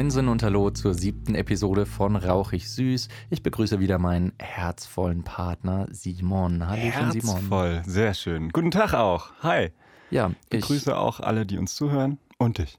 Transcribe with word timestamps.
Moinsen 0.00 0.28
und 0.28 0.42
Hallo 0.42 0.70
zur 0.70 0.94
siebten 0.94 1.34
Episode 1.34 1.84
von 1.84 2.16
Rauchig 2.16 2.70
Süß. 2.70 3.08
Ich 3.28 3.42
begrüße 3.42 3.80
wieder 3.80 3.98
meinen 3.98 4.32
herzvollen 4.38 5.24
Partner 5.24 5.88
Simon. 5.90 6.66
Hallo 6.66 6.80
Simon. 7.10 7.36
Herzvoll, 7.36 7.82
sehr 7.84 8.14
schön. 8.14 8.48
Guten 8.48 8.70
Tag 8.70 8.94
auch. 8.94 9.30
Hi. 9.42 9.72
Ja, 10.10 10.30
ich 10.44 10.60
begrüße 10.60 10.96
auch 10.96 11.20
alle, 11.20 11.44
die 11.44 11.58
uns 11.58 11.74
zuhören 11.74 12.16
und 12.38 12.56
dich. 12.56 12.78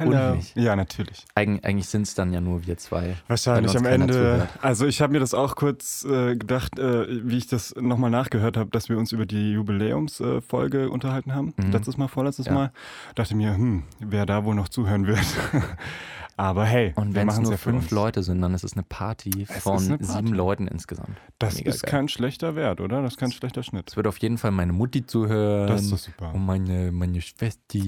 Hallo. 0.00 0.30
Und 0.30 0.36
mich. 0.38 0.54
Ja, 0.56 0.74
natürlich. 0.74 1.24
Eig 1.36 1.64
eigentlich 1.64 1.88
sind 1.88 2.02
es 2.02 2.16
dann 2.16 2.32
ja 2.32 2.40
nur 2.40 2.66
wir 2.66 2.76
zwei. 2.76 3.14
Wahrscheinlich 3.28 3.76
am 3.76 3.84
Ende. 3.84 4.12
Zuhört. 4.12 4.48
Also 4.60 4.86
ich 4.86 5.00
habe 5.00 5.12
mir 5.12 5.20
das 5.20 5.34
auch 5.34 5.54
kurz 5.54 6.04
äh, 6.04 6.34
gedacht, 6.34 6.76
äh, 6.80 7.06
wie 7.24 7.38
ich 7.38 7.46
das 7.46 7.76
nochmal 7.76 8.10
nachgehört 8.10 8.56
habe, 8.56 8.70
dass 8.70 8.88
wir 8.88 8.98
uns 8.98 9.12
über 9.12 9.26
die 9.26 9.52
Jubiläumsfolge 9.52 10.82
äh, 10.82 10.86
unterhalten 10.86 11.36
haben. 11.36 11.54
Mhm. 11.56 11.70
Letztes 11.70 11.96
Mal, 11.96 12.08
vorletztes 12.08 12.46
ja. 12.46 12.52
Mal. 12.52 12.72
Dachte 13.14 13.36
mir, 13.36 13.54
hm, 13.54 13.84
wer 14.00 14.26
da 14.26 14.44
wohl 14.44 14.56
noch 14.56 14.68
zuhören 14.68 15.06
wird. 15.06 15.24
Aber 16.38 16.64
hey, 16.64 16.92
und 16.94 17.16
wenn 17.16 17.28
es 17.28 17.40
nur 17.40 17.50
ja 17.50 17.56
fünf 17.56 17.90
Leute 17.90 18.22
sind, 18.22 18.40
dann 18.40 18.54
ist 18.54 18.62
es 18.62 18.74
eine 18.74 18.84
Party 18.84 19.46
es 19.48 19.60
von 19.60 19.78
eine 19.78 19.98
Party. 19.98 20.12
sieben 20.12 20.28
Leuten 20.28 20.68
insgesamt. 20.68 21.18
Das 21.40 21.56
Mega 21.56 21.70
ist 21.70 21.82
geil. 21.82 21.90
kein 21.90 22.08
schlechter 22.08 22.54
Wert, 22.54 22.80
oder? 22.80 23.02
Das 23.02 23.14
ist 23.14 23.18
kein 23.18 23.32
schlechter 23.32 23.64
Schnitt. 23.64 23.90
Es 23.90 23.96
wird 23.96 24.06
auf 24.06 24.18
jeden 24.18 24.38
Fall 24.38 24.52
meine 24.52 24.72
Mutti 24.72 25.04
zuhören. 25.04 25.66
Das 25.66 25.82
ist 25.82 25.92
doch 25.92 25.98
super. 25.98 26.32
Und 26.32 26.46
meine, 26.46 26.92
meine 26.92 27.20
Schwester. 27.20 27.80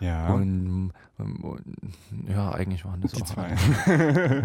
Ja. 0.00 0.32
Und, 0.32 0.92
und, 1.18 1.76
ja, 2.26 2.50
eigentlich 2.50 2.86
waren 2.86 3.02
das 3.02 3.12
die 3.12 3.22
auch 3.22 3.26
zwei. 3.26 3.54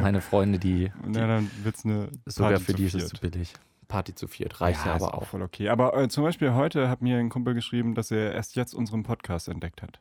meine 0.02 0.20
Freunde, 0.20 0.60
die. 0.60 0.92
die 1.08 1.18
ja, 1.18 1.28
dann 1.28 1.50
wird 1.64 1.78
es 1.78 1.86
eine. 1.86 2.10
Sogar 2.26 2.60
für 2.60 2.74
die 2.74 2.84
ist 2.84 2.96
es 2.96 3.10
zu 3.10 3.18
billig. 3.22 3.54
Party 3.88 4.16
zu 4.16 4.28
viert, 4.28 4.60
reicht 4.60 4.86
ja, 4.86 4.96
aber 4.96 5.14
auch. 5.14 5.28
Voll 5.28 5.42
okay. 5.42 5.70
Aber 5.70 5.96
äh, 5.96 6.10
zum 6.10 6.24
Beispiel 6.24 6.54
heute 6.54 6.90
hat 6.90 7.02
mir 7.02 7.18
ein 7.18 7.30
Kumpel 7.30 7.54
geschrieben, 7.54 7.96
dass 7.96 8.12
er 8.12 8.34
erst 8.34 8.56
jetzt 8.56 8.74
unseren 8.74 9.04
Podcast 9.04 9.48
entdeckt 9.48 9.82
hat. 9.82 10.00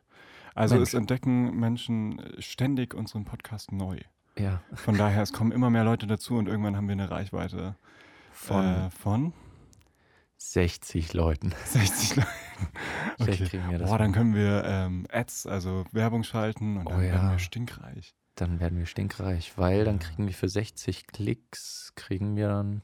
Also 0.55 0.75
Mensch. 0.75 0.89
es 0.89 0.93
entdecken 0.93 1.55
Menschen 1.59 2.21
ständig 2.39 2.93
unseren 2.93 3.25
Podcast 3.25 3.71
neu. 3.71 3.99
Ja. 4.37 4.61
Von 4.73 4.97
daher, 4.97 5.21
es 5.21 5.33
kommen 5.33 5.51
immer 5.51 5.69
mehr 5.69 5.83
Leute 5.83 6.07
dazu 6.07 6.35
und 6.35 6.47
irgendwann 6.47 6.75
haben 6.75 6.87
wir 6.87 6.93
eine 6.93 7.09
Reichweite 7.09 7.75
von, 8.31 8.65
äh, 8.65 8.89
von 8.89 9.33
60 10.37 11.13
Leuten. 11.13 11.53
60 11.65 12.15
Leuten. 12.17 12.29
Okay. 13.19 13.45
kriegen 13.45 13.69
wir 13.69 13.79
das 13.79 13.89
Boah, 13.89 13.97
dann 13.97 14.11
können 14.11 14.35
wir 14.35 14.63
ähm, 14.65 15.07
Ads, 15.11 15.47
also 15.47 15.85
Werbung 15.91 16.23
schalten 16.23 16.77
und 16.77 16.89
dann 16.89 16.99
oh, 16.99 17.01
ja. 17.01 17.13
werden 17.13 17.31
wir 17.31 17.39
stinkreich. 17.39 18.15
Dann 18.35 18.59
werden 18.59 18.79
wir 18.79 18.87
stinkreich, 18.87 19.57
weil 19.57 19.85
dann 19.85 19.99
kriegen 19.99 20.25
wir 20.25 20.33
für 20.33 20.49
60 20.49 21.07
Klicks, 21.07 21.93
kriegen 21.95 22.35
wir 22.35 22.47
dann 22.47 22.81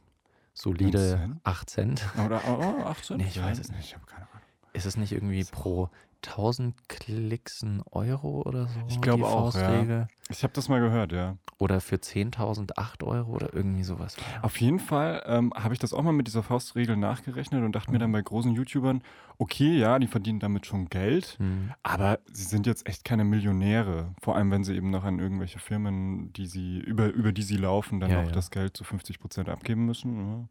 solide 0.54 1.38
8 1.44 1.70
Cent. 1.70 2.06
Oder 2.24 2.42
oh, 2.48 2.84
8 2.84 3.04
Cent? 3.06 3.22
Nee, 3.22 3.28
ich 3.28 3.42
weiß 3.42 3.58
es 3.58 3.72
nicht. 3.72 3.86
Ich 3.86 3.96
habe 3.96 4.06
keine 4.06 4.30
Ahnung. 4.30 4.44
Ist 4.74 4.86
es 4.86 4.98
nicht 4.98 5.12
irgendwie 5.12 5.44
pro 5.44 5.90
1000 6.26 6.90
Klicks 6.90 7.64
ein 7.64 7.82
Euro 7.92 8.42
oder 8.42 8.68
so? 8.68 8.80
Ich 8.88 9.00
glaube 9.02 9.26
auch, 9.26 9.56
ja. 9.56 10.08
Ich 10.30 10.44
habe 10.44 10.54
das 10.54 10.70
mal 10.70 10.80
gehört, 10.80 11.12
ja. 11.12 11.38
Oder 11.58 11.82
für 11.82 11.96
10.000 11.96 12.78
8 12.78 13.04
Euro 13.04 13.34
oder 13.34 13.54
irgendwie 13.54 13.84
sowas. 13.84 14.16
Auf 14.42 14.60
jeden 14.62 14.80
Fall 14.80 15.24
ähm, 15.26 15.52
habe 15.56 15.74
ich 15.74 15.80
das 15.80 15.94
auch 15.94 16.04
mal 16.04 16.12
mit 16.12 16.28
dieser 16.28 16.44
Faustregel 16.44 16.98
nachgerechnet 16.98 17.64
und 17.64 17.74
dachte 17.74 17.90
mhm. 17.90 17.94
mir 17.94 18.00
dann 18.00 18.12
bei 18.12 18.22
großen 18.22 18.54
YouTubern, 18.54 19.02
okay, 19.38 19.78
ja, 19.78 19.98
die 19.98 20.08
verdienen 20.08 20.40
damit 20.40 20.66
schon 20.66 20.88
Geld, 20.90 21.38
mhm. 21.40 21.72
aber 21.84 22.20
sie 22.32 22.44
sind 22.44 22.68
jetzt 22.68 22.88
echt 22.88 23.04
keine 23.04 23.24
Millionäre. 23.24 24.14
Vor 24.22 24.36
allem, 24.36 24.52
wenn 24.52 24.64
sie 24.64 24.76
eben 24.76 24.92
noch 24.92 25.04
an 25.04 25.20
irgendwelche 25.20 25.60
Firmen, 25.60 26.32
die 26.34 26.46
sie, 26.46 26.80
über, 26.80 27.08
über 27.08 27.32
die 27.32 27.44
sie 27.44 27.58
laufen, 27.58 28.00
dann 28.00 28.12
ja, 28.12 28.22
noch 28.22 28.30
ja. 28.30 28.36
das 28.36 28.52
Geld 28.52 28.78
zu 28.78 28.84
50 28.84 29.20
Prozent 29.20 29.50
abgeben 29.50 29.86
müssen. 29.86 30.48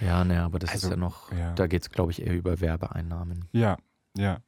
Ja, 0.00 0.06
ja 0.06 0.24
ne, 0.24 0.42
aber 0.42 0.58
das 0.58 0.70
also, 0.70 0.86
ist 0.86 0.90
ja 0.92 0.96
noch, 0.96 1.30
da 1.54 1.66
geht 1.66 1.82
es, 1.82 1.90
glaube 1.90 2.12
ich, 2.12 2.22
eher 2.22 2.34
über 2.34 2.60
Werbeeinnahmen. 2.60 3.46
Ja, 3.52 3.76
ja. 4.16 4.38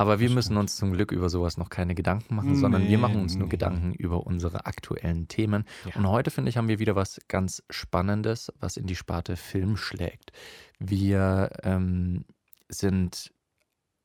Aber 0.00 0.18
wir 0.18 0.30
müssen 0.30 0.56
uns 0.56 0.76
zum 0.76 0.94
Glück 0.94 1.12
über 1.12 1.28
sowas 1.28 1.58
noch 1.58 1.68
keine 1.68 1.94
Gedanken 1.94 2.34
machen, 2.34 2.52
nee, 2.52 2.58
sondern 2.58 2.88
wir 2.88 2.96
machen 2.96 3.20
uns 3.20 3.34
nee. 3.34 3.40
nur 3.40 3.50
Gedanken 3.50 3.92
über 3.92 4.26
unsere 4.26 4.64
aktuellen 4.64 5.28
Themen. 5.28 5.66
Ja. 5.84 5.94
Und 5.94 6.08
heute, 6.08 6.30
finde 6.30 6.48
ich, 6.48 6.56
haben 6.56 6.68
wir 6.68 6.78
wieder 6.78 6.96
was 6.96 7.20
ganz 7.28 7.62
Spannendes, 7.68 8.50
was 8.58 8.78
in 8.78 8.86
die 8.86 8.96
Sparte 8.96 9.36
Film 9.36 9.76
schlägt. 9.76 10.32
Wir 10.78 11.50
ähm, 11.64 12.24
sind 12.70 13.30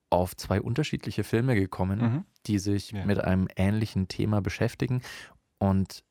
auf 0.09 0.35
zwei 0.35 0.59
unterschiedliche 0.59 1.23
Filme 1.23 1.55
gekommen, 1.55 1.99
mhm. 1.99 2.25
die 2.45 2.59
sich 2.59 2.91
ja. 2.91 3.05
mit 3.05 3.21
einem 3.21 3.47
ähnlichen 3.55 4.09
Thema 4.09 4.41
beschäftigen 4.41 5.01
und 5.59 6.03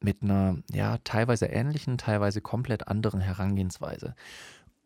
mit 0.00 0.20
einer 0.20 0.56
ja 0.72 0.98
teilweise 1.04 1.46
ähnlichen, 1.46 1.96
teilweise 1.96 2.40
komplett 2.40 2.88
anderen 2.88 3.20
Herangehensweise. 3.20 4.16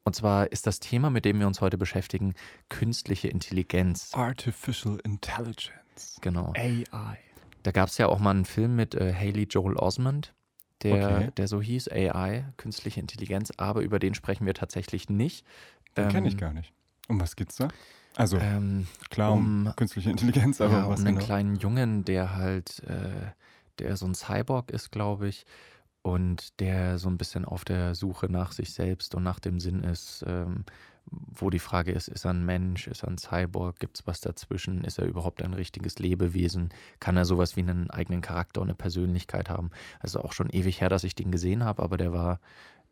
Und 0.05 0.17
zwar 0.17 0.51
ist 0.51 0.67
das 0.67 0.81
Thema, 0.81 1.11
mit 1.11 1.25
dem 1.25 1.39
wir 1.39 1.47
uns 1.47 1.61
heute 1.61 1.79
beschäftigen, 1.79 2.35
künstliche 2.69 3.29
Intelligenz. 3.29 4.13
Artificial 4.15 4.99
Intelligence. 5.05 6.19
Genau. 6.21 6.53
AI. 6.57 7.19
Da 7.63 7.71
gab 7.71 7.89
es 7.89 7.99
ja 7.99 8.09
auch 8.09 8.19
mal 8.19 8.31
einen 8.31 8.45
Film 8.45 8.75
mit 8.75 8.95
äh, 8.95 9.15
Haley 9.15 9.47
Joel 9.49 9.77
Osmond, 9.77 10.35
der, 10.83 10.95
okay. 10.95 11.31
der 11.37 11.47
so 11.47 11.63
hieß, 11.63 11.89
AI, 11.89 12.45
künstliche 12.57 12.99
Intelligenz, 12.99 13.53
aber 13.57 13.83
über 13.83 14.01
den 14.01 14.15
sprechen 14.15 14.47
wir 14.47 14.55
tatsächlich 14.55 15.09
nicht. 15.09 15.47
Den 15.97 16.05
ähm, 16.05 16.11
kenne 16.11 16.29
ich 16.29 16.37
gar 16.37 16.53
nicht. 16.53 16.73
Um 17.09 17.21
was 17.21 17.37
geht's 17.37 17.57
da? 17.57 17.69
Also 18.17 18.39
ähm, 18.39 18.89
klar 19.11 19.33
um, 19.33 19.67
um, 19.67 19.77
künstliche 19.77 20.11
Intelligenz, 20.11 20.61
aber 20.61 20.79
ja, 20.79 20.89
was 20.89 21.01
um 21.01 21.07
einen 21.07 21.17
genau? 21.17 21.27
kleinen 21.27 21.57
Jungen, 21.57 22.05
der 22.05 22.35
halt, 22.35 22.83
äh, 22.85 23.31
der 23.79 23.97
so 23.97 24.07
ein 24.07 24.15
Cyborg 24.15 24.71
ist, 24.71 24.91
glaube 24.91 25.29
ich, 25.29 25.47
und 26.03 26.61
der 26.61 26.99
so 26.99 27.09
ein 27.09 27.17
bisschen 27.17 27.45
auf 27.45 27.65
der 27.65 27.95
Suche 27.95 28.31
nach 28.31 28.53
sich 28.53 28.73
selbst 28.73 29.15
und 29.15 29.23
nach 29.23 29.39
dem 29.39 29.61
Sinn 29.61 29.83
ist, 29.85 30.25
ähm, 30.27 30.65
wo 31.07 31.51
die 31.51 31.59
Frage 31.59 31.93
ist, 31.93 32.09
ist 32.09 32.25
er 32.25 32.33
ein 32.33 32.45
Mensch, 32.45 32.87
ist 32.87 33.05
er 33.05 33.09
ein 33.09 33.19
Cyborg, 33.19 33.79
gibt 33.79 33.99
es 33.99 34.07
was 34.07 34.21
dazwischen, 34.21 34.85
ist 34.85 34.99
er 34.99 35.07
überhaupt 35.07 35.43
ein 35.43 35.55
richtiges 35.55 35.99
Lebewesen, 35.99 36.71
kann 37.01 37.17
er 37.17 37.25
sowas 37.25 37.57
wie 37.57 37.61
einen 37.61 37.91
eigenen 37.91 38.21
Charakter 38.21 38.61
und 38.61 38.69
eine 38.69 38.75
Persönlichkeit 38.75 39.49
haben. 39.49 39.71
Also 40.01 40.21
auch 40.23 40.33
schon 40.33 40.51
ewig 40.51 40.81
her, 40.81 40.89
dass 40.89 41.05
ich 41.05 41.15
den 41.15 41.31
gesehen 41.31 41.65
habe, 41.65 41.83
aber 41.83 41.97
der 41.97 42.13
war, 42.13 42.41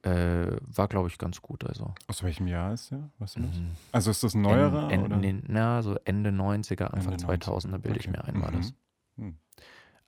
äh, 0.02 0.56
war 0.60 0.88
glaube 0.88 1.08
ich, 1.08 1.18
ganz 1.18 1.40
gut. 1.40 1.64
Also. 1.64 1.94
Aus 2.06 2.22
welchem 2.22 2.46
Jahr 2.46 2.72
ist 2.72 2.90
der? 2.90 3.10
Weißt 3.18 3.36
du 3.36 3.40
mhm. 3.40 3.70
Also 3.92 4.10
ist 4.10 4.22
das 4.22 4.34
ein 4.34 4.42
neuerer? 4.42 4.90
En, 4.90 5.12
en, 5.12 5.40
oder? 5.40 5.42
na, 5.48 5.82
so 5.82 5.96
Ende 6.04 6.30
90er, 6.30 6.84
Anfang 6.84 7.14
Ende 7.14 7.26
2000er 7.26 7.78
bilde 7.78 7.90
okay. 7.90 7.98
ich 8.00 8.08
mir 8.08 8.24
ein, 8.24 8.40
war 8.40 8.50
mhm. 8.50 8.56
das. 8.56 8.74
Mhm 9.16 9.36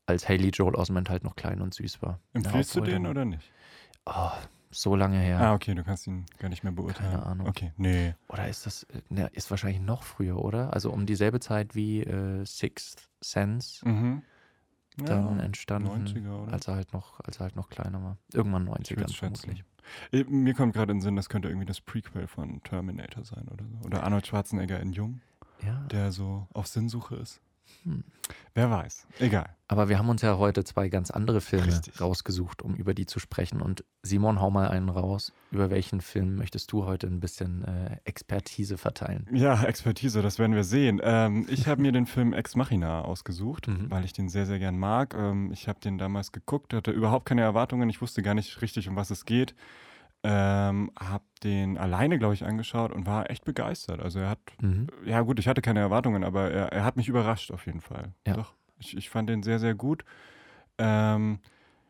als 0.07 0.29
Haley 0.29 0.51
Joel 0.51 0.75
Osment 0.75 1.11
halt 1.11 1.25
noch 1.25 1.37
klein 1.37 1.61
und 1.61 1.75
süß 1.75 2.03
war. 2.03 2.21
Empfiehlst 2.33 2.75
du 2.77 2.81
den 2.81 3.07
oder 3.07 3.25
nicht? 3.25 3.51
Oh, 4.07 4.31
so 4.71 4.97
lange 4.97 5.19
her. 5.19 5.41
Ah, 5.41 5.55
okay, 5.55 5.75
du 5.75 5.85
kannst 5.85 6.07
ihn 6.07 6.27
gar 6.39 6.49
nicht 6.49 6.65
mehr 6.65 6.73
beurteilen. 6.73 7.13
Keine 7.13 7.27
Ahnung. 7.27 7.47
Okay, 7.47 7.73
nee. 7.77 8.15
Oder 8.29 8.49
ist 8.49 8.67
das, 8.67 8.87
ne, 9.11 9.31
ist 9.33 9.51
wahrscheinlich 9.51 9.81
noch 9.81 10.03
früher, 10.03 10.43
oder? 10.43 10.73
Also 10.73 10.91
um 10.91 11.07
dieselbe 11.07 11.41
Zeit 11.41 11.75
wie 11.75 12.03
äh, 12.03 12.45
Sixth 12.45 13.09
Sense 13.21 13.87
mhm. 13.87 14.23
ja, 14.99 15.05
dann 15.05 15.41
entstanden, 15.41 16.07
90er, 16.07 16.43
oder? 16.43 16.53
als 16.53 16.69
er 16.69 16.75
halt 16.77 16.93
noch, 16.93 17.21
als 17.21 17.37
er 17.37 17.45
halt 17.45 17.57
noch 17.57 17.69
kleiner 17.69 18.03
war. 18.03 18.19
Irgendwann 18.33 18.69
90er 18.69 19.15
vermutlich. 19.15 19.65
Äh, 20.11 20.25
mir 20.25 20.55
kommt 20.55 20.75
gerade 20.75 20.93
in 20.93 20.99
den 20.99 21.03
Sinn, 21.03 21.17
das 21.17 21.29
könnte 21.29 21.49
irgendwie 21.49 21.67
das 21.67 21.81
Prequel 21.81 22.27
von 22.27 22.63
Terminator 22.63 23.25
sein 23.25 23.47
oder 23.49 23.65
so. 23.67 23.87
Oder 23.87 24.05
Arnold 24.05 24.27
Schwarzenegger 24.27 24.81
in 24.81 24.93
Jung, 24.93 25.21
ja. 25.65 25.81
der 25.91 26.13
so 26.13 26.49
auf 26.55 26.67
Sinnsuche 26.67 27.17
ist. 27.17 27.41
Hm. 27.85 28.05
Wer 28.55 28.71
weiß. 28.71 29.07
Egal. 29.19 29.57
Aber 29.67 29.89
wir 29.89 29.99
haben 29.99 30.11
uns 30.11 30.21
ja 30.21 30.37
heute 30.37 30.65
zwei 30.65 30.91
ganz 30.91 31.11
andere 31.11 31.41
Filme 31.41 31.69
Richtig. 31.69 31.99
rausgesucht, 31.99 32.61
um 32.61 32.75
über 32.75 32.93
die 32.93 33.07
zu 33.07 33.19
sprechen. 33.19 33.63
Und 33.63 33.85
Simon, 34.03 34.41
hau 34.41 34.51
mal 34.51 34.69
einen 34.69 34.91
raus. 34.91 35.33
Über 35.51 35.71
welchen 35.71 36.03
Film 36.03 36.37
möchtest 36.37 36.71
du 36.73 36.85
heute 36.85 37.07
ein 37.07 37.21
bisschen 37.21 37.65
äh, 37.65 37.97
Expertise 38.05 38.77
verteilen? 38.77 39.27
Ja, 39.33 39.63
Expertise, 39.65 40.21
das 40.21 40.39
werden 40.39 40.55
wir 40.55 40.65
sehen. 40.65 41.01
Ähm, 41.03 41.47
ich 41.49 41.67
habe 41.69 41.81
mir 41.81 41.93
den 41.93 42.05
Film 42.05 42.35
Ex 42.35 42.55
Machina 42.55 43.03
ausgesucht, 43.03 43.69
mhm. 43.69 43.91
weil 43.91 44.05
ich 44.05 44.13
den 44.13 44.29
sehr, 44.29 44.45
sehr 44.45 44.59
gern 44.59 44.79
mag. 44.79 45.15
Ähm, 45.15 45.51
ich 45.53 45.69
habe 45.69 45.81
den 45.81 45.97
damals 45.97 46.33
geguckt, 46.33 46.75
hatte 46.75 46.91
überhaupt 46.91 47.25
keine 47.25 47.41
Erwartungen. 47.41 47.89
Ich 47.89 48.03
wusste 48.03 48.23
gar 48.23 48.35
nicht 48.35 48.61
richtig, 48.61 48.89
um 48.89 48.97
was 48.97 49.11
es 49.11 49.25
geht. 49.25 49.55
Ähm, 50.25 50.93
hab 50.97 51.23
den 51.41 51.77
alleine, 51.77 52.19
glaube 52.19 52.35
ich, 52.35 52.45
angeschaut 52.45 52.93
und 52.93 53.07
war 53.07 53.29
echt 53.31 53.45
begeistert. 53.45 54.01
Also 54.01 54.21
er 54.21 54.31
hat, 54.31 54.39
mhm. 54.61 54.87
ja 55.05 55.21
gut, 55.23 55.41
ich 55.41 55.49
hatte 55.49 55.63
keine 55.63 55.81
Erwartungen, 55.81 56.23
aber 56.23 56.51
er, 56.51 56.73
er 56.73 56.85
hat 56.85 56.97
mich 56.97 57.09
überrascht 57.09 57.51
auf 57.51 57.67
jeden 57.67 57.81
Fall. 57.81 58.13
Ja. 58.27 58.35
Doch, 58.35 58.55
ich, 58.79 58.97
ich 58.97 59.11
fand 59.11 59.29
den 59.29 59.43
sehr, 59.43 59.59
sehr 59.59 59.75
gut. 59.75 60.05
Ähm, 60.79 61.41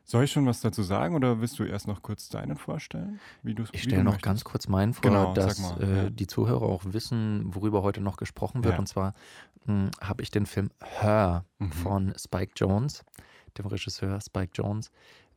soll 0.04 0.24
ich 0.24 0.32
schon 0.32 0.46
was 0.46 0.60
dazu 0.60 0.82
sagen 0.82 1.14
oder 1.14 1.40
willst 1.40 1.58
du 1.58 1.64
erst 1.64 1.86
noch 1.86 2.02
kurz 2.02 2.28
deinen 2.28 2.56
vorstellen? 2.56 3.20
Wie 3.42 3.54
ich 3.72 3.84
stelle 3.84 4.02
noch 4.02 4.20
ganz 4.20 4.44
kurz 4.44 4.66
meinen 4.66 4.94
vor, 4.94 5.02
genau, 5.02 5.32
dass 5.32 5.60
mal, 5.60 5.82
äh, 5.82 5.96
ja. 6.04 6.10
die 6.10 6.26
Zuhörer 6.26 6.62
auch 6.62 6.82
wissen, 6.86 7.54
worüber 7.54 7.82
heute 7.82 8.00
noch 8.00 8.16
gesprochen 8.16 8.64
wird. 8.64 8.74
Ja. 8.74 8.78
Und 8.80 8.86
zwar 8.86 9.14
hm, 9.66 9.90
habe 10.00 10.22
ich 10.22 10.30
den 10.30 10.46
Film 10.46 10.70
Her 10.82 11.44
mhm. 11.58 11.72
von 11.72 12.14
Spike 12.16 12.52
Jones, 12.56 13.04
dem 13.56 13.66
Regisseur 13.66 14.20
Spike 14.20 14.52
Jones, 14.54 14.90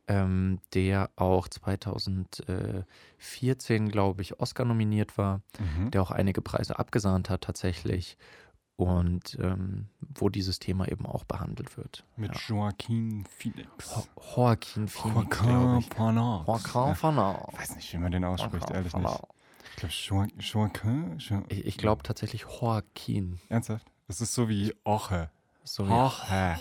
ähm, 0.08 0.58
der 0.74 1.10
auch 1.16 1.48
2014, 1.48 3.88
glaube 3.88 4.22
ich, 4.22 4.38
Oscar 4.40 4.64
nominiert 4.64 5.18
war, 5.18 5.42
mhm. 5.58 5.90
der 5.90 6.02
auch 6.02 6.10
einige 6.10 6.42
Preise 6.42 6.78
abgesahnt 6.78 7.30
hat 7.30 7.42
tatsächlich 7.42 8.16
und 8.76 9.36
ähm, 9.40 9.88
wo 10.00 10.28
dieses 10.28 10.58
Thema 10.58 10.88
eben 10.88 11.06
auch 11.06 11.24
behandelt 11.24 11.76
wird. 11.76 12.04
Mit 12.16 12.34
ja. 12.34 12.40
Joaquin 12.46 13.24
Phoenix. 13.24 13.68
Jo 13.78 14.04
Joaquin 14.36 14.88
Phoenix. 14.88 15.40
Joaquin 15.40 15.82
Phoenix. 15.82 15.96
Joaquin 16.46 16.94
Phoenix. 16.94 17.40
Ich 17.52 17.58
weiß 17.58 17.76
nicht, 17.76 17.92
wie 17.92 17.98
man 17.98 18.12
den 18.12 18.24
ausspricht, 18.24 18.70
ehrlich 18.70 18.94
nicht. 18.94 19.20
Ich 19.88 20.06
glaube, 20.06 20.28
Joaquin. 20.38 21.18
Ich, 21.48 21.66
ich 21.66 21.78
glaube 21.78 22.02
tatsächlich 22.02 22.42
Joaquin. 22.42 23.40
Ernsthaft? 23.48 23.86
Das 24.08 24.20
ist 24.20 24.34
so 24.34 24.48
wie 24.48 24.74
Oche. 24.84 25.30
So 25.64 25.84
Jorge. 25.84 26.56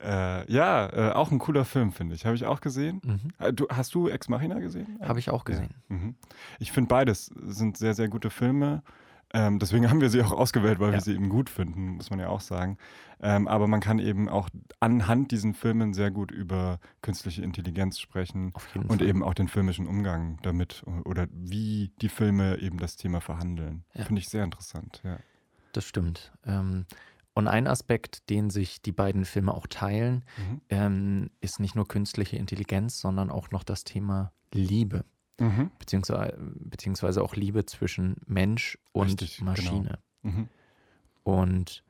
Äh, 0.00 0.50
ja, 0.52 0.86
äh, 1.10 1.12
auch 1.12 1.30
ein 1.30 1.38
cooler 1.38 1.64
Film, 1.64 1.92
finde 1.92 2.14
ich. 2.14 2.26
Habe 2.26 2.36
ich 2.36 2.44
auch 2.46 2.60
gesehen. 2.60 3.00
Mhm. 3.04 3.20
Äh, 3.38 3.52
Du, 3.52 3.66
hast 3.68 3.94
du 3.94 4.08
Ex 4.08 4.28
Machina 4.28 4.58
gesehen? 4.58 4.98
Habe 5.02 5.18
ich 5.18 5.30
auch 5.30 5.44
gesehen. 5.44 5.74
Ja. 5.88 5.96
Mhm. 5.96 6.14
Ich 6.58 6.72
finde 6.72 6.88
beides 6.88 7.26
sind 7.42 7.76
sehr, 7.76 7.94
sehr 7.94 8.08
gute 8.08 8.30
Filme. 8.30 8.82
Ähm, 9.32 9.58
deswegen 9.58 9.88
haben 9.90 10.00
wir 10.00 10.10
sie 10.10 10.22
auch 10.22 10.32
ausgewählt, 10.32 10.78
weil 10.78 10.88
Ja. 10.88 10.94
wir 10.94 11.00
sie 11.00 11.14
eben 11.14 11.28
gut 11.28 11.50
finden, 11.50 11.96
muss 11.96 12.10
man 12.10 12.20
ja 12.20 12.28
auch 12.28 12.40
sagen. 12.40 12.76
Ähm, 13.20 13.48
aber 13.48 13.66
man 13.66 13.80
kann 13.80 13.98
eben 13.98 14.28
auch 14.28 14.50
anhand 14.78 15.30
diesen 15.32 15.54
Filmen 15.54 15.94
sehr 15.94 16.10
gut 16.10 16.30
über 16.30 16.78
künstliche 17.00 17.42
Intelligenz 17.42 17.98
sprechen 17.98 18.52
und 18.74 18.98
Fall. 18.98 19.02
eben 19.02 19.22
auch 19.24 19.32
den 19.32 19.48
filmischen 19.48 19.86
Umgang 19.86 20.38
damit 20.42 20.84
oder 21.06 21.26
wie 21.32 21.90
die 22.02 22.10
Filme 22.10 22.58
eben 22.58 22.78
das 22.78 22.96
Thema 22.96 23.22
verhandeln. 23.22 23.84
Ja. 23.94 24.04
Finde 24.04 24.20
ich 24.20 24.28
sehr 24.28 24.44
interessant. 24.44 25.00
Ja. 25.02 25.16
Das 25.72 25.84
stimmt. 25.86 26.32
Ähm, 26.44 26.84
und 27.36 27.46
ein 27.48 27.66
Aspekt, 27.68 28.28
den 28.30 28.50
sich 28.50 28.82
die 28.82 28.92
beiden 28.92 29.24
Filme 29.24 29.54
auch 29.54 29.66
teilen, 29.68 30.24
Mhm. 30.38 30.60
ähm, 30.70 31.30
ist 31.40 31.60
nicht 31.60 31.74
nur 31.76 31.86
künstliche 31.86 32.36
Intelligenz, 32.36 32.98
sondern 33.00 33.30
auch 33.30 33.50
noch 33.50 33.62
das 33.62 33.84
Thema 33.84 34.32
Liebe, 34.52 35.04
Mhm. 35.38 35.70
beziehungsweise, 35.78 36.36
beziehungsweise 36.38 37.22
auch 37.22 37.36
Liebe 37.36 37.66
zwischen 37.66 38.16
Mensch 38.26 38.78
und 38.92 39.04
Richtig, 39.20 39.36
genau. 39.38 39.50
Maschine. 39.50 39.98
Mhm. 40.22 40.48
Und 41.24 41.82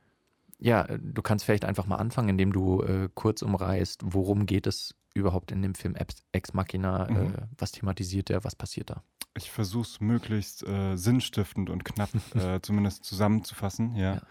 ja, 0.58 0.84
du 0.98 1.22
kannst 1.22 1.44
vielleicht 1.44 1.64
einfach 1.64 1.86
mal 1.86 1.96
anfangen, 1.96 2.30
indem 2.30 2.52
du 2.52 2.82
äh, 2.82 3.08
kurz 3.14 3.42
umreißt, 3.42 4.00
worum 4.04 4.46
geht 4.46 4.66
es 4.66 4.94
überhaupt 5.14 5.52
in 5.52 5.62
dem 5.62 5.74
Film 5.74 5.94
Ex 6.32 6.52
Machina, 6.54 7.08
Mhm. 7.10 7.16
äh, 7.16 7.32
was 7.58 7.72
thematisiert 7.72 8.30
er, 8.30 8.42
was 8.44 8.56
passiert 8.56 8.90
da? 8.90 9.02
Ich 9.36 9.50
versuche 9.50 9.82
es 9.82 10.00
möglichst 10.00 10.66
äh, 10.66 10.96
sinnstiftend 10.96 11.70
und 11.70 11.84
knapp 11.84 12.10
äh, 12.34 12.60
zumindest 12.62 13.04
zusammenzufassen. 13.04 13.94
Ja. 13.96 14.14
Ja. 14.14 14.22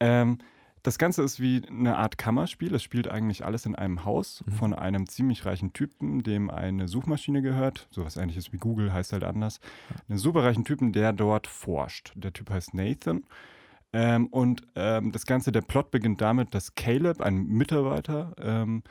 Ähm, 0.00 0.38
das 0.84 0.98
Ganze 0.98 1.22
ist 1.22 1.38
wie 1.38 1.62
eine 1.68 1.96
Art 1.96 2.18
Kammerspiel. 2.18 2.74
Es 2.74 2.82
spielt 2.82 3.06
eigentlich 3.06 3.44
alles 3.44 3.66
in 3.66 3.76
einem 3.76 4.04
Haus 4.04 4.42
Mhm. 4.46 4.52
von 4.52 4.74
einem 4.74 5.08
ziemlich 5.08 5.46
reichen 5.46 5.72
Typen, 5.72 6.24
dem 6.24 6.50
eine 6.50 6.88
Suchmaschine 6.88 7.40
gehört. 7.40 7.86
Sowas 7.92 8.16
ähnliches 8.16 8.52
wie 8.52 8.58
Google 8.58 8.92
heißt 8.92 9.12
halt 9.12 9.22
anders. 9.22 9.60
Einen 10.08 10.18
superreichen 10.18 10.64
Typen, 10.64 10.92
der 10.92 11.12
dort 11.12 11.46
forscht. 11.46 12.12
Der 12.16 12.32
Typ 12.32 12.50
heißt 12.50 12.74
Nathan. 12.74 13.22
Ähm, 13.92 14.26
und 14.28 14.62
ähm, 14.74 15.12
das 15.12 15.24
Ganze, 15.26 15.52
der 15.52 15.60
Plot 15.60 15.90
beginnt 15.92 16.20
damit, 16.20 16.52
dass 16.54 16.74
Caleb, 16.74 17.20
ein 17.20 17.44
Mitarbeiter 17.46 18.34
ähm, 18.38 18.82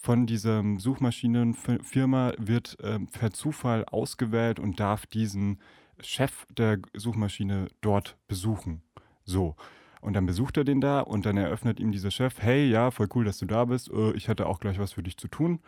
von 0.00 0.26
dieser 0.26 0.64
Suchmaschinenfirma, 0.78 2.32
wird 2.38 2.78
ähm, 2.82 3.06
per 3.08 3.32
Zufall 3.32 3.84
ausgewählt 3.84 4.58
und 4.58 4.80
darf 4.80 5.06
diesen 5.06 5.60
Chef 6.00 6.46
der 6.56 6.78
Suchmaschine 6.94 7.68
dort 7.82 8.16
besuchen. 8.26 8.82
So. 9.24 9.56
Und 10.00 10.14
dann 10.14 10.26
besucht 10.26 10.56
er 10.56 10.64
den 10.64 10.80
da 10.80 11.00
und 11.00 11.26
dann 11.26 11.36
eröffnet 11.36 11.78
ihm 11.78 11.92
dieser 11.92 12.10
Chef, 12.10 12.40
hey, 12.40 12.68
ja, 12.68 12.90
voll 12.90 13.08
cool, 13.14 13.24
dass 13.24 13.38
du 13.38 13.46
da 13.46 13.66
bist. 13.66 13.90
Äh, 13.90 14.12
ich 14.12 14.28
hatte 14.28 14.46
auch 14.46 14.60
gleich 14.60 14.78
was 14.78 14.92
für 14.92 15.02
dich 15.02 15.16
zu 15.16 15.28
tun. 15.28 15.60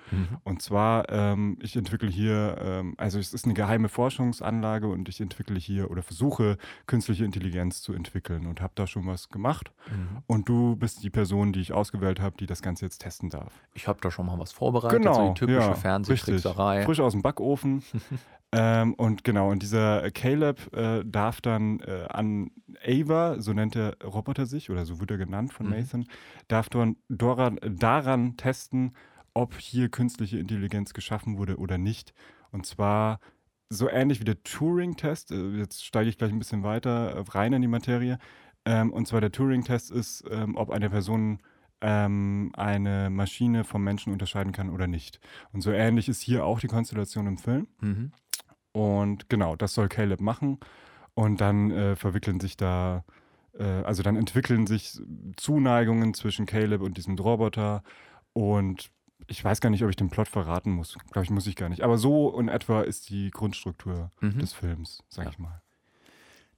Und 0.45 0.63
zwar, 0.63 1.09
ähm, 1.11 1.59
ich 1.61 1.77
entwickle 1.77 2.09
hier, 2.09 2.57
ähm, 2.61 2.95
also 2.97 3.19
es 3.19 3.35
ist 3.35 3.45
eine 3.45 3.55
geheime 3.55 3.89
Forschungsanlage 3.89 4.89
und 4.89 5.09
ich 5.09 5.21
entwickle 5.21 5.59
hier 5.59 5.91
oder 5.91 6.03
versuche 6.03 6.57
künstliche 6.87 7.25
Intelligenz 7.25 7.83
zu 7.83 7.93
entwickeln 7.93 8.47
und 8.47 8.61
habe 8.61 8.73
da 8.75 8.87
schon 8.87 9.07
was 9.07 9.29
gemacht. 9.29 9.73
Mhm. 9.91 10.23
Und 10.27 10.49
du 10.49 10.77
bist 10.77 11.03
die 11.03 11.11
Person, 11.11 11.53
die 11.53 11.61
ich 11.61 11.73
ausgewählt 11.73 12.21
habe, 12.21 12.37
die 12.39 12.47
das 12.47 12.63
Ganze 12.63 12.85
jetzt 12.87 12.99
testen 12.99 13.31
darf. 13.31 13.53
Ich 13.75 13.87
habe 13.89 13.99
da 14.01 14.11
schon 14.11 14.27
mal 14.27 14.39
was 14.39 14.53
vorbereitet, 14.53 15.03
Genau, 15.03 15.15
so 15.15 15.29
die 15.29 15.41
typische 15.41 15.59
ja, 15.59 15.75
Fernsehtrickserei. 15.75 16.85
Frisch 16.85 17.01
aus 17.01 17.13
dem 17.13 17.23
Backofen. 17.23 17.83
ähm, 18.53 18.95
und 18.95 19.25
genau, 19.25 19.51
und 19.51 19.63
dieser 19.63 20.11
Caleb 20.11 20.73
äh, 20.75 21.03
darf 21.05 21.41
dann 21.41 21.81
äh, 21.81 22.07
an 22.11 22.51
Ava, 22.87 23.41
so 23.41 23.53
nennt 23.53 23.75
der 23.75 23.97
Roboter 24.05 24.45
sich, 24.47 24.69
oder 24.71 24.85
so 24.85 25.01
wird 25.01 25.11
er 25.11 25.19
genannt 25.19 25.53
von 25.53 25.67
Mhm. 25.67 25.73
Nathan, 25.73 26.07
darf 26.49 26.69
dann 26.69 26.97
daran, 27.09 27.59
daran 27.63 28.37
testen, 28.37 28.95
ob 29.35 29.59
hier 29.59 29.89
künstliche 29.89 30.39
Intelligenz 30.39 30.93
geschaffen 30.93 31.39
wurde 31.39 31.57
oder 31.57 31.79
nicht. 31.79 32.13
Und 32.51 32.67
zwar 32.67 33.21
so 33.71 33.89
ähnlich 33.89 34.21
wie 34.21 34.25
der 34.25 34.43
Turing-Test. 34.43 35.31
Äh, 35.33 35.57
Jetzt 35.57 35.85
steige 35.85 36.11
ich 36.11 36.19
gleich 36.19 36.31
ein 36.31 36.39
bisschen 36.39 36.63
weiter 36.63 37.13
äh, 37.13 37.25
rein 37.31 37.55
in 37.55 37.63
die 37.63 37.69
Materie. 37.69 38.19
Ähm, 38.67 38.93
und 38.93 39.09
zwar 39.09 39.23
der 39.23 39.33
Turing-Test 39.33 39.91
ist, 39.91 40.25
ähm, 40.31 40.57
ob 40.57 40.71
eine 40.71 40.91
Person 40.91 41.41
ähm, 41.81 42.51
eine 42.55 43.09
Maschine 43.11 43.65
vom 43.65 43.83
Menschen 43.83 44.13
unterscheiden 44.13 44.53
kann 44.53 44.69
oder 44.71 44.87
nicht. 44.87 45.19
Und 45.53 45.63
so 45.63 45.73
ähnlich 45.73 46.09
ist 46.09 46.21
hier 46.21 46.45
auch 46.45 46.61
die 46.61 46.69
Konstellation 46.69 47.27
im 47.27 47.39
Film. 47.39 47.67
Mhm. 47.81 48.13
Und 48.73 49.29
genau, 49.29 49.57
das 49.57 49.75
soll 49.75 49.89
Caleb 49.89 50.21
machen. 50.21 50.59
Und 51.15 51.41
dann 51.41 51.71
äh, 51.71 51.95
verwickeln 51.97 52.41
sich 52.41 52.57
da, 52.57 53.05
äh, 53.59 53.65
also 53.65 54.03
dann 54.03 54.17
entwickeln 54.17 54.67
sich 54.67 54.99
Zuneigungen 55.37 56.15
zwischen 56.15 56.47
Caleb 56.47 56.81
und 56.81 56.97
diesem 56.97 57.19
Roboter. 57.19 57.83
Und 58.33 58.91
ich 59.27 59.45
weiß 59.45 59.61
gar 59.61 59.69
nicht, 59.71 59.85
ob 59.85 59.91
ich 59.91 59.97
den 59.97 60.09
Plot 60.11 60.29
verraten 60.29 60.73
muss. 60.73 60.97
Glaube 61.11 61.25
ich, 61.25 61.31
muss 61.31 61.47
ich 61.47 61.55
gar 61.57 61.69
nicht. 61.69 61.83
Aber 61.83 61.99
so 61.99 62.39
in 62.41 62.49
etwa 62.49 62.81
ist 62.83 63.11
die 63.11 63.31
Grundstruktur 63.31 64.11
Mhm. 64.21 64.39
des 64.39 64.53
Films, 64.55 65.03
sag 65.09 65.27
Ja. 65.27 65.31
ich 65.33 65.39
mal. 65.39 65.61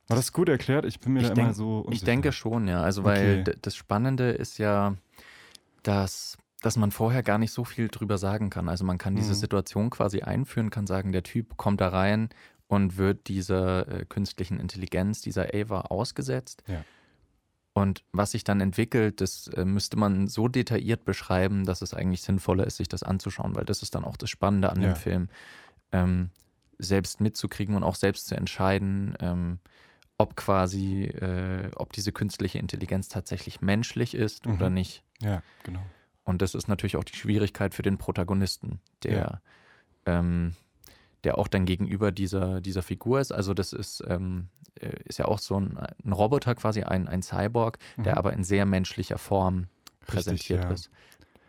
War 0.06 0.16
das 0.16 0.32
gut 0.32 0.48
erklärt? 0.48 0.84
Ich 0.84 1.00
bin 1.00 1.14
mir 1.14 1.20
Ich 1.20 1.26
da 1.28 1.32
immer 1.32 1.44
denk- 1.44 1.56
so 1.56 1.78
unsicher. 1.80 1.94
Ich 1.94 2.04
denke 2.04 2.30
schon, 2.32 2.68
ja. 2.68 2.82
Also, 2.82 3.04
weil 3.04 3.40
Okay. 3.40 3.56
das 3.62 3.74
Spannende 3.74 4.30
ist 4.30 4.58
ja, 4.58 4.94
dass, 5.82 6.36
dass 6.64 6.76
man 6.76 6.90
vorher 6.90 7.22
gar 7.22 7.38
nicht 7.38 7.52
so 7.52 7.64
viel 7.64 7.88
drüber 7.88 8.16
sagen 8.18 8.48
kann. 8.50 8.68
Also, 8.68 8.84
man 8.84 8.98
kann 8.98 9.16
diese 9.16 9.32
Mhm. 9.32 9.38
Situation 9.38 9.90
quasi 9.90 10.22
einführen, 10.22 10.70
kann 10.70 10.86
sagen, 10.86 11.12
der 11.12 11.22
Typ 11.22 11.56
kommt 11.56 11.80
da 11.80 11.88
rein 11.88 12.28
und 12.68 12.96
wird 12.96 13.28
dieser 13.28 13.86
äh, 13.88 14.04
künstlichen 14.06 14.58
Intelligenz, 14.58 15.20
dieser 15.20 15.48
Ava, 15.54 15.82
ausgesetzt. 15.82 16.62
Ja. 16.66 16.84
Und 17.74 18.04
was 18.12 18.30
sich 18.30 18.44
dann 18.44 18.60
entwickelt, 18.60 19.20
das 19.20 19.48
äh, 19.48 19.64
müsste 19.64 19.96
man 19.96 20.28
so 20.28 20.46
detailliert 20.48 21.04
beschreiben, 21.04 21.64
dass 21.66 21.82
es 21.82 21.92
eigentlich 21.92 22.22
sinnvoller 22.22 22.66
ist, 22.66 22.76
sich 22.76 22.88
das 22.88 23.02
anzuschauen, 23.02 23.56
weil 23.56 23.64
das 23.64 23.82
ist 23.82 23.94
dann 23.94 24.04
auch 24.04 24.16
das 24.16 24.30
Spannende 24.30 24.70
an 24.70 24.80
Ja. 24.80 24.92
dem 24.92 24.96
Film, 24.96 25.28
ähm, 25.92 26.30
selbst 26.78 27.20
mitzukriegen 27.20 27.74
und 27.76 27.82
auch 27.84 27.94
selbst 27.96 28.26
zu 28.28 28.36
entscheiden, 28.36 29.14
ähm, 29.20 29.58
ob 30.18 30.36
quasi, 30.36 31.04
äh, 31.04 31.70
ob 31.76 31.92
diese 31.92 32.12
künstliche 32.12 32.58
Intelligenz 32.58 33.08
tatsächlich 33.08 33.60
menschlich 33.60 34.14
ist 34.14 34.46
oder 34.46 34.68
Mhm. 34.70 34.74
nicht. 34.74 35.02
Ja, 35.20 35.42
genau. 35.64 35.82
Und 36.24 36.40
das 36.42 36.54
ist 36.54 36.68
natürlich 36.68 36.96
auch 36.96 37.04
die 37.04 37.16
Schwierigkeit 37.16 37.74
für 37.74 37.82
den 37.82 37.98
Protagonisten, 37.98 38.80
der, 39.02 39.40
ähm, 40.06 40.54
der 41.22 41.38
auch 41.38 41.48
dann 41.48 41.66
gegenüber 41.66 42.12
dieser, 42.12 42.60
dieser 42.60 42.82
Figur 42.82 43.20
ist. 43.20 43.32
Also 43.32 43.54
das 43.54 43.72
ist, 43.72 44.02
ähm, 44.08 44.48
äh, 44.80 44.90
ist 45.04 45.18
ja 45.18 45.26
auch 45.26 45.38
so 45.38 45.60
ein, 45.60 45.78
ein 46.04 46.12
Roboter 46.12 46.54
quasi, 46.54 46.82
ein, 46.82 47.08
ein 47.08 47.22
Cyborg, 47.22 47.78
der 47.96 48.12
Mhm. 48.12 48.18
aber 48.18 48.32
in 48.32 48.44
sehr 48.44 48.66
menschlicher 48.66 49.18
Form 49.18 49.66
präsentiert 50.06 50.64
ja. 50.64 50.70
ist. 50.70 50.90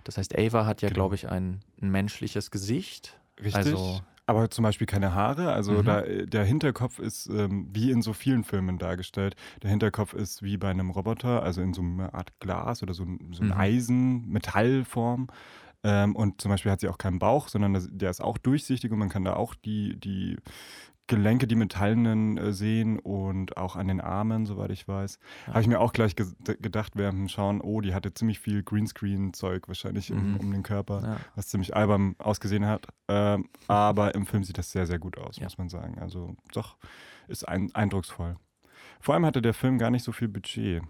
Das 0.04 0.18
heißt, 0.18 0.38
Ava 0.38 0.66
hat 0.66 0.82
ja, 0.82 0.90
Genau. 0.90 0.96
glaube 0.96 1.16
ich, 1.16 1.30
ein, 1.30 1.62
ein 1.82 1.90
menschliches 1.90 2.52
Gesicht. 2.52 3.18
Richtig. 3.38 3.56
Also, 3.56 4.02
aber 4.28 4.50
zum 4.50 4.64
Beispiel 4.64 4.88
keine 4.88 5.14
Haare. 5.14 5.52
Also 5.54 5.82
Mhm. 5.82 5.84
da, 5.84 6.02
äh, 6.02 6.26
der 6.28 6.44
Hinterkopf 6.46 7.00
ist 7.00 7.28
ähm, 7.28 7.70
wie 7.74 7.92
in 7.92 8.02
so 8.02 8.14
vielen 8.14 8.44
Filmen 8.44 8.78
dargestellt. 8.80 9.36
Der 9.64 9.70
Hinterkopf 9.70 10.14
ist 10.14 10.42
wie 10.44 10.58
bei 10.58 10.70
einem 10.70 10.90
Roboter, 10.90 11.44
also 11.44 11.62
in 11.62 11.74
so 11.74 11.82
einer 11.82 12.14
Art 12.14 12.40
Glas 12.40 12.82
oder 12.84 12.94
so, 12.94 13.06
so 13.32 13.44
ein 13.44 13.52
Mhm. 13.52 13.52
Eisen, 13.52 14.28
Metallform. 14.30 15.28
Ähm, 15.84 16.16
und 16.16 16.42
zum 16.42 16.50
Beispiel 16.52 16.72
hat 16.72 16.82
sie 16.82 16.90
auch 16.90 16.98
keinen 16.98 17.20
Bauch, 17.20 17.48
sondern 17.50 17.74
das, 17.74 17.88
der 17.92 18.10
ist 18.10 18.22
auch 18.22 18.38
durchsichtig 18.40 18.92
und 18.92 19.00
man 19.00 19.10
kann 19.10 19.24
da 19.26 19.36
auch 19.36 19.56
die, 19.56 20.00
die 20.00 20.38
Gelenke, 21.08 21.46
die 21.48 21.56
metallenen 21.56 22.38
äh, 22.38 22.52
sehen 22.52 22.98
und 23.00 23.58
auch 23.58 23.76
an 23.76 23.88
den 23.88 24.02
Armen, 24.02 24.46
soweit 24.46 24.72
ich 24.72 24.88
weiß. 24.88 25.20
Ja. 25.46 25.54
Habe 25.54 25.62
ich 25.62 25.68
mir 25.68 25.80
auch 25.80 25.94
gleich 25.94 26.16
ge 26.16 26.26
gedacht 26.60 26.94
während 26.96 27.20
dem 27.20 27.28
Schauen, 27.28 27.62
oh, 27.62 27.82
die 27.82 27.94
hatte 27.94 28.14
ziemlich 28.14 28.40
viel 28.40 28.64
Greenscreen-Zeug 28.64 29.68
wahrscheinlich 29.68 30.12
um, 30.12 30.32
Mhm. 30.34 30.38
um 30.38 30.52
den 30.52 30.64
Körper 30.64 31.02
ja. 31.04 31.18
was 31.36 31.48
ziemlich 31.48 31.76
albern 31.76 32.16
ausgesehen 32.18 32.66
hat. 32.66 32.88
Ähm, 33.08 33.50
aber 33.68 34.16
im 34.16 34.26
Film 34.26 34.44
sieht 34.44 34.58
das 34.58 34.72
sehr, 34.72 34.88
sehr 34.88 34.98
gut 35.00 35.18
aus, 35.18 35.38
Ja. 35.38 35.44
muss 35.44 35.58
man 35.58 35.70
sagen. 35.70 36.00
Also 36.00 36.36
doch, 36.54 36.78
ist 37.28 37.48
ein, 37.48 37.74
eindrucksvoll. 37.76 38.38
Vor 39.00 39.14
allem 39.14 39.26
hatte 39.26 39.42
der 39.42 39.54
Film 39.54 39.78
gar 39.78 39.92
nicht 39.92 40.04
so 40.04 40.12
viel 40.12 40.28
Budget. 40.28 40.82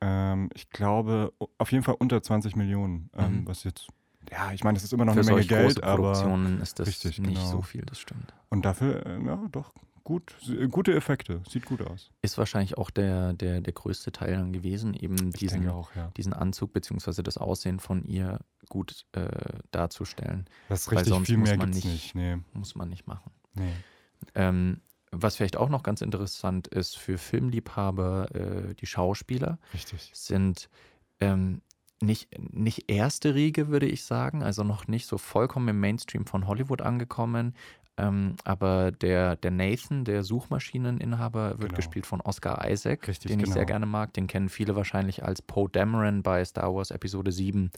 Ähm, 0.00 0.50
ich 0.54 0.68
glaube, 0.70 1.32
auf 1.56 1.72
jeden 1.72 1.84
Fall 1.84 1.96
unter 1.98 2.22
20 2.22 2.56
Millionen, 2.56 3.08
ähm, 3.14 3.40
Mhm. 3.40 3.46
was 3.48 3.64
jetzt, 3.64 3.88
ja, 4.30 4.52
ich 4.52 4.64
meine, 4.64 4.74
das 4.76 4.84
ist 4.84 4.92
immer 4.92 5.04
noch 5.04 5.14
Für 5.14 5.20
eine 5.20 5.30
Menge 5.30 5.46
Geld, 5.46 5.82
aber 5.82 6.12
Produktionen 6.12 6.60
ist 6.60 6.78
das 6.78 6.86
richtig, 6.88 7.18
nicht 7.18 7.34
genau. 7.36 7.50
so 7.50 7.62
viel, 7.62 7.82
das 7.82 7.98
stimmt. 7.98 8.32
und 8.50 8.64
dafür, 8.64 9.04
äh, 9.06 9.24
ja, 9.24 9.44
doch, 9.52 9.72
gut, 10.04 10.34
s- 10.42 10.70
gute 10.70 10.94
Effekte, 10.94 11.42
sieht 11.48 11.64
gut 11.66 11.80
aus. 11.82 12.10
Ist 12.22 12.36
wahrscheinlich 12.38 12.76
auch 12.78 12.90
der, 12.90 13.32
der, 13.32 13.60
der 13.60 13.72
größte 13.72 14.12
Teil 14.12 14.32
dann 14.36 14.52
gewesen, 14.52 14.94
eben 14.94 15.28
Ich 15.30 15.36
diesen, 15.36 15.68
auch, 15.68 15.94
ja. 15.94 16.10
diesen 16.16 16.32
Anzug 16.32 16.72
bzw. 16.72 17.22
das 17.22 17.38
Aussehen 17.38 17.78
von 17.80 18.04
ihr 18.04 18.40
gut 18.68 19.06
äh, 19.12 19.28
darzustellen. 19.70 20.46
Das 20.68 20.82
ist 20.82 20.88
weil 20.88 20.98
richtig 20.98 21.14
sonst 21.14 21.26
viel 21.26 21.36
muss 21.38 21.48
mehr 21.48 21.58
man 21.58 21.70
nicht- 21.70 21.84
nicht. 21.84 22.14
Nee, 22.14 22.38
Muss 22.52 22.74
man 22.74 22.88
nicht 22.88 23.06
machen. 23.06 23.30
nee. 23.54 23.72
Ähm, 24.34 24.80
was 25.16 25.36
vielleicht 25.36 25.56
auch 25.56 25.68
noch 25.68 25.82
ganz 25.84 26.00
interessant 26.00 26.66
ist 26.66 26.96
für 26.98 27.18
Filmliebhaber, 27.18 28.34
äh, 28.34 28.74
die 28.74 28.86
Schauspieler 28.86 29.58
Richtig. 29.72 30.10
sind 30.12 30.68
ähm, 31.20 31.60
nicht, 32.02 32.28
nicht 32.52 32.90
erste 32.90 33.34
Riege, 33.34 33.68
würde 33.68 33.86
ich 33.86 34.04
sagen, 34.04 34.42
also 34.42 34.64
noch 34.64 34.88
nicht 34.88 35.06
so 35.06 35.16
vollkommen 35.18 35.68
im 35.68 35.80
Mainstream 35.80 36.26
von 36.26 36.46
Hollywood 36.46 36.82
angekommen, 36.82 37.54
Ähm, 37.96 38.34
aber 38.42 38.90
der, 38.90 39.36
der 39.36 39.52
Nathan, 39.52 40.04
der 40.04 40.24
Suchmaschineninhaber, 40.24 41.50
wird 41.60 41.70
Genau. 41.70 41.76
gespielt 41.76 42.06
von 42.06 42.20
Oscar 42.20 42.68
Isaac, 42.68 43.06
Richtig, 43.06 43.30
den 43.30 43.38
ich 43.40 43.46
sehr 43.46 43.54
genau. 43.64 43.66
gerne 43.66 43.86
mag. 43.86 44.12
Den 44.14 44.26
kennen 44.26 44.48
viele 44.48 44.74
wahrscheinlich 44.76 45.24
als 45.24 45.42
Poe 45.42 45.68
Dameron 45.68 46.22
bei 46.24 46.44
Star 46.44 46.74
Wars 46.74 46.90
Episode 46.90 47.30
7 47.30 47.70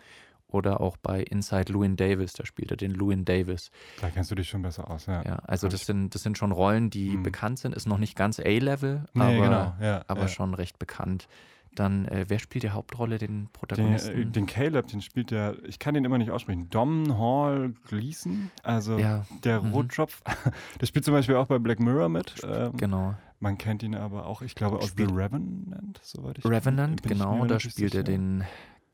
oder 0.48 0.80
auch 0.80 0.96
bei 0.96 1.22
Inside 1.22 1.70
Llewyn 1.72 1.96
Davis, 1.96 2.32
da 2.32 2.46
spielt 2.46 2.70
er 2.70 2.76
den 2.78 2.92
Llewyn 2.94 3.24
Davis. 3.26 3.70
Da 4.00 4.08
kennst 4.08 4.30
du 4.30 4.34
dich 4.36 4.48
schon 4.48 4.62
besser 4.62 4.88
aus, 4.90 5.04
ja. 5.06 5.22
Ja, 5.22 5.36
also 5.44 5.68
das 5.68 5.84
sind, 5.84 6.14
das 6.14 6.22
sind 6.22 6.38
schon 6.38 6.52
Rollen, 6.52 6.88
die 6.88 7.16
Mhm. 7.18 7.22
bekannt 7.22 7.58
sind, 7.58 7.74
ist 7.74 7.86
noch 7.86 7.98
nicht 7.98 8.16
ganz 8.16 8.38
A-Level, 8.40 9.04
Nee, 9.12 9.20
aber, 9.22 9.32
genau, 9.34 9.74
ja. 9.82 10.02
aber 10.08 10.22
ja. 10.22 10.28
schon 10.28 10.54
recht 10.54 10.78
bekannt. 10.78 11.28
Dann, 11.76 12.06
äh, 12.06 12.24
wer 12.28 12.38
spielt 12.40 12.64
die 12.64 12.70
Hauptrolle, 12.70 13.18
den 13.18 13.28
Den, 13.28 13.48
Protagonisten? 13.52 14.18
äh, 14.22 14.26
den 14.26 14.46
Caleb, 14.46 14.88
den 14.88 15.00
spielt 15.02 15.30
der, 15.30 15.56
ich 15.64 15.78
kann 15.78 15.94
den 15.94 16.04
immer 16.04 16.18
nicht 16.18 16.30
aussprechen, 16.32 16.68
Dom 16.70 17.16
Hall 17.18 17.74
Gleason, 17.88 18.50
also 18.64 18.98
ja, 18.98 19.24
der 19.44 19.62
mhm. 19.62 19.72
Rotschopf. 19.72 20.22
Der 20.80 20.86
spielt 20.86 21.04
zum 21.04 21.14
Beispiel 21.14 21.36
auch 21.36 21.46
bei 21.46 21.58
Black 21.58 21.78
Mirror 21.78 22.08
mit. 22.08 22.34
Ähm, 22.44 22.76
genau. 22.76 23.14
Man 23.38 23.58
kennt 23.58 23.82
ihn 23.82 23.94
aber 23.94 24.26
auch, 24.26 24.42
ich 24.42 24.54
glaube, 24.54 24.78
aus 24.78 24.88
Spielt- 24.88 25.10
The 25.10 25.14
Revenant, 25.14 26.00
soweit 26.02 26.38
ich 26.38 26.44
Revenant, 26.44 27.02
bin 27.02 27.12
ich 27.12 27.18
genau, 27.18 27.44
da 27.44 27.60
spielt 27.60 27.94
er 27.94 28.02
den 28.02 28.44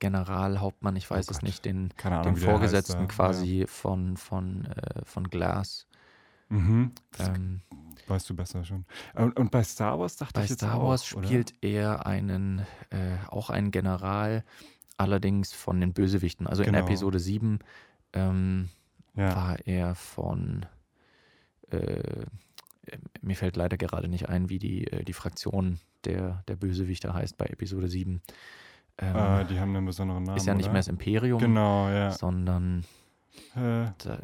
Generalhauptmann, 0.00 0.96
ich 0.96 1.08
weiß 1.08 1.28
Oh 1.28 1.30
es 1.30 1.42
nicht, 1.42 1.64
den, 1.64 1.90
Ahnung, 2.02 2.22
den 2.24 2.34
heißt 2.34 2.44
Vorgesetzten 2.44 3.02
da. 3.02 3.06
quasi 3.06 3.64
von, 3.68 4.16
von, 4.16 4.64
äh, 4.66 5.04
von 5.04 5.28
Glass. 5.30 5.86
Ja. 6.50 6.56
Mhm. 6.58 6.92
Das 7.16 7.28
Ähm, 7.28 7.60
weißt 8.08 8.28
du 8.30 8.34
besser 8.36 8.64
schon. 8.64 8.84
Und, 9.14 9.38
und 9.38 9.50
bei 9.50 9.62
Star 9.62 9.98
Wars 9.98 10.16
dachte 10.16 10.34
bei 10.34 10.44
ich 10.44 10.50
jetzt 10.50 10.60
Star 10.60 10.74
auch, 10.76 10.88
Wars 10.88 11.14
oder? 11.14 11.26
spielt 11.26 11.54
er 11.62 12.06
einen, 12.06 12.60
äh, 12.90 13.16
auch 13.28 13.50
einen 13.50 13.70
General, 13.70 14.44
allerdings 14.96 15.52
von 15.52 15.80
den 15.80 15.92
Bösewichten. 15.92 16.46
Also 16.46 16.62
in 16.62 16.72
Genau. 16.72 16.84
Episode 16.86 17.18
7 17.18 17.58
ähm, 18.12 18.68
ja. 19.16 19.34
war 19.34 19.56
er 19.66 19.94
von, 19.94 20.66
äh, 21.70 22.24
mir 23.20 23.36
fällt 23.36 23.56
leider 23.56 23.76
gerade 23.76 24.08
nicht 24.08 24.28
ein, 24.28 24.48
wie 24.48 24.58
die, 24.58 24.86
äh, 24.88 25.04
die 25.04 25.12
Fraktion 25.12 25.78
der, 26.04 26.42
der 26.48 26.56
Bösewichter 26.56 27.14
heißt 27.14 27.36
bei 27.36 27.46
Episode 27.46 27.88
7. 27.88 28.20
Ähm, 28.98 29.16
Äh, 29.16 29.44
die 29.46 29.58
haben 29.58 29.74
einen 29.76 29.86
besonderen 29.86 30.24
Namen. 30.24 30.36
ist 30.36 30.46
ja 30.46 30.54
nicht 30.54 30.64
oder? 30.66 30.72
mehr 30.72 30.80
das 30.80 30.88
Imperium, 30.88 31.38
Genau, 31.40 31.88
ja. 31.88 32.10
sondern 32.10 32.84
Äh, 33.54 33.86
da, 33.98 34.14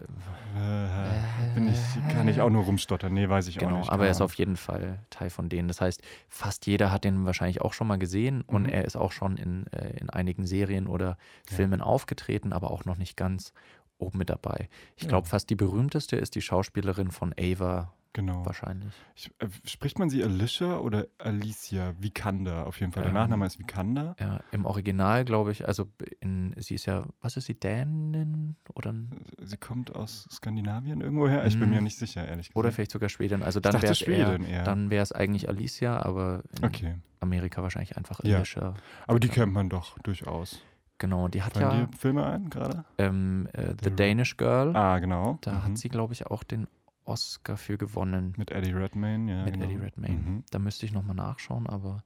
äh, 0.57 1.55
bin 1.55 1.69
ich, 1.69 1.79
kann 2.11 2.29
ich 2.29 2.41
auch 2.41 2.51
nur 2.51 2.65
rumstottern. 2.65 3.13
Nee, 3.13 3.29
weiß 3.29 3.47
ich 3.49 3.57
auch 3.59 3.61
Genau, 3.61 3.79
nicht. 3.79 3.91
aber 3.91 4.05
er 4.05 4.11
ist 4.11 4.21
auf 4.21 4.35
jeden 4.35 4.57
Fall 4.57 4.99
Teil 5.11 5.31
von 5.31 5.49
denen. 5.49 5.69
Das 5.69 5.81
heißt, 5.81 6.03
fast 6.29 6.67
jeder 6.67 6.91
hat 6.93 7.05
den 7.05 7.25
wahrscheinlich 7.25 7.61
auch 7.61 7.73
schon 7.73 7.87
mal 7.87 7.99
gesehen 7.99 8.43
und 8.43 8.65
Mhm. 8.65 8.69
er 8.71 8.85
ist 8.85 8.97
auch 8.97 9.13
schon 9.13 9.37
in, 9.37 9.67
äh, 9.73 9.99
in 9.99 10.11
einigen 10.11 10.47
Serien 10.47 10.87
oder 10.87 11.17
Filmen 11.47 11.81
aufgetreten, 11.81 12.53
aber 12.53 12.71
auch 12.71 12.85
noch 12.85 12.97
nicht 12.97 13.17
ganz 13.17 13.53
oben 13.99 14.19
mit 14.19 14.31
dabei. 14.31 14.69
Ich 14.97 15.05
Ja. 15.05 15.09
glaube, 15.11 15.27
fast 15.27 15.51
die 15.51 15.57
berühmteste 15.57 16.17
ist 16.17 16.35
die 16.35 16.43
Schauspielerin 16.43 17.11
von 17.11 17.35
Ava. 17.39 17.93
Genau. 18.15 18.45
wahrscheinlich. 18.45 18.93
Ich, 19.15 19.31
äh, 19.39 19.47
spricht 19.65 19.99
man 19.99 20.09
sie 20.11 20.25
Alicia 20.25 20.79
oder 20.79 21.07
Alicia 21.19 21.95
Vikander? 22.01 22.67
Auf 22.67 22.81
jeden 22.81 22.91
Fall. 22.93 23.03
Der 23.05 23.11
Ähm, 23.11 23.15
Nachname 23.15 23.47
ist 23.47 23.59
Vikander. 23.59 24.17
Ja, 24.19 24.41
im 24.51 24.65
Original, 24.65 25.25
glaube 25.25 25.53
ich, 25.53 25.69
also 25.69 25.87
in, 26.21 26.55
sie 26.59 26.75
ist 26.75 26.87
ja, 26.87 27.05
was 27.21 27.37
ist 27.37 27.45
sie, 27.47 27.55
Dänin 27.55 28.57
oder, 28.75 28.95
Sie 29.41 29.57
kommt 29.57 29.95
aus 29.95 30.27
Skandinavien 30.33 31.01
irgendwoher. 31.01 31.47
Ich 31.47 31.59
bin 31.59 31.69
Mhm. 31.69 31.75
mir 31.77 31.81
nicht 31.83 31.99
sicher, 31.99 32.27
ehrlich 32.27 32.49
gesagt. 32.49 32.57
oder 32.57 32.73
vielleicht 32.73 32.91
sogar 32.93 33.09
Schwedin. 33.09 33.43
Also 33.43 33.61
dann 33.61 33.75
wäre 33.81 33.93
es 33.93 34.03
eher, 34.03 34.41
eher. 34.41 34.65
dann 34.65 34.91
wäre 34.91 35.03
es 35.03 35.13
eigentlich 35.13 35.49
Alicia, 35.49 36.03
aber 36.03 36.43
in 36.59 36.65
okay. 36.65 36.95
Amerika 37.21 37.63
wahrscheinlich 37.63 37.97
einfach 37.97 38.25
Ja. 38.25 38.37
Alicia. 38.39 38.75
Aber 39.07 39.21
die 39.21 39.29
kennt 39.29 39.53
man 39.53 39.69
doch 39.69 39.99
durchaus. 40.01 40.61
Genau, 41.01 41.29
die 41.29 41.43
hat 41.43 41.53
Fallen 41.53 41.79
ja 41.81 41.87
dir 41.87 41.97
Filme 41.97 42.27
ein 42.27 42.51
gerade? 42.51 42.85
ähm, 42.99 43.49
äh, 43.53 43.69
The 43.81 43.91
The- 43.91 43.97
Danish 43.97 44.37
Girl. 44.37 44.75
Ah, 44.75 44.99
genau. 44.99 45.39
Da 45.43 45.53
Mhm. 45.53 45.63
hat 45.65 45.79
sie, 45.79 45.89
glaube 45.89 46.13
ich, 46.15 46.27
auch 46.27 46.43
den 46.43 46.67
Oscar 47.09 47.57
für 47.57 47.79
gewonnen. 47.79 48.35
Mit 48.37 48.51
Eddie 48.51 48.73
Redmayne, 48.73 49.31
ja. 49.33 49.45
mit 49.45 49.55
genau. 49.55 49.67
Eddie 49.67 49.77
Redmayne. 49.77 50.15
Mhm. 50.19 50.45
Da 50.51 50.59
müsste 50.59 50.87
ich 50.87 50.93
nochmal 50.93 51.17
nachschauen, 51.17 51.67
aber 51.67 52.03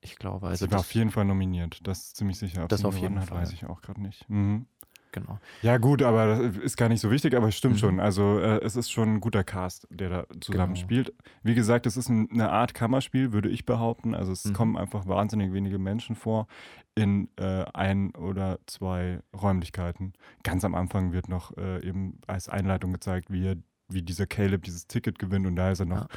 ich 0.00 0.16
glaube, 0.16 0.46
also 0.48 0.64
sie 0.66 0.70
war 0.70 0.78
das, 0.78 0.86
auf 0.86 0.94
jeden 0.94 1.10
Fall 1.10 1.24
nominiert. 1.24 1.80
Das 1.86 1.98
ist 1.98 2.16
ziemlich 2.16 2.38
sicher. 2.38 2.62
Ob 2.64 2.68
Das 2.68 2.84
auf 2.84 2.96
jeden 2.96 3.18
hat, 3.20 3.28
Fall. 3.28 3.38
weiß 3.42 3.52
ich 3.52 3.66
auch 3.66 3.80
gerade 3.82 4.00
nicht. 4.02 4.28
Mhm. 4.28 4.66
genau. 5.12 5.38
Ja, 5.62 5.78
gut, 5.78 6.02
aber 6.02 6.26
das 6.26 6.56
ist 6.56 6.76
gar 6.76 6.88
nicht 6.88 7.00
so 7.00 7.08
wichtig, 7.10 7.34
aber 7.36 7.46
es 7.48 7.56
stimmt 7.56 7.74
Mhm. 7.76 7.78
schon. 7.78 8.00
Also, 8.00 8.40
äh, 8.40 8.58
es 8.64 8.74
ist 8.74 8.90
schon 8.90 9.14
ein 9.14 9.20
guter 9.20 9.44
Cast, 9.44 9.86
der 9.90 10.08
da 10.10 10.26
zusammen 10.40 10.74
Genau. 10.74 10.84
spielt. 10.84 11.14
Wie 11.44 11.54
gesagt, 11.54 11.86
es 11.86 11.96
ist 11.96 12.08
ein, 12.08 12.28
eine 12.32 12.50
Art 12.50 12.74
Kammerspiel, 12.74 13.32
würde 13.32 13.48
ich 13.48 13.64
behaupten. 13.64 14.14
Also, 14.16 14.32
es 14.32 14.44
Mhm. 14.44 14.52
kommen 14.54 14.76
einfach 14.76 15.06
wahnsinnig 15.06 15.52
wenige 15.52 15.78
Menschen 15.78 16.16
vor 16.16 16.48
in 16.96 17.28
äh, 17.36 17.64
ein 17.74 18.10
oder 18.16 18.58
zwei 18.66 19.20
Räumlichkeiten. 19.40 20.14
Ganz 20.42 20.64
am 20.64 20.74
Anfang 20.74 21.12
wird 21.12 21.28
noch 21.28 21.56
äh, 21.58 21.86
eben 21.86 22.18
als 22.26 22.48
Einleitung 22.48 22.92
gezeigt, 22.92 23.30
wie, 23.30 23.46
er, 23.46 23.56
wie 23.94 24.02
dieser 24.02 24.26
Caleb 24.26 24.62
dieses 24.64 24.86
Ticket 24.86 25.18
gewinnt 25.18 25.46
und 25.46 25.56
da 25.56 25.70
ist 25.70 25.80
er 25.80 25.86
noch 25.86 26.02
Ja. 26.02 26.08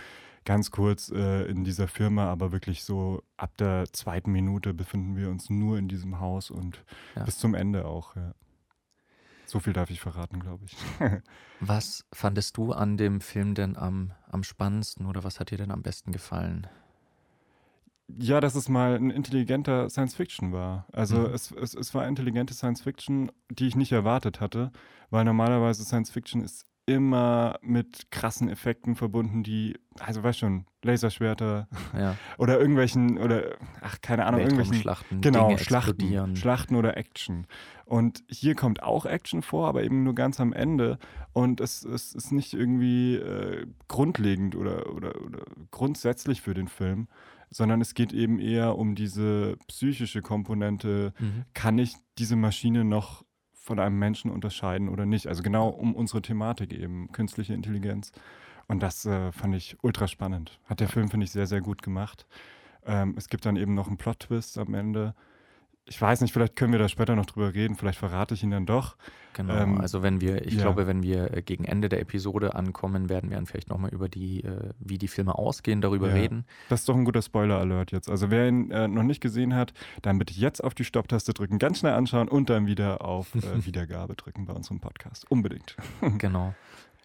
ganz 0.46 0.72
kurz 0.72 1.10
äh, 1.10 1.44
in 1.46 1.64
dieser 1.64 1.88
Firma, 1.88 2.26
aber 2.32 2.52
wirklich 2.52 2.84
so 2.84 3.22
ab 3.38 3.56
der 3.58 3.86
zweiten 3.94 4.32
Minute 4.32 4.74
befinden 4.74 5.16
wir 5.16 5.30
uns 5.30 5.50
nur 5.50 5.78
in 5.78 5.88
diesem 5.88 6.20
Haus 6.20 6.50
und 6.52 6.84
Ja. 7.16 7.24
bis 7.26 7.38
zum 7.38 7.54
Ende 7.54 7.86
auch, 7.86 8.16
ja. 8.16 8.34
So 9.46 9.60
viel 9.62 9.72
darf 9.72 9.90
ich 9.90 10.02
verraten, 10.02 10.42
glaube 10.42 10.66
ich. 10.66 10.76
Was 11.62 12.06
fandest 12.14 12.58
du 12.58 12.74
an 12.74 12.98
dem 12.98 13.22
Film 13.22 13.56
denn 13.56 13.78
am, 13.78 14.12
am 14.30 14.44
spannendsten 14.44 15.06
oder 15.06 15.24
was 15.24 15.40
hat 15.40 15.52
dir 15.52 15.58
denn 15.58 15.72
am 15.72 15.82
besten 15.84 16.12
gefallen? 16.12 16.68
ja, 18.20 18.40
dass 18.40 18.56
es 18.56 18.70
mal 18.70 18.96
ein 18.96 19.10
intelligenter 19.10 19.90
Science 19.90 20.16
Fiction 20.16 20.54
war. 20.54 20.86
Also 20.94 21.18
Mhm. 21.28 21.34
es, 21.34 21.52
es, 21.52 21.74
es 21.74 21.94
war 21.94 22.08
intelligente 22.08 22.54
Science 22.54 22.82
Fiction, 22.82 23.32
die 23.50 23.68
ich 23.68 23.76
nicht 23.76 23.92
erwartet 23.92 24.40
hatte, 24.40 24.72
weil 25.10 25.26
normalerweise 25.26 25.84
Science 25.84 26.10
Fiction 26.12 26.42
ist 26.42 26.66
immer 26.88 27.60
mit 27.62 28.12
krassen 28.12 28.50
Effekten 28.50 28.96
verbunden, 28.96 29.44
die, 29.44 29.78
also 30.00 30.24
weißt 30.24 30.40
schon, 30.40 30.66
Laserschwerter 30.84 31.68
Ja, 31.94 32.16
oder 32.38 32.60
irgendwelchen, 32.60 33.18
oder 33.18 33.58
ach, 33.82 33.98
keine 34.02 34.26
Ahnung, 34.26 34.40
irgendwelchen 34.40 34.76
Weltraumschlachten, 34.76 35.22
Genau, 35.22 35.48
Dinge 35.50 35.60
Schlachten. 35.60 36.36
Schlachten 36.38 36.76
oder 36.76 36.96
Action. 36.96 37.46
Und 37.84 38.24
hier 38.30 38.56
kommt 38.56 38.82
auch 38.82 39.06
Action 39.06 39.42
vor, 39.42 39.68
aber 39.68 39.84
eben 39.84 40.04
nur 40.04 40.16
ganz 40.16 40.40
am 40.40 40.54
Ende. 40.54 40.98
Und 41.34 41.60
es, 41.60 41.84
es 41.84 42.16
ist 42.16 42.32
nicht 42.32 42.54
irgendwie 42.54 43.16
äh, 43.16 43.68
grundlegend 43.90 44.56
oder, 44.56 44.94
oder, 44.96 45.22
oder 45.22 45.44
grundsätzlich 45.72 46.42
für 46.42 46.54
den 46.54 46.70
Film, 46.70 47.10
sondern 47.50 47.82
es 47.82 47.96
geht 47.96 48.14
eben 48.14 48.40
eher 48.40 48.78
um 48.78 48.96
diese 48.96 49.58
psychische 49.68 50.22
Komponente. 50.22 51.14
Mhm. 51.20 51.44
Kann 51.54 51.78
ich 51.80 51.96
diese 52.18 52.38
Maschine 52.38 52.86
noch 52.86 53.26
von 53.68 53.80
einem 53.80 54.00
Menschen 54.00 54.32
unterscheiden 54.32 54.90
oder 54.90 55.06
nicht? 55.06 55.28
Also 55.28 55.44
genau 55.44 55.68
um 55.68 55.94
unsere 55.94 56.22
Thematik 56.22 56.74
eben, 56.74 57.12
künstliche 57.12 57.54
Intelligenz. 57.54 58.12
Und 58.68 58.82
das 58.82 59.06
äh, 59.06 59.32
fand 59.32 59.56
ich 59.56 59.78
ultra 59.82 60.08
spannend. 60.08 60.60
Hat 60.66 60.80
der 60.80 60.88
Film, 60.88 61.10
finde 61.10 61.26
ich, 61.26 61.32
sehr, 61.32 61.48
sehr 61.48 61.62
gut 61.62 61.82
gemacht. 61.84 62.26
Ähm, 62.86 63.14
es 63.18 63.30
gibt 63.30 63.46
dann 63.46 63.58
eben 63.58 63.74
noch 63.74 63.88
einen 63.88 63.98
Plot-Twist 63.98 64.58
am 64.58 64.74
Ende. 64.74 65.14
Ich 65.90 66.02
weiß 66.02 66.22
nicht, 66.22 66.34
vielleicht 66.34 66.56
können 66.56 66.74
wir 66.74 66.80
da 66.80 66.90
später 66.90 67.16
noch 67.16 67.26
drüber 67.26 67.54
reden, 67.54 67.76
vielleicht 67.76 67.98
verrate 68.00 68.34
ich 68.34 68.44
ihn 68.44 68.52
dann 68.52 68.66
doch. 68.66 68.98
Genau, 69.34 69.54
Ähm, 69.56 69.80
also 69.80 70.02
wenn 70.04 70.20
wir, 70.20 70.46
ich 70.46 70.56
ja. 70.56 70.62
glaube, 70.64 70.86
wenn 70.88 71.04
wir 71.04 71.34
äh, 71.36 71.42
gegen 71.42 71.64
Ende 71.64 71.90
der 71.90 72.02
Episode 72.02 72.56
ankommen, 72.56 73.08
werden 73.08 73.30
wir 73.30 73.38
dann 73.38 73.46
vielleicht 73.46 73.70
nochmal 73.70 73.92
über 73.94 74.10
die, 74.10 74.44
äh, 74.44 74.72
wie 74.80 74.98
die 74.98 75.08
Filme 75.08 75.36
ausgehen, 75.38 75.80
darüber 75.80 76.08
Ja. 76.10 76.16
reden. 76.16 76.46
Das 76.70 76.82
ist 76.82 76.90
doch 76.90 76.96
ein 76.96 77.06
guter 77.06 77.22
Spoiler-Alert 77.22 77.92
jetzt. 77.92 78.10
Also 78.10 78.32
wer 78.32 78.48
ihn 78.50 78.72
äh, 78.72 78.88
noch 78.88 79.04
nicht 79.04 79.22
gesehen 79.22 79.54
hat, 79.56 79.74
dann 80.02 80.18
bitte 80.18 80.34
jetzt 80.34 80.64
auf 80.64 80.74
die 80.74 80.84
Stopptaste 80.84 81.34
drücken, 81.34 81.60
ganz 81.60 81.80
schnell 81.80 81.94
anschauen 81.94 82.28
und 82.28 82.50
dann 82.50 82.66
wieder 82.66 83.06
auf 83.06 83.34
äh, 83.36 83.40
Wiedergabe 83.66 84.16
drücken 84.16 84.46
bei 84.46 84.54
unserem 84.54 84.80
Podcast. 84.80 85.30
Unbedingt. 85.30 85.76
genau. 86.18 86.54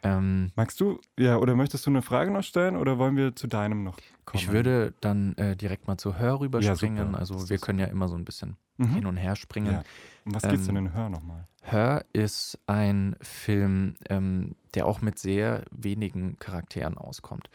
Ähm, 0.02 0.50
Magst 0.56 0.80
du, 0.80 1.00
ja, 1.18 1.36
oder 1.36 1.54
möchtest 1.54 1.86
du 1.86 1.90
eine 1.90 2.02
Frage 2.02 2.30
noch 2.30 2.42
stellen 2.42 2.76
oder 2.76 2.98
wollen 2.98 3.16
wir 3.16 3.36
zu 3.36 3.46
deinem 3.46 3.84
noch 3.84 3.98
kommen? 4.24 4.42
ich 4.42 4.50
würde 4.50 4.94
dann 5.00 5.36
äh, 5.36 5.56
direkt 5.56 5.86
mal 5.86 5.96
zu 5.96 6.18
Hör 6.18 6.40
rüberspringen. 6.40 7.06
super. 7.06 7.18
also 7.18 7.48
wir 7.48 7.58
können 7.58 7.78
ja 7.78 7.86
immer 7.86 8.08
so 8.08 8.16
ein 8.16 8.24
bisschen 8.24 8.56
hin 8.78 9.00
mhm. 9.00 9.06
und 9.06 9.16
her 9.16 9.36
springen. 9.36 9.72
Ja. 9.72 9.82
Um 10.24 10.34
was 10.34 10.42
geht's 10.42 10.66
denn 10.66 10.76
Ähm, 10.76 10.86
in 10.86 10.94
Hör 10.94 11.08
nochmal? 11.08 11.46
Her 11.62 12.04
ist 12.12 12.58
ein 12.66 13.16
Film, 13.20 13.94
ähm, 14.08 14.56
der 14.74 14.86
auch 14.86 15.00
mit 15.00 15.18
sehr 15.18 15.64
wenigen 15.70 16.38
Charakteren 16.38 16.98
auskommt. 16.98 17.48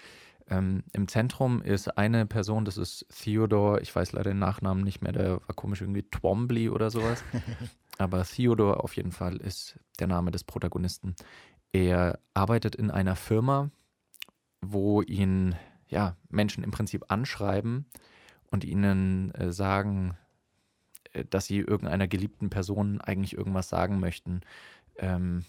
Ähm, 0.50 0.84
Im 0.94 1.10
Zentrum 1.10 1.62
ist 1.62 1.98
eine 1.98 2.25
Person, 2.25 2.63
das 2.63 2.77
ist 2.77 3.06
Theodore, 3.10 3.82
ich 3.82 3.94
weiß 3.94 4.13
leider 4.13 4.32
den 4.32 4.39
Nachnamen 4.39 4.84
nicht 4.84 5.01
mehr, 5.01 5.12
der 5.12 5.42
war 5.46 5.56
komisch 5.56 5.82
irgendwie 5.82 6.04
Twombly 6.04 6.70
oder 6.70 6.89
sowas. 6.89 7.24
Aber 7.98 8.24
Theodore 8.24 8.84
auf 8.84 8.96
jeden 8.96 9.12
Fall 9.12 9.38
ist 9.38 9.77
der 10.00 10.08
Name 10.08 10.32
des 10.32 10.44
Protagonisten. 10.44 11.16
Er 11.72 12.20
arbeitet 12.34 12.76
in 12.76 12.92
einer 12.92 13.16
Firma, 13.16 13.70
wo 14.62 15.02
ihn 15.02 15.56
ja, 15.90 16.16
Menschen 16.30 16.64
im 16.64 16.72
Prinzip 16.72 17.06
anschreiben 17.12 17.86
und 18.52 18.64
ihnen 18.64 19.32
äh, 19.36 19.52
sagen, 19.52 20.18
äh, 21.14 21.26
dass 21.30 21.46
sie 21.46 21.60
irgendeiner 21.60 22.08
geliebten 22.08 22.50
Person 22.50 23.02
eigentlich 23.02 23.38
irgendwas 23.38 23.70
sagen 23.70 24.00
möchten. 24.00 24.42
Ähm, 24.98 25.46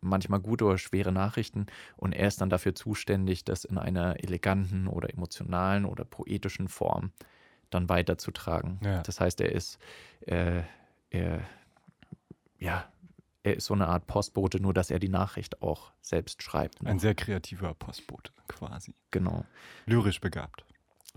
manchmal 0.00 0.40
gute 0.40 0.64
oder 0.64 0.78
schwere 0.78 1.12
Nachrichten 1.12 1.66
und 1.96 2.12
er 2.12 2.28
ist 2.28 2.40
dann 2.40 2.48
dafür 2.48 2.74
zuständig, 2.74 3.44
das 3.44 3.64
in 3.64 3.76
einer 3.76 4.22
eleganten 4.22 4.86
oder 4.86 5.12
emotionalen 5.12 5.84
oder 5.84 6.04
poetischen 6.04 6.68
Form 6.68 7.12
dann 7.68 7.88
weiterzutragen. 7.88 8.80
Ja. 8.82 9.02
Das 9.02 9.20
heißt, 9.20 9.40
er 9.40 9.52
ist, 9.52 9.78
äh, 10.22 10.62
er, 11.10 11.40
ja, 12.58 12.90
er 13.42 13.56
ist 13.56 13.66
so 13.66 13.74
eine 13.74 13.88
Art 13.88 14.06
Postbote, 14.06 14.60
nur 14.60 14.74
dass 14.74 14.90
er 14.90 14.98
die 14.98 15.08
Nachricht 15.08 15.62
auch 15.62 15.92
selbst 16.00 16.42
schreibt. 16.42 16.82
Ne? 16.82 16.90
Ein 16.90 16.98
sehr 16.98 17.14
kreativer 17.14 17.74
Postbote 17.74 18.32
quasi. 18.48 18.94
Genau. 19.10 19.44
Lyrisch 19.86 20.20
begabt, 20.20 20.64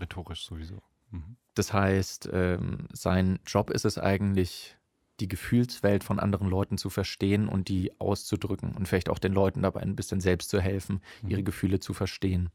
rhetorisch 0.00 0.46
sowieso. 0.46 0.82
Mhm. 1.10 1.36
Das 1.54 1.72
heißt, 1.72 2.28
ähm, 2.32 2.88
sein 2.92 3.38
Job 3.46 3.70
ist 3.70 3.84
es 3.84 3.98
eigentlich, 3.98 4.76
die 5.20 5.28
Gefühlswelt 5.28 6.02
von 6.02 6.18
anderen 6.18 6.48
Leuten 6.48 6.76
zu 6.76 6.90
verstehen 6.90 7.48
und 7.48 7.68
die 7.68 7.92
auszudrücken 8.00 8.74
und 8.74 8.88
vielleicht 8.88 9.08
auch 9.08 9.20
den 9.20 9.32
Leuten 9.32 9.62
dabei 9.62 9.80
ein 9.80 9.94
bisschen 9.94 10.20
selbst 10.20 10.50
zu 10.50 10.60
helfen, 10.60 11.00
mhm. 11.22 11.30
ihre 11.30 11.42
Gefühle 11.44 11.78
zu 11.78 11.94
verstehen. 11.94 12.50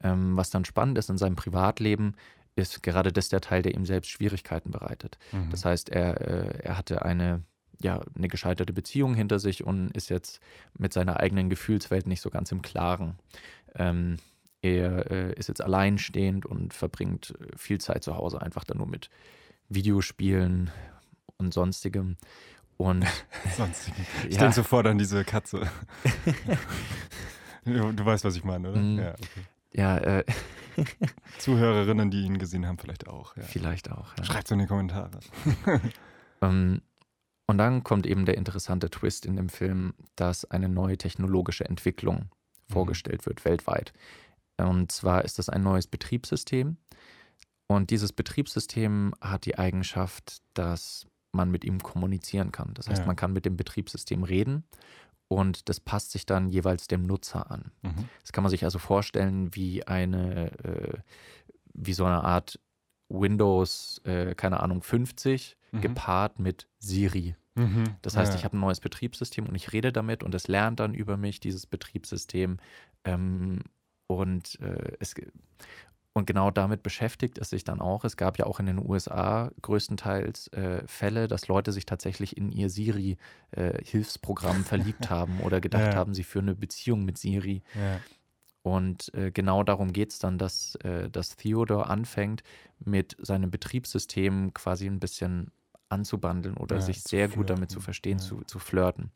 Ähm, 0.00 0.36
was 0.36 0.50
dann 0.50 0.64
spannend 0.64 0.96
ist 0.96 1.10
in 1.10 1.18
seinem 1.18 1.36
Privatleben, 1.36 2.16
ist 2.56 2.82
gerade 2.82 3.12
das 3.12 3.28
der 3.28 3.40
Teil, 3.40 3.62
der 3.62 3.74
ihm 3.74 3.84
selbst 3.84 4.10
Schwierigkeiten 4.10 4.70
bereitet. 4.70 5.18
Mhm. 5.32 5.50
Das 5.50 5.64
heißt, 5.64 5.90
er, 5.90 6.20
äh, 6.20 6.58
er 6.62 6.78
hatte 6.78 7.04
eine, 7.04 7.42
ja, 7.82 8.00
eine 8.16 8.28
gescheiterte 8.28 8.72
Beziehung 8.72 9.14
hinter 9.14 9.38
sich 9.38 9.64
und 9.64 9.90
ist 9.96 10.08
jetzt 10.08 10.40
mit 10.78 10.92
seiner 10.92 11.20
eigenen 11.20 11.50
Gefühlswelt 11.50 12.06
nicht 12.06 12.20
so 12.20 12.30
ganz 12.30 12.52
im 12.52 12.62
Klaren. 12.62 13.18
Ähm, 13.74 14.18
er 14.62 15.10
äh, 15.10 15.32
ist 15.34 15.48
jetzt 15.48 15.60
alleinstehend 15.60 16.46
und 16.46 16.72
verbringt 16.72 17.34
äh, 17.40 17.56
viel 17.56 17.80
Zeit 17.80 18.04
zu 18.04 18.16
Hause 18.16 18.40
einfach 18.40 18.64
dann 18.64 18.78
nur 18.78 18.86
mit 18.86 19.10
Videospielen 19.68 20.70
und 21.36 21.52
sonstigem. 21.52 22.16
Und 22.76 23.04
sonstigem. 23.56 24.06
Ich 24.28 24.34
ja. 24.34 24.40
denke 24.40 24.54
sofort 24.54 24.86
an 24.86 24.98
diese 24.98 25.24
Katze. 25.24 25.68
du 27.64 28.04
weißt, 28.04 28.24
was 28.24 28.36
ich 28.36 28.44
meine, 28.44 28.70
oder? 28.70 28.80
Mm. 28.80 28.98
Ja, 28.98 29.12
okay. 29.14 29.46
ja 29.72 29.98
äh, 29.98 30.24
Zuhörerinnen, 31.38 32.10
die 32.10 32.22
ihn 32.22 32.38
gesehen 32.38 32.66
haben, 32.66 32.78
vielleicht 32.78 33.08
auch. 33.08 33.36
Ja. 33.36 33.42
Vielleicht 33.42 33.90
auch. 33.90 34.16
Ja. 34.16 34.24
Schreibt 34.24 34.44
es 34.44 34.50
in 34.52 34.60
die 34.60 34.66
Kommentare. 34.66 35.18
ähm, 36.40 36.82
und 37.46 37.58
dann 37.58 37.82
kommt 37.82 38.06
eben 38.06 38.24
der 38.24 38.36
interessante 38.36 38.90
Twist 38.90 39.26
in 39.26 39.36
dem 39.36 39.48
Film, 39.48 39.94
dass 40.16 40.44
eine 40.44 40.68
neue 40.68 40.96
technologische 40.96 41.64
Entwicklung 41.64 42.16
mhm. 42.68 42.72
vorgestellt 42.72 43.26
wird 43.26 43.44
weltweit. 43.44 43.92
Und 44.56 44.92
zwar 44.92 45.24
ist 45.24 45.38
das 45.38 45.48
ein 45.48 45.62
neues 45.62 45.86
Betriebssystem. 45.86 46.76
Und 47.66 47.90
dieses 47.90 48.12
Betriebssystem 48.12 49.14
hat 49.20 49.46
die 49.46 49.58
Eigenschaft, 49.58 50.42
dass 50.54 51.06
man 51.32 51.50
mit 51.50 51.64
ihm 51.64 51.82
kommunizieren 51.82 52.52
kann. 52.52 52.74
Das 52.74 52.88
heißt, 52.88 53.00
ja. 53.00 53.06
man 53.06 53.16
kann 53.16 53.32
mit 53.32 53.46
dem 53.46 53.56
Betriebssystem 53.56 54.22
reden 54.22 54.64
und 55.28 55.68
das 55.70 55.80
passt 55.80 56.12
sich 56.12 56.26
dann 56.26 56.50
jeweils 56.50 56.86
dem 56.86 57.06
Nutzer 57.06 57.50
an. 57.50 57.72
Mhm. 57.82 58.08
Das 58.20 58.32
kann 58.32 58.44
man 58.44 58.50
sich 58.50 58.64
also 58.64 58.78
vorstellen 58.78 59.54
wie 59.54 59.86
eine, 59.86 60.52
äh, 60.64 60.98
wie 61.72 61.94
so 61.94 62.04
eine 62.04 62.22
Art 62.22 62.60
Windows, 63.08 64.00
äh, 64.04 64.34
keine 64.34 64.60
Ahnung, 64.60 64.82
50 64.82 65.56
mhm. 65.72 65.80
gepaart 65.80 66.38
mit 66.38 66.68
Siri. 66.78 67.34
Mhm. 67.54 67.84
Das 68.00 68.16
heißt, 68.16 68.32
ja. 68.32 68.38
ich 68.38 68.44
habe 68.44 68.56
ein 68.56 68.60
neues 68.60 68.80
Betriebssystem 68.80 69.46
und 69.46 69.54
ich 69.54 69.72
rede 69.72 69.92
damit 69.92 70.22
und 70.22 70.34
es 70.34 70.48
lernt 70.48 70.80
dann 70.80 70.94
über 70.94 71.16
mich, 71.16 71.40
dieses 71.40 71.66
Betriebssystem. 71.66 72.58
Ähm, 73.04 73.60
und 74.06 74.60
äh, 74.60 74.92
es 75.00 75.14
und 76.14 76.26
genau 76.26 76.50
damit 76.50 76.82
beschäftigt 76.82 77.38
es 77.38 77.48
sich 77.50 77.64
dann 77.64 77.80
auch. 77.80 78.04
Es 78.04 78.18
gab 78.18 78.38
ja 78.38 78.44
auch 78.44 78.60
in 78.60 78.66
den 78.66 78.78
USA 78.78 79.50
größtenteils 79.62 80.48
äh, 80.48 80.86
Fälle, 80.86 81.26
dass 81.26 81.48
Leute 81.48 81.72
sich 81.72 81.86
tatsächlich 81.86 82.36
in 82.36 82.52
ihr 82.52 82.68
Siri-Hilfsprogramm 82.68 84.60
äh, 84.60 84.64
verliebt 84.64 85.08
haben 85.08 85.40
oder 85.40 85.62
gedacht 85.62 85.94
ja. 85.94 85.94
haben, 85.94 86.12
sie 86.12 86.24
führen 86.24 86.50
eine 86.50 86.54
Beziehung 86.54 87.06
mit 87.06 87.16
Siri. 87.16 87.62
Ja. 87.74 87.98
Und 88.60 89.12
äh, 89.14 89.30
genau 89.30 89.62
darum 89.62 89.94
geht 89.94 90.12
es 90.12 90.18
dann, 90.18 90.36
dass, 90.36 90.74
äh, 90.76 91.08
dass 91.08 91.36
Theodor 91.36 91.88
anfängt, 91.88 92.42
mit 92.78 93.16
seinem 93.18 93.50
Betriebssystem 93.50 94.52
quasi 94.52 94.86
ein 94.86 95.00
bisschen 95.00 95.50
anzubandeln 95.92 96.56
oder 96.56 96.76
ja, 96.76 96.82
sich 96.82 97.02
sehr 97.02 97.28
flirten. 97.28 97.36
gut 97.36 97.50
damit 97.50 97.70
zu 97.70 97.80
verstehen, 97.80 98.18
zu, 98.18 98.42
zu 98.46 98.58
flirten. 98.58 99.10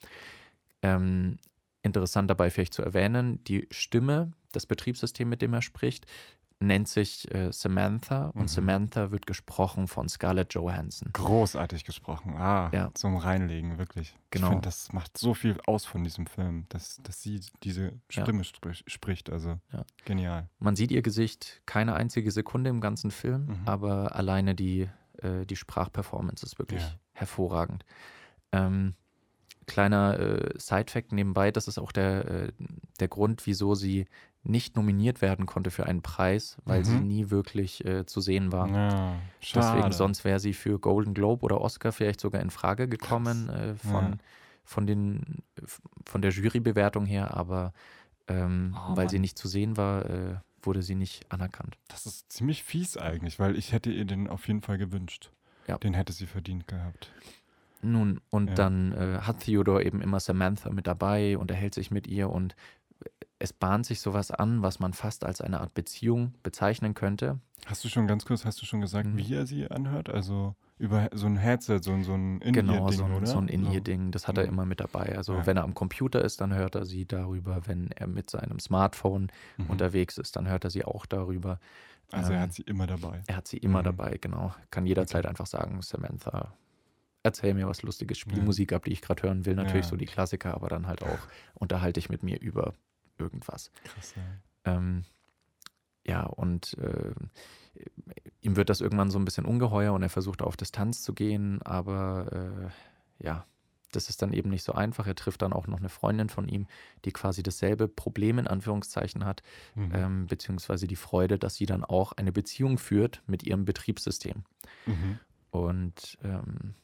Ähm, 0.83 1.39
interessant 1.83 2.31
dabei 2.31 2.51
vielleicht 2.51 2.75
zu 2.75 2.83
erwähnen, 2.83 3.43
die 3.45 3.67
Stimme, 3.71 4.33
das 4.53 4.67
Betriebssystem, 4.67 5.29
mit 5.29 5.43
dem 5.43 5.55
er 5.55 5.63
spricht, 5.63 6.07
nennt 6.59 6.89
sich 6.89 7.33
äh, 7.35 7.53
Samantha 7.53 8.29
und 8.29 8.43
mhm. 8.43 8.49
Samantha 8.49 9.11
wird 9.11 9.27
gesprochen 9.27 9.89
von 9.89 10.09
Scarlett 10.09 10.55
Johansson. 10.55 11.11
Großartig 11.13 11.85
gesprochen. 11.85 12.35
Ah, 12.37 12.71
ja. 12.73 12.91
zum 12.95 13.17
Reinlegen, 13.17 13.79
wirklich. 13.79 14.17
Genau. 14.31 14.47
Ich 14.47 14.51
finde, 14.53 14.65
das 14.65 14.93
macht 14.93 15.19
so 15.19 15.35
viel 15.35 15.59
aus 15.67 15.85
von 15.85 16.03
diesem 16.03 16.27
Film, 16.27 16.65
dass, 16.71 16.99
dass 17.03 17.21
sie 17.21 17.41
diese 17.63 17.93
Stimme 18.09 18.43
ja. 18.43 18.73
spricht. 18.87 19.31
Also 19.31 19.59
ja. 19.73 19.85
genial. 20.05 20.49
Man 20.59 20.77
sieht 20.77 20.91
ihr 20.91 21.03
Gesicht 21.03 21.63
keine 21.67 21.95
einzige 21.95 22.31
Sekunde 22.31 22.71
im 22.71 22.81
ganzen 22.81 23.11
Film, 23.11 23.47
mhm. 23.47 23.63
aber 23.67 24.17
alleine 24.17 24.55
die, 24.55 24.89
äh, 25.23 25.47
die 25.47 25.57
Sprachperformance 25.57 26.45
ist 26.45 26.59
wirklich 26.59 26.83
hervorragend. 27.13 27.85
Ähm, 28.53 28.95
kleiner 29.67 30.19
äh, 30.19 30.59
Side-Fact 30.59 31.13
nebenbei, 31.13 31.51
das 31.51 31.69
ist 31.69 31.79
auch 31.79 31.93
der, 31.93 32.25
äh, 32.25 32.53
der 33.01 33.09
Grund, 33.09 33.47
wieso 33.47 33.75
sie 33.75 34.07
nicht 34.43 34.77
nominiert 34.77 35.23
werden 35.23 35.47
konnte 35.47 35.71
für 35.71 35.87
einen 35.87 36.03
Preis, 36.03 36.57
weil 36.65 36.81
mhm. 36.81 36.85
sie 36.85 37.01
nie 37.01 37.31
wirklich 37.31 37.85
äh, 37.85 38.07
zu 38.07 38.21
sehen 38.21 38.53
war. 38.53 38.69
Ja, 38.69 39.17
Deswegen, 39.55 39.93
sonst 39.93 40.25
wäre 40.25 40.39
sie 40.39 40.53
für 40.53 40.79
Golden 40.79 41.15
Globe 41.15 41.45
oder 41.45 41.61
Oscar 41.61 41.91
vielleicht 41.91 42.21
sogar 42.21 42.41
in 42.41 42.51
Frage 42.51 42.89
gekommen 42.89 43.49
äh, 43.49 43.75
von, 43.75 44.05
ja. 44.05 44.19
von, 44.65 44.87
den, 44.87 45.43
von 46.05 46.23
der 46.23 46.31
Jurybewertung 46.31 47.07
her, 47.07 47.37
aber 47.37 47.73
ähm, 48.29 48.77
oh, 48.77 48.91
weil 48.91 49.05
Mann. 49.05 49.09
sie 49.09 49.19
nicht 49.19 49.37
zu 49.37 49.49
sehen 49.49 49.77
war, 49.77 50.09
äh, 50.09 50.37
wurde 50.67 50.83
sie 50.83 50.95
nicht 50.95 51.31
anerkannt. 51.33 51.79
Das 51.89 52.07
ist 52.07 52.31
ziemlich 52.33 52.63
fies 52.65 52.97
eigentlich, 52.97 53.39
weil 53.39 53.57
ich 53.57 53.73
hätte 53.73 53.91
ihr 53.91 54.05
den 54.05 54.29
auf 54.29 54.47
jeden 54.49 54.63
Fall 54.63 54.79
gewünscht. 54.79 55.31
Ja. 55.67 55.79
Den 55.79 55.95
hätte 55.95 56.13
sie 56.13 56.27
verdient 56.27 56.69
gehabt. 56.69 57.11
Nun, 57.83 58.21
und 58.31 58.49
ja. 58.49 58.55
dann 58.55 58.93
äh, 58.93 59.19
hat 59.21 59.41
Theodore 59.41 59.85
eben 59.85 60.01
immer 60.01 60.21
Samantha 60.21 60.71
mit 60.71 60.87
dabei 60.87 61.39
und 61.39 61.51
er 61.51 61.57
hält 61.57 61.75
sich 61.75 61.91
mit 61.91 62.07
ihr 62.07 62.31
und 62.31 62.57
es 63.39 63.53
bahnt 63.53 63.87
sich 63.87 64.01
sowas 64.01 64.31
an, 64.31 64.63
was 64.63 64.81
man 64.81 64.93
fast 64.93 65.25
als 65.25 65.41
eine 65.41 65.61
Art 65.61 65.75
Beziehung 65.75 66.35
bezeichnen 66.43 66.95
könnte. 66.95 67.39
Hast 67.67 67.85
du 67.85 67.89
schon 67.89 68.07
ganz 68.07 68.25
kurz, 68.25 68.45
hast 68.45 68.61
du 68.63 68.67
schon 68.67 68.81
gesagt, 68.81 69.07
mhm. 69.07 69.19
wie 69.19 69.35
er 69.35 69.47
sie 69.47 69.71
anhört? 69.71 70.09
Also 70.09 70.55
über 70.79 71.09
so 71.13 71.27
ein 71.27 71.37
Headset, 71.37 71.81
so, 71.83 72.03
so 72.03 72.15
ein 72.15 72.41
In-Ear-Ding, 72.41 72.53
genau, 72.53 72.91
so 72.91 73.05
ein, 73.05 73.27
so 73.27 73.39
ein 73.39 73.49
In-Ear-Ding, 73.49 74.11
das 74.11 74.29
hat 74.29 74.37
er 74.37 74.45
immer 74.45 74.67
mit 74.67 74.81
dabei. 74.81 75.17
Also 75.17 75.35
ja. 75.35 75.47
wenn 75.47 75.57
er 75.57 75.65
am 75.65 75.75
Computer 75.75 76.23
ist, 76.23 76.41
dann 76.41 76.53
hört 76.55 76.75
er 76.75 76.85
sie 76.85 77.07
darüber. 77.07 77.63
Wenn 77.67 77.91
er 77.93 78.07
mit 78.07 78.29
seinem 78.29 78.59
Smartphone 78.59 79.33
mhm. 79.57 79.67
unterwegs 79.67 80.19
ist, 80.19 80.37
dann 80.37 80.49
hört 80.49 80.65
er 80.65 80.71
sie 80.71 80.85
auch 80.85 81.07
darüber. 81.07 81.59
Also 82.11 82.33
er 82.33 82.41
hat 82.41 82.51
ähm, 82.51 82.53
sie 82.53 82.63
immer 82.63 82.87
dabei. 82.87 83.23
Er 83.27 83.37
hat 83.37 83.49
sie 83.49 83.57
immer 83.57 83.81
mhm. 83.81 83.85
dabei, 83.85 84.19
genau. 84.21 84.55
Kann 84.71 84.87
jederzeit 84.87 85.25
okay. 85.25 85.31
einfach 85.31 85.47
sagen, 85.47 85.81
Samantha, 85.81 86.53
erzähl 87.23 87.55
mir 87.55 87.67
was 87.67 87.83
Lustiges, 87.83 88.19
Spielmusik 88.19 88.73
ab, 88.73 88.85
die 88.85 88.93
ich 88.93 89.03
gerade 89.03 89.23
hören 89.23 89.47
will. 89.47 89.55
Natürlich 89.55 89.87
ja. 89.87 89.91
so 89.91 89.97
die 89.97 90.07
Klassiker, 90.07 90.55
aber 90.55 90.69
dann 90.69 90.87
halt 90.87 91.03
auch 91.03 91.19
unterhalte 91.55 91.99
ich 91.99 92.11
mit 92.11 92.23
mir 92.23 92.41
über 92.41 92.75
irgendwas. 93.19 93.73
Krass, 93.85 94.15
ja. 94.15 94.75
Ähm, 94.75 95.05
ja, 96.07 96.23
und 96.23 96.77
äh, 96.79 97.15
ihm 98.41 98.57
wird 98.57 98.71
das 98.71 98.81
irgendwann 98.81 99.11
so 99.11 99.19
ein 99.19 99.25
bisschen 99.25 99.45
ungeheuer 99.45 99.93
und 99.93 100.03
er 100.03 100.09
versucht 100.09 100.43
auf 100.43 100.57
Distanz 100.57 101.03
zu 101.03 101.15
gehen, 101.15 101.61
aber 101.63 102.71
äh, 103.21 103.25
ja, 103.25 103.47
das 103.93 104.09
ist 104.09 104.23
dann 104.23 104.33
eben 104.33 104.51
nicht 104.51 104.63
so 104.63 104.73
einfach. 104.73 105.07
Er 105.07 105.15
trifft 105.15 105.43
dann 105.43 105.53
auch 105.53 105.67
noch 105.67 105.79
eine 105.79 105.89
Freundin 105.89 106.29
von 106.29 106.49
ihm, 106.49 106.67
die 107.05 107.13
quasi 107.13 107.43
dasselbe 107.43 107.89
Problem 107.89 108.39
in 108.39 108.47
Anführungszeichen 108.47 109.25
hat, 109.25 109.43
mhm. 109.75 109.93
ähm, 109.95 110.27
beziehungsweise 110.27 110.87
die 110.87 110.97
Freude, 110.97 111.39
dass 111.39 111.57
sie 111.57 111.67
dann 111.67 111.85
auch 111.85 112.13
eine 112.13 112.33
Beziehung 112.33 112.79
führt 112.79 113.23
mit 113.27 113.43
ihrem 113.43 113.65
Betriebssystem. 113.65 114.45
Mhm. 114.87 115.19
Und 115.51 116.19
ähm, 116.23 116.75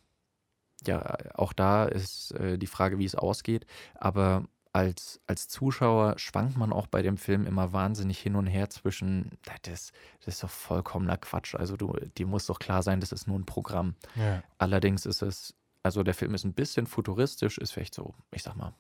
ja, 0.87 1.17
auch 1.35 1.53
da 1.53 1.85
ist 1.85 2.33
äh, 2.33 2.59
die 2.59 2.67
Frage, 2.67 2.99
wie 2.99 3.05
es 3.05 3.15
ausgeht. 3.15 3.67
Aber 3.95 4.45
als, 4.73 5.21
als 5.27 5.49
Zuschauer 5.49 6.19
schwankt 6.19 6.57
man 6.57 6.73
auch 6.73 6.87
bei 6.87 7.03
dem 7.03 7.19
Film 7.19 7.47
immer 7.47 7.73
wahnsinnig 7.73 8.19
hin 8.19 8.37
und 8.37 8.47
her 8.47 8.71
zwischen, 8.71 9.31
das, 9.63 9.93
das 10.21 10.35
ist 10.35 10.43
doch 10.43 10.51
vollkommener 10.51 11.19
Quatsch. 11.19 11.55
Also 11.55 11.77
du, 11.77 11.95
dir 12.17 12.27
muss 12.27 12.47
doch 12.47 12.59
klar 12.59 12.83
sein, 12.83 13.01
das 13.01 13.13
ist 13.13 13.27
nur 13.27 13.39
ein 13.39 13.45
Programm. 13.45 13.95
Ja. 14.17 14.43
Allerdings 14.57 15.05
ist 15.05 15.21
es, 15.21 15.55
also 15.83 16.03
der 16.03 16.15
Film 16.15 16.35
ist 16.35 16.45
ein 16.45 16.55
bisschen 16.55 16.87
futuristisch, 16.87 17.59
ist 17.59 17.73
vielleicht 17.73 17.95
so, 17.95 18.15
ich 18.31 18.43
sag 18.43 18.57
mal, 18.57 18.73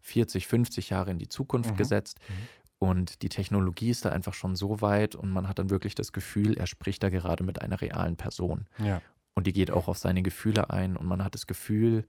40, 0.00 0.46
50 0.46 0.90
Jahre 0.90 1.10
in 1.10 1.18
die 1.18 1.28
Zukunft 1.28 1.72
mhm. 1.72 1.76
gesetzt. 1.76 2.18
Mhm. 2.28 2.34
Und 2.78 3.22
die 3.22 3.28
Technologie 3.28 3.90
ist 3.90 4.04
da 4.04 4.10
einfach 4.10 4.34
schon 4.34 4.56
so 4.56 4.80
weit 4.80 5.14
und 5.14 5.30
man 5.30 5.48
hat 5.48 5.58
dann 5.58 5.70
wirklich 5.70 5.94
das 5.94 6.12
Gefühl, 6.12 6.56
er 6.56 6.66
spricht 6.66 7.02
da 7.02 7.08
gerade 7.08 7.44
mit 7.44 7.60
einer 7.60 7.80
realen 7.80 8.16
Person. 8.16 8.66
Ja. 8.78 9.00
Und 9.34 9.46
die 9.46 9.52
geht 9.52 9.70
auch 9.70 9.88
auf 9.88 9.98
seine 9.98 10.22
Gefühle 10.22 10.70
ein 10.70 10.96
und 10.96 11.06
man 11.06 11.22
hat 11.24 11.34
das 11.34 11.46
Gefühl, 11.46 12.06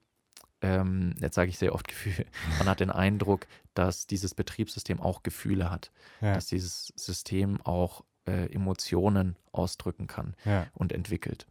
ähm, 0.66 1.14
jetzt 1.20 1.36
sage 1.36 1.50
ich 1.50 1.58
sehr 1.58 1.74
oft 1.74 1.88
Gefühl, 1.88 2.26
man 2.58 2.68
hat 2.68 2.80
den 2.80 2.90
Eindruck, 2.90 3.48
dass 3.74 4.08
dieses 4.08 4.34
Betriebssystem 4.34 5.00
auch 5.00 5.24
Gefühle 5.24 5.70
hat, 5.70 5.92
ja. 6.22 6.34
dass 6.34 6.48
dieses 6.48 6.92
System 6.96 7.62
auch 7.62 8.04
äh, 8.28 8.52
Emotionen 8.52 9.36
ausdrücken 9.52 10.08
kann 10.08 10.36
ja. 10.44 10.68
und 10.74 10.92
entwickelt. 10.92 11.46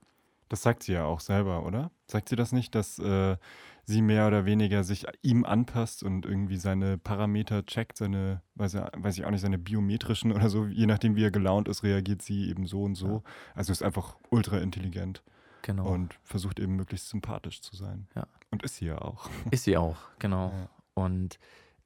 Das 0.49 0.63
sagt 0.63 0.83
sie 0.83 0.93
ja 0.93 1.05
auch 1.05 1.21
selber, 1.21 1.65
oder? 1.65 1.91
Sagt 2.07 2.29
sie 2.29 2.37
das 2.37 2.53
nicht, 2.53 2.75
dass 2.75 2.99
äh, 2.99 3.37
sie 3.85 4.03
mehr 4.03 4.27
oder 4.27 4.45
weniger 4.45 4.85
sich 4.85 5.07
ihm 5.23 5.45
anpasst 5.45 6.03
und 6.03 6.27
irgendwie 6.27 6.57
seine 6.57 6.99
Parameter 6.99 7.65
checkt, 7.65 7.97
seine, 7.97 8.43
weiß, 8.55 8.75
weiß 8.75 9.17
ich 9.17 9.25
auch 9.25 9.31
nicht, 9.31 9.41
seine 9.41 9.59
biometrischen 9.59 10.33
oder 10.33 10.51
so, 10.51 10.67
je 10.67 10.87
nachdem 10.87 11.17
wie 11.17 11.25
er 11.25 11.31
gelaunt 11.31 11.69
ist, 11.69 11.83
reagiert 11.83 12.23
sie 12.23 12.49
eben 12.51 12.67
so 12.67 12.83
und 12.83 12.95
so. 12.95 13.07
Ja. 13.07 13.23
Also 13.55 13.73
ist 13.73 13.83
einfach 13.83 14.17
ultra 14.31 14.59
intelligent. 14.59 15.23
Genau. 15.65 15.87
Und 15.87 16.19
versucht 16.25 16.61
eben 16.61 16.77
möglichst 16.77 17.09
sympathisch 17.09 17.63
zu 17.63 17.75
sein. 17.75 18.07
Ja. 18.15 18.27
Und 18.51 18.63
ist 18.63 18.77
sie 18.77 18.85
ja 18.85 18.99
auch. 18.99 19.31
Ist 19.51 19.65
sie 19.65 19.79
auch, 19.79 19.97
genau. 20.19 20.51
Ja. 20.51 20.69
Und 20.93 21.39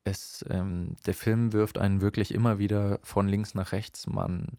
es, 0.02 0.44
ähm, 0.50 0.96
der 1.06 1.14
Film 1.14 1.52
wirft 1.52 1.78
einen 1.78 2.00
wirklich 2.00 2.34
immer 2.34 2.58
wieder 2.58 2.98
von 3.04 3.28
links 3.28 3.54
nach 3.54 3.70
rechts. 3.70 4.08
Man 4.08 4.58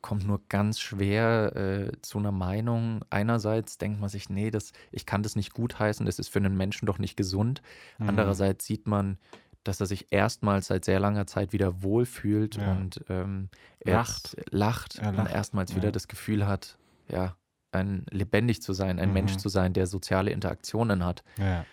kommt 0.00 0.26
nur 0.26 0.40
ganz 0.48 0.80
schwer 0.80 1.54
äh, 1.54 1.92
zu 2.00 2.18
einer 2.18 2.32
Meinung. 2.32 3.04
Einerseits 3.10 3.76
denkt 3.76 4.00
man 4.00 4.08
sich, 4.08 4.30
nee, 4.30 4.50
das, 4.50 4.72
ich 4.90 5.04
kann 5.04 5.22
das 5.22 5.36
nicht 5.36 5.52
gutheißen, 5.52 6.06
das 6.06 6.18
ist 6.18 6.28
für 6.28 6.38
einen 6.38 6.56
Menschen 6.56 6.86
doch 6.86 6.98
nicht 6.98 7.18
gesund. 7.18 7.60
Mhm. 7.98 8.08
Andererseits 8.08 8.64
sieht 8.64 8.86
man, 8.86 9.18
dass 9.64 9.80
er 9.80 9.86
sich 9.86 10.10
erstmals 10.12 10.68
seit 10.68 10.86
sehr 10.86 10.98
langer 10.98 11.26
Zeit 11.26 11.52
wieder 11.52 11.82
wohlfühlt 11.82 12.56
ja. 12.56 12.72
und 12.72 13.04
ähm, 13.10 13.50
lacht, 13.84 14.34
lacht, 14.50 14.96
er 14.96 15.12
lacht. 15.12 15.18
und 15.18 15.34
erstmals 15.34 15.72
ja. 15.72 15.76
wieder 15.76 15.92
das 15.92 16.08
Gefühl 16.08 16.46
hat, 16.46 16.78
ja, 17.08 17.36
ein 17.72 18.04
lebendig 18.10 18.62
zu 18.62 18.72
sein, 18.72 18.98
ein 18.98 19.08
mhm. 19.08 19.14
Mensch 19.14 19.36
zu 19.36 19.48
sein, 19.48 19.72
der 19.72 19.86
soziale 19.86 20.30
Interaktionen 20.30 21.04
hat. 21.04 21.22
Ja. 21.38 21.64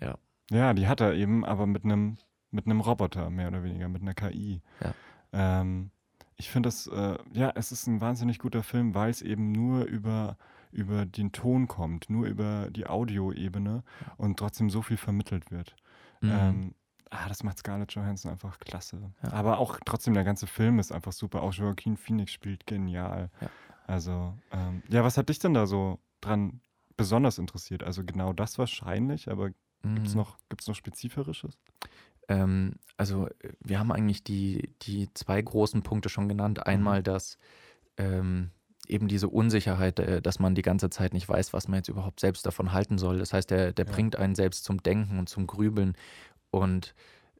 Ja. 0.00 0.18
Ja, 0.50 0.74
die 0.74 0.86
hat 0.86 1.00
er 1.00 1.14
eben, 1.14 1.44
aber 1.44 1.66
mit 1.66 1.84
einem 1.84 2.18
mit 2.54 2.66
einem 2.66 2.80
Roboter 2.80 3.28
mehr 3.30 3.48
oder 3.48 3.64
weniger, 3.64 3.88
mit 3.88 4.02
einer 4.02 4.14
KI. 4.14 4.62
Ja. 4.80 4.94
Ähm, 5.32 5.90
ich 6.36 6.50
finde 6.50 6.68
das, 6.68 6.86
äh, 6.86 7.18
ja, 7.32 7.52
es 7.54 7.72
ist 7.72 7.86
ein 7.86 8.00
wahnsinnig 8.00 8.38
guter 8.38 8.62
Film, 8.62 8.94
weil 8.94 9.10
es 9.10 9.22
eben 9.22 9.52
nur 9.52 9.84
über, 9.84 10.36
über 10.72 11.04
den 11.04 11.32
Ton 11.32 11.68
kommt, 11.68 12.08
nur 12.08 12.26
über 12.26 12.70
die 12.70 12.86
Audioebene 12.86 13.82
und 14.16 14.38
trotzdem 14.38 14.70
so 14.70 14.82
viel 14.82 14.96
vermittelt 14.96 15.50
wird. 15.50 15.76
Mhm. 16.20 16.30
Ähm, 16.30 16.74
ah, 17.10 17.28
das 17.28 17.42
macht 17.42 17.58
Scarlett 17.58 17.92
Johansson 17.92 18.30
einfach 18.30 18.58
klasse. 18.60 19.12
Ja. 19.22 19.32
Aber 19.32 19.58
auch 19.58 19.78
trotzdem, 19.84 20.14
der 20.14 20.24
ganze 20.24 20.46
Film 20.46 20.78
ist 20.78 20.92
einfach 20.92 21.12
super. 21.12 21.42
Auch 21.42 21.52
Joaquin 21.52 21.96
Phoenix 21.96 22.32
spielt 22.32 22.66
genial. 22.66 23.30
Ja. 23.40 23.50
Also, 23.86 24.34
ähm, 24.50 24.82
ja, 24.88 25.04
was 25.04 25.16
hat 25.16 25.28
dich 25.28 25.38
denn 25.38 25.54
da 25.54 25.66
so 25.66 25.98
dran 26.20 26.60
besonders 26.96 27.38
interessiert? 27.38 27.82
Also 27.82 28.04
genau 28.04 28.32
das 28.32 28.58
wahrscheinlich, 28.58 29.30
aber 29.30 29.50
mhm. 29.82 29.94
gibt 29.96 30.06
es 30.06 30.14
noch, 30.14 30.38
gibt's 30.48 30.66
noch 30.66 30.74
Spezifisches? 30.74 31.58
Ähm, 32.28 32.76
also 32.96 33.28
wir 33.60 33.78
haben 33.78 33.92
eigentlich 33.92 34.24
die, 34.24 34.74
die 34.82 35.12
zwei 35.14 35.40
großen 35.40 35.82
Punkte 35.82 36.08
schon 36.08 36.28
genannt. 36.28 36.66
Einmal, 36.66 37.00
mhm. 37.00 37.04
dass 37.04 37.38
ähm, 37.98 38.50
eben 38.88 39.08
diese 39.08 39.28
Unsicherheit, 39.28 39.98
äh, 39.98 40.22
dass 40.22 40.38
man 40.38 40.54
die 40.54 40.62
ganze 40.62 40.90
Zeit 40.90 41.12
nicht 41.12 41.28
weiß, 41.28 41.52
was 41.52 41.68
man 41.68 41.78
jetzt 41.78 41.88
überhaupt 41.88 42.20
selbst 42.20 42.46
davon 42.46 42.72
halten 42.72 42.98
soll. 42.98 43.18
Das 43.18 43.32
heißt, 43.32 43.50
der, 43.50 43.72
der 43.72 43.86
ja. 43.86 43.92
bringt 43.92 44.16
einen 44.16 44.34
selbst 44.34 44.64
zum 44.64 44.82
Denken 44.82 45.18
und 45.18 45.28
zum 45.28 45.46
Grübeln. 45.46 45.94
Und 46.50 46.94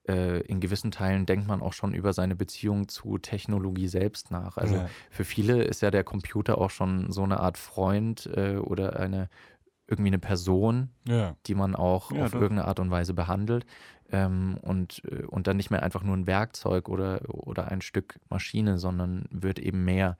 äh, 0.08 0.40
in 0.40 0.60
gewissen 0.60 0.90
Teilen 0.90 1.26
denkt 1.26 1.46
man 1.46 1.62
auch 1.62 1.72
schon 1.72 1.94
über 1.94 2.12
seine 2.12 2.36
Beziehung 2.36 2.88
zu 2.88 3.18
Technologie 3.18 3.88
selbst 3.88 4.30
nach. 4.30 4.56
Also 4.56 4.76
ja. 4.76 4.88
für 5.10 5.24
viele 5.24 5.62
ist 5.62 5.82
ja 5.82 5.90
der 5.90 6.04
Computer 6.04 6.58
auch 6.58 6.70
schon 6.70 7.10
so 7.10 7.22
eine 7.22 7.40
Art 7.40 7.58
Freund 7.58 8.26
äh, 8.34 8.56
oder 8.56 8.98
eine 8.98 9.28
irgendwie 9.86 10.08
eine 10.08 10.18
Person, 10.18 10.90
ja. 11.06 11.36
die 11.46 11.54
man 11.54 11.74
auch 11.74 12.10
ja, 12.10 12.24
auf 12.24 12.32
doch. 12.32 12.40
irgendeine 12.40 12.68
Art 12.68 12.80
und 12.80 12.90
Weise 12.90 13.12
behandelt 13.12 13.66
ähm, 14.10 14.58
und, 14.62 15.02
äh, 15.04 15.24
und 15.24 15.46
dann 15.46 15.56
nicht 15.56 15.70
mehr 15.70 15.82
einfach 15.82 16.02
nur 16.02 16.16
ein 16.16 16.26
Werkzeug 16.26 16.88
oder, 16.88 17.20
oder 17.28 17.68
ein 17.68 17.82
Stück 17.82 18.18
Maschine, 18.28 18.78
sondern 18.78 19.26
wird 19.30 19.58
eben 19.58 19.84
mehr. 19.84 20.16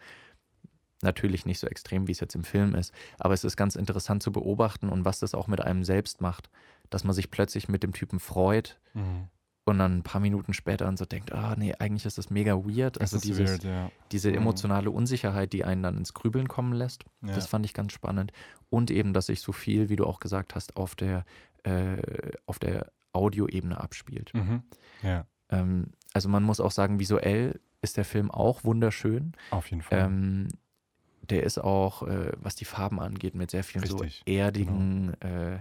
Natürlich 1.02 1.44
nicht 1.44 1.58
so 1.58 1.66
extrem, 1.66 2.08
wie 2.08 2.12
es 2.12 2.20
jetzt 2.20 2.34
im 2.34 2.44
Film 2.44 2.74
ist, 2.74 2.92
aber 3.18 3.34
es 3.34 3.44
ist 3.44 3.56
ganz 3.56 3.76
interessant 3.76 4.22
zu 4.22 4.32
beobachten 4.32 4.88
und 4.88 5.04
was 5.04 5.18
das 5.18 5.34
auch 5.34 5.48
mit 5.48 5.60
einem 5.60 5.84
selbst 5.84 6.20
macht, 6.20 6.50
dass 6.88 7.04
man 7.04 7.14
sich 7.14 7.30
plötzlich 7.30 7.68
mit 7.68 7.82
dem 7.82 7.92
Typen 7.92 8.20
freut, 8.20 8.78
mhm 8.94 9.28
und 9.64 9.78
dann 9.78 9.98
ein 9.98 10.02
paar 10.02 10.20
Minuten 10.20 10.52
später 10.52 10.86
und 10.88 10.98
so 10.98 11.04
denkt, 11.04 11.32
ah 11.32 11.54
nee, 11.56 11.74
eigentlich 11.78 12.04
ist 12.04 12.18
das 12.18 12.30
mega 12.30 12.54
weird. 12.54 13.00
Also 13.00 13.18
dieses, 13.18 13.50
weird, 13.50 13.64
ja. 13.64 13.90
diese 14.12 14.30
mhm. 14.30 14.36
emotionale 14.36 14.90
Unsicherheit, 14.90 15.52
die 15.52 15.64
einen 15.64 15.82
dann 15.82 15.96
ins 15.96 16.12
Grübeln 16.12 16.48
kommen 16.48 16.72
lässt, 16.74 17.04
ja. 17.22 17.34
das 17.34 17.46
fand 17.46 17.64
ich 17.64 17.72
ganz 17.72 17.92
spannend. 17.92 18.32
Und 18.68 18.90
eben, 18.90 19.14
dass 19.14 19.26
sich 19.26 19.40
so 19.40 19.52
viel, 19.52 19.88
wie 19.88 19.96
du 19.96 20.04
auch 20.04 20.20
gesagt 20.20 20.54
hast, 20.54 20.76
auf 20.76 20.94
der, 20.94 21.24
äh, 21.62 21.96
auf 22.46 22.58
der 22.58 22.92
Audioebene 23.12 23.80
abspielt. 23.80 24.32
Mhm. 24.34 24.62
Ja. 25.02 25.26
Ähm, 25.48 25.92
also 26.12 26.28
man 26.28 26.42
muss 26.42 26.60
auch 26.60 26.72
sagen, 26.72 26.98
visuell 26.98 27.60
ist 27.80 27.96
der 27.96 28.04
Film 28.04 28.30
auch 28.30 28.64
wunderschön. 28.64 29.32
Auf 29.50 29.70
jeden 29.70 29.82
Fall. 29.82 30.00
Ähm, 30.00 30.48
der 31.30 31.42
ist 31.42 31.58
auch, 31.58 32.02
äh, 32.02 32.32
was 32.36 32.54
die 32.54 32.66
Farben 32.66 33.00
angeht, 33.00 33.34
mit 33.34 33.50
sehr 33.50 33.64
vielen 33.64 33.84
Richtig. 33.84 34.22
so 34.26 34.30
erdigen 34.30 35.14
genau. 35.20 35.54
äh, 35.54 35.58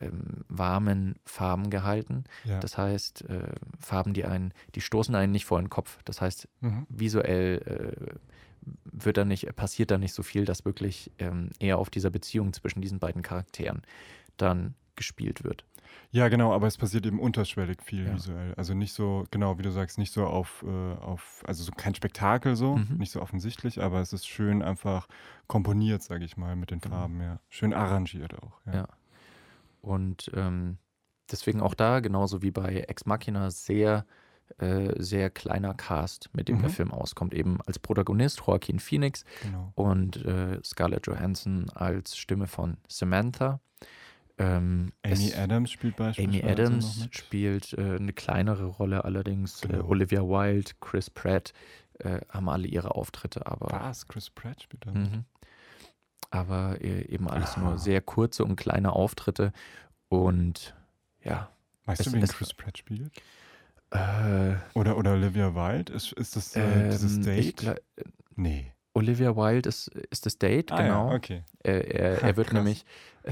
ähm, 0.00 0.44
warmen 0.48 1.16
Farben 1.24 1.70
gehalten. 1.70 2.24
Ja. 2.44 2.58
Das 2.60 2.78
heißt, 2.78 3.28
äh, 3.28 3.52
Farben, 3.78 4.14
die 4.14 4.24
einen, 4.24 4.52
die 4.74 4.80
stoßen 4.80 5.14
einen 5.14 5.32
nicht 5.32 5.44
vor 5.44 5.60
den 5.60 5.70
Kopf. 5.70 5.98
Das 6.04 6.20
heißt, 6.20 6.48
mhm. 6.60 6.86
visuell 6.88 7.58
äh, 7.66 8.14
wird 8.84 9.16
da 9.16 9.24
nicht, 9.24 9.54
passiert 9.56 9.90
da 9.90 9.98
nicht 9.98 10.14
so 10.14 10.22
viel, 10.22 10.44
dass 10.44 10.64
wirklich 10.64 11.10
ähm, 11.18 11.50
eher 11.58 11.78
auf 11.78 11.90
dieser 11.90 12.10
Beziehung 12.10 12.52
zwischen 12.52 12.80
diesen 12.80 12.98
beiden 12.98 13.22
Charakteren 13.22 13.82
dann 14.36 14.74
gespielt 14.96 15.44
wird. 15.44 15.64
Ja, 16.12 16.28
genau, 16.28 16.52
aber 16.52 16.66
es 16.66 16.76
passiert 16.76 17.06
eben 17.06 17.20
unterschwellig 17.20 17.82
viel 17.82 18.06
ja. 18.06 18.14
visuell. 18.14 18.54
Also 18.54 18.74
nicht 18.74 18.92
so, 18.92 19.24
genau, 19.30 19.58
wie 19.58 19.62
du 19.62 19.70
sagst, 19.70 19.98
nicht 19.98 20.12
so 20.12 20.26
auf, 20.26 20.64
äh, 20.66 20.94
auf 21.00 21.42
also 21.46 21.62
so 21.62 21.72
kein 21.72 21.94
Spektakel 21.94 22.56
so, 22.56 22.76
mhm. 22.76 22.96
nicht 22.98 23.12
so 23.12 23.22
offensichtlich, 23.22 23.80
aber 23.80 24.00
es 24.00 24.12
ist 24.12 24.26
schön 24.26 24.62
einfach 24.62 25.06
komponiert, 25.46 26.02
sage 26.02 26.24
ich 26.24 26.36
mal, 26.36 26.56
mit 26.56 26.70
den 26.70 26.80
genau. 26.80 26.96
Farben, 26.96 27.20
ja. 27.20 27.38
Schön 27.48 27.72
arrangiert 27.72 28.34
auch. 28.42 28.60
Ja. 28.66 28.74
ja. 28.74 28.88
Und 29.80 30.30
ähm, 30.34 30.78
deswegen 31.30 31.60
auch 31.60 31.74
da, 31.74 32.00
genauso 32.00 32.42
wie 32.42 32.50
bei 32.50 32.84
Ex 32.88 33.06
Machina, 33.06 33.50
sehr, 33.50 34.04
äh, 34.58 34.92
sehr 35.00 35.30
kleiner 35.30 35.74
Cast, 35.74 36.30
mit 36.32 36.48
dem 36.48 36.58
mhm. 36.58 36.62
der 36.62 36.70
Film 36.70 36.92
auskommt. 36.92 37.34
Eben 37.34 37.60
als 37.66 37.78
Protagonist 37.78 38.42
Joaquin 38.46 38.78
Phoenix 38.78 39.24
genau. 39.42 39.72
und 39.74 40.24
äh, 40.24 40.58
Scarlett 40.64 41.06
Johansson 41.06 41.70
als 41.70 42.16
Stimme 42.16 42.46
von 42.46 42.76
Samantha. 42.88 43.60
Ähm, 44.38 44.92
Amy 45.02 45.34
Adams 45.34 45.70
spielt 45.70 45.96
beispielsweise. 45.96 46.42
Amy 46.42 46.50
Adams 46.50 47.08
spielt 47.10 47.74
äh, 47.74 47.96
eine 47.96 48.12
kleinere 48.12 48.64
Rolle, 48.64 49.04
allerdings 49.04 49.62
äh, 49.64 49.68
genau. 49.68 49.88
Olivia 49.88 50.22
Wilde, 50.22 50.72
Chris 50.80 51.10
Pratt 51.10 51.52
äh, 51.98 52.20
haben 52.30 52.48
alle 52.48 52.66
ihre 52.66 52.94
Auftritte, 52.94 53.46
aber. 53.46 53.68
Was? 53.70 54.08
Chris 54.08 54.30
Pratt 54.30 54.62
spielt 54.62 54.86
da 54.86 54.92
mhm 54.92 55.24
aber 56.30 56.80
e-, 56.80 57.02
eben 57.02 57.28
alles 57.28 57.56
nur 57.56 57.72
ah. 57.72 57.78
sehr 57.78 58.00
kurze 58.00 58.44
und 58.44 58.56
kleine 58.56 58.92
Auftritte. 58.92 59.52
Und 60.08 60.74
ja. 61.22 61.50
Weißt 61.84 62.00
es, 62.00 62.06
du, 62.06 62.12
wen 62.12 62.26
Chris 62.26 62.54
Pratt 62.54 62.78
spielt? 62.78 63.10
Äh, 63.90 64.54
oder, 64.74 64.96
oder 64.96 65.14
Olivia 65.14 65.54
Wilde? 65.54 65.92
Ist, 65.92 66.12
ist 66.12 66.36
das 66.36 66.54
äh, 66.54 66.62
ähm, 66.62 66.90
dieses 66.90 67.20
Date? 67.20 67.62
Ich, 67.62 67.70
nee. 68.36 68.72
Olivia 68.92 69.36
Wilde 69.36 69.68
ist, 69.68 69.88
ist 70.10 70.26
das 70.26 70.38
Date, 70.38 70.72
ah, 70.72 70.82
genau. 70.82 71.10
Ja, 71.10 71.16
okay. 71.16 71.42
Er, 71.62 71.94
er, 71.94 72.22
er 72.22 72.36
wird 72.36 72.52
nämlich, 72.52 72.84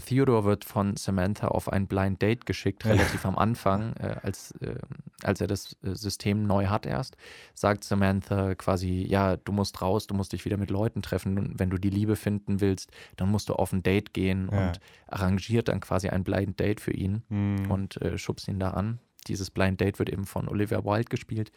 Theodore 0.06 0.44
wird 0.44 0.64
von 0.64 0.96
Samantha 0.96 1.48
auf 1.48 1.72
ein 1.72 1.86
Blind 1.86 2.22
Date 2.22 2.46
geschickt, 2.46 2.84
relativ 2.84 3.24
am 3.26 3.36
Anfang, 3.36 3.94
äh, 3.96 4.16
als, 4.22 4.52
äh, 4.60 4.76
als 5.22 5.40
er 5.40 5.48
das 5.48 5.76
äh, 5.82 5.94
System 5.94 6.46
neu 6.46 6.66
hat 6.66 6.86
erst, 6.86 7.16
sagt 7.54 7.82
Samantha 7.82 8.54
quasi, 8.54 9.04
ja, 9.08 9.36
du 9.36 9.52
musst 9.52 9.82
raus, 9.82 10.06
du 10.06 10.14
musst 10.14 10.32
dich 10.32 10.44
wieder 10.44 10.58
mit 10.58 10.70
Leuten 10.70 11.02
treffen 11.02 11.38
und 11.38 11.58
wenn 11.58 11.70
du 11.70 11.78
die 11.78 11.90
Liebe 11.90 12.14
finden 12.14 12.60
willst, 12.60 12.92
dann 13.16 13.30
musst 13.30 13.48
du 13.48 13.54
auf 13.54 13.72
ein 13.72 13.82
Date 13.82 14.14
gehen 14.14 14.48
ja. 14.52 14.68
und 14.68 14.80
arrangiert 15.08 15.68
dann 15.68 15.80
quasi 15.80 16.08
ein 16.08 16.22
Blind 16.22 16.60
Date 16.60 16.80
für 16.80 16.92
ihn 16.92 17.22
mhm. 17.28 17.70
und 17.70 18.00
äh, 18.00 18.16
schubst 18.16 18.46
ihn 18.46 18.60
da 18.60 18.70
an. 18.70 19.00
Dieses 19.26 19.50
Blind 19.50 19.80
Date 19.80 19.98
wird 19.98 20.08
eben 20.08 20.24
von 20.24 20.48
Olivia 20.48 20.84
Wilde 20.84 21.08
gespielt, 21.08 21.50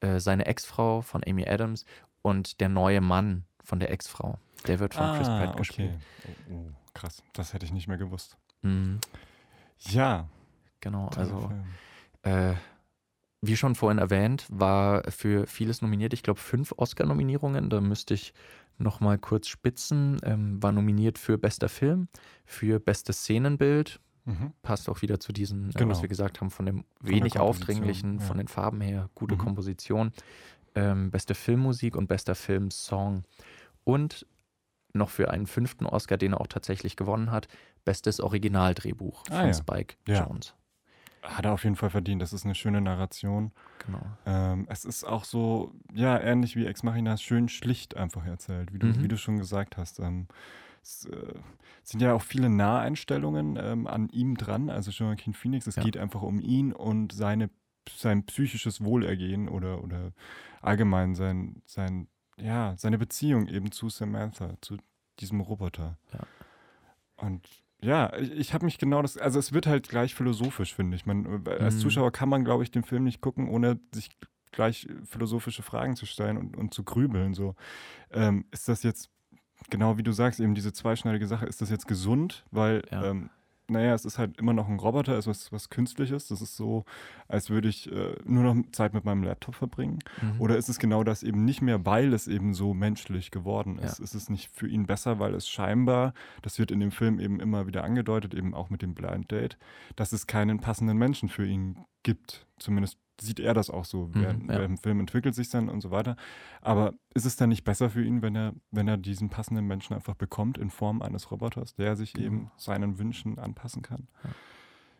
äh, 0.00 0.20
seine 0.20 0.46
Ex-Frau 0.46 1.02
von 1.02 1.22
Amy 1.26 1.46
Adams 1.46 1.84
und 2.22 2.60
der 2.60 2.68
neue 2.68 3.00
Mann 3.00 3.44
von 3.62 3.80
der 3.80 3.90
Ex-Frau. 3.90 4.38
Der 4.66 4.78
wird 4.78 4.94
von 4.94 5.04
ah, 5.04 5.16
Chris 5.16 5.28
Pratt 5.28 5.56
gespielt. 5.56 5.92
Okay. 6.18 6.34
Oh, 6.50 6.54
oh, 6.54 6.70
krass, 6.94 7.22
das 7.32 7.54
hätte 7.54 7.64
ich 7.64 7.72
nicht 7.72 7.88
mehr 7.88 7.98
gewusst. 7.98 8.36
Mhm. 8.62 8.98
Ja. 9.78 10.28
Genau, 10.80 11.08
also 11.08 11.50
äh, 12.22 12.54
wie 13.42 13.56
schon 13.56 13.74
vorhin 13.74 13.98
erwähnt, 13.98 14.46
war 14.50 15.02
für 15.10 15.46
vieles 15.46 15.82
nominiert. 15.82 16.12
Ich 16.12 16.22
glaube, 16.22 16.40
fünf 16.40 16.72
Oscar-Nominierungen. 16.76 17.70
Da 17.70 17.80
müsste 17.80 18.14
ich 18.14 18.34
noch 18.78 19.00
mal 19.00 19.18
kurz 19.18 19.48
spitzen. 19.48 20.18
Ähm, 20.24 20.62
war 20.62 20.72
nominiert 20.72 21.18
für 21.18 21.38
bester 21.38 21.68
Film, 21.68 22.08
für 22.44 22.80
bestes 22.80 23.20
Szenenbild. 23.20 24.00
Mhm. 24.26 24.52
Passt 24.62 24.88
auch 24.88 25.00
wieder 25.00 25.20
zu 25.20 25.32
diesen, 25.32 25.70
genau. 25.70 25.70
äh, 25.70 25.72
was 25.72 25.78
genau. 25.78 26.02
wir 26.02 26.08
gesagt 26.08 26.40
haben, 26.40 26.50
von 26.50 26.66
dem 26.66 26.84
wenig 27.00 27.38
aufdringlichen, 27.38 28.18
ja. 28.18 28.24
von 28.24 28.36
den 28.36 28.48
Farben 28.48 28.80
her, 28.80 29.08
gute 29.14 29.34
mhm. 29.34 29.38
Komposition 29.38 30.12
ähm, 30.80 31.10
beste 31.10 31.34
Filmmusik 31.34 31.96
und 31.96 32.08
bester 32.08 32.34
Filmsong. 32.34 33.24
Und 33.84 34.26
noch 34.92 35.10
für 35.10 35.30
einen 35.30 35.46
fünften 35.46 35.86
Oscar, 35.86 36.16
den 36.16 36.32
er 36.32 36.40
auch 36.40 36.46
tatsächlich 36.46 36.96
gewonnen 36.96 37.30
hat, 37.30 37.48
bestes 37.84 38.20
Originaldrehbuch 38.20 39.24
ah, 39.30 39.38
von 39.38 39.46
ja. 39.46 39.54
Spike 39.54 39.96
ja. 40.06 40.26
Jones. 40.26 40.54
Hat 41.22 41.44
er 41.44 41.52
auf 41.52 41.64
jeden 41.64 41.76
Fall 41.76 41.90
verdient. 41.90 42.22
Das 42.22 42.32
ist 42.32 42.44
eine 42.44 42.54
schöne 42.54 42.80
Narration. 42.80 43.52
Genau. 43.84 44.00
Ähm, 44.24 44.66
es 44.70 44.84
ist 44.84 45.04
auch 45.04 45.24
so, 45.24 45.72
ja, 45.92 46.18
ähnlich 46.18 46.56
wie 46.56 46.64
Ex 46.64 46.82
Machina, 46.82 47.16
schön 47.18 47.48
schlicht 47.48 47.96
einfach 47.96 48.24
erzählt, 48.24 48.72
wie 48.72 48.78
du, 48.78 48.86
mhm. 48.86 49.02
wie 49.02 49.08
du 49.08 49.18
schon 49.18 49.38
gesagt 49.38 49.76
hast. 49.76 50.00
Ähm, 50.00 50.28
es 50.82 51.04
äh, 51.06 51.34
sind 51.82 52.00
ja 52.00 52.14
auch 52.14 52.22
viele 52.22 52.48
Naheinstellungen 52.48 53.58
ähm, 53.60 53.86
an 53.86 54.08
ihm 54.08 54.36
dran, 54.36 54.70
also 54.70 54.90
Joaquin 54.90 55.34
Phoenix. 55.34 55.66
Es 55.66 55.76
ja. 55.76 55.82
geht 55.82 55.98
einfach 55.98 56.22
um 56.22 56.40
ihn 56.40 56.72
und 56.72 57.12
seine 57.12 57.50
sein 57.96 58.24
psychisches 58.26 58.82
Wohlergehen 58.84 59.48
oder, 59.48 59.82
oder 59.82 60.12
allgemein 60.60 61.14
sein, 61.14 61.62
sein, 61.66 62.08
ja, 62.36 62.74
seine 62.76 62.98
Beziehung 62.98 63.46
eben 63.48 63.70
zu 63.72 63.88
Samantha, 63.88 64.54
zu 64.60 64.76
diesem 65.18 65.40
Roboter. 65.40 65.98
Ja. 66.12 66.20
und 67.16 67.46
ja, 67.82 68.14
ich, 68.18 68.52
habe 68.52 68.66
mich 68.66 68.76
genau 68.76 69.00
das, 69.00 69.16
also 69.16 69.38
es 69.38 69.54
wird 69.54 69.66
halt 69.66 69.88
gleich 69.88 70.14
philosophisch, 70.14 70.74
finde 70.74 70.96
ich. 70.96 71.06
Man, 71.06 71.46
als 71.48 71.76
Mhm. 71.76 71.80
Zuschauer 71.80 72.12
kann 72.12 72.28
man, 72.28 72.44
glaube 72.44 72.62
ich, 72.62 72.70
den 72.70 72.82
Film 72.82 73.04
nicht 73.04 73.22
gucken, 73.22 73.48
ohne 73.48 73.80
sich 73.94 74.10
gleich 74.52 74.86
philosophische 75.04 75.62
Fragen 75.62 75.96
zu 75.96 76.04
stellen 76.04 76.36
und, 76.36 76.58
und 76.58 76.74
zu 76.74 76.84
grübeln. 76.84 77.32
So, 77.32 77.54
ähm, 78.10 78.44
ist 78.50 78.68
das 78.68 78.82
jetzt, 78.82 79.08
genau 79.70 79.96
wie 79.96 80.02
du 80.02 80.12
sagst, 80.12 80.40
eben 80.40 80.54
diese 80.54 80.74
zweischneidige 80.74 81.26
Sache, 81.26 81.46
ist 81.46 81.62
das 81.62 81.70
jetzt 81.70 81.88
gesund? 81.88 82.44
Weil, 82.50 82.82
Ja. 82.90 83.04
ähm, 83.06 83.30
naja, 83.70 83.94
es 83.94 84.04
ist 84.04 84.18
halt 84.18 84.36
immer 84.38 84.52
noch 84.52 84.68
ein 84.68 84.78
Roboter, 84.78 85.16
es 85.16 85.26
ist 85.26 85.52
was 85.52 85.70
Künstliches. 85.70 86.28
Das 86.28 86.42
ist 86.42 86.56
so, 86.56 86.84
als 87.28 87.50
würde 87.50 87.68
ich 87.68 87.90
äh, 87.90 88.16
nur 88.24 88.42
noch 88.42 88.70
Zeit 88.72 88.94
mit 88.94 89.04
meinem 89.04 89.22
Laptop 89.22 89.54
verbringen. 89.54 90.00
Mhm. 90.20 90.40
Oder 90.40 90.56
ist 90.56 90.68
es 90.68 90.78
genau 90.78 91.04
das 91.04 91.22
eben 91.22 91.44
nicht 91.44 91.62
mehr, 91.62 91.86
weil 91.86 92.12
es 92.12 92.28
eben 92.28 92.54
so 92.54 92.74
menschlich 92.74 93.30
geworden 93.30 93.78
ist? 93.78 93.98
Ja. 93.98 94.04
Ist 94.04 94.14
es 94.14 94.28
nicht 94.28 94.50
für 94.54 94.68
ihn 94.68 94.86
besser, 94.86 95.18
weil 95.18 95.34
es 95.34 95.48
scheinbar, 95.48 96.14
das 96.42 96.58
wird 96.58 96.70
in 96.70 96.80
dem 96.80 96.90
Film 96.90 97.20
eben 97.20 97.40
immer 97.40 97.66
wieder 97.66 97.84
angedeutet, 97.84 98.34
eben 98.34 98.54
auch 98.54 98.70
mit 98.70 98.82
dem 98.82 98.94
Blind 98.94 99.30
Date, 99.30 99.58
dass 99.96 100.12
es 100.12 100.26
keinen 100.26 100.60
passenden 100.60 100.98
Menschen 100.98 101.28
für 101.28 101.46
ihn 101.46 101.78
gibt. 102.02 102.46
Zumindest 102.58 102.98
sieht 103.20 103.40
er 103.40 103.54
das 103.54 103.70
auch 103.70 103.84
so. 103.84 104.06
Mhm, 104.06 104.14
während, 104.14 104.50
ja. 104.50 104.58
dem 104.58 104.78
Film 104.78 105.00
entwickelt 105.00 105.34
sich 105.34 105.48
dann 105.50 105.68
und 105.68 105.80
so 105.80 105.90
weiter. 105.90 106.16
Aber 106.60 106.94
ist 107.14 107.26
es 107.26 107.36
dann 107.36 107.48
nicht 107.50 107.64
besser 107.64 107.90
für 107.90 108.02
ihn, 108.04 108.22
wenn 108.22 108.34
er, 108.36 108.52
wenn 108.70 108.88
er 108.88 108.96
diesen 108.96 109.28
passenden 109.30 109.66
Menschen 109.66 109.94
einfach 109.94 110.14
bekommt 110.14 110.58
in 110.58 110.70
Form 110.70 111.02
eines 111.02 111.30
Roboters, 111.30 111.74
der 111.74 111.96
sich 111.96 112.12
Genau. 112.12 112.26
eben 112.26 112.50
seinen 112.56 112.98
Wünschen 112.98 113.38
anpassen 113.38 113.82
kann? 113.82 114.08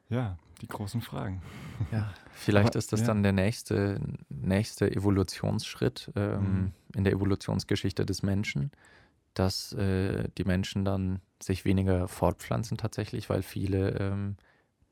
Ja, 0.09 0.37
die 0.61 0.67
großen 0.67 1.01
Fragen. 1.01 1.41
Ja, 1.93 2.13
vielleicht 2.33 2.75
ist 2.75 2.93
das 2.93 3.01
ja. 3.01 3.07
dann 3.07 3.23
der 3.23 3.33
nächste, 3.33 4.01
nächste 4.29 4.91
Evolutionsschritt 4.91 6.11
ähm, 6.17 6.41
Mhm. 6.43 6.73
in 6.97 7.05
der 7.05 7.13
Evolutionsgeschichte 7.13 8.05
des 8.05 8.23
Menschen, 8.23 8.71
dass 9.35 9.73
äh, 9.75 10.29
die 10.37 10.45
Menschen 10.45 10.85
dann 10.85 11.21
sich 11.41 11.65
weniger 11.65 12.09
fortpflanzen 12.09 12.77
tatsächlich, 12.77 13.31
weil 13.31 13.43
viele 13.43 13.91
ähm, 14.01 14.37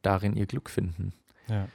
darin 0.02 0.36
ihr 0.36 0.46
Glück 0.46 0.70
finden. 0.70 1.12
Ja. 1.48 1.66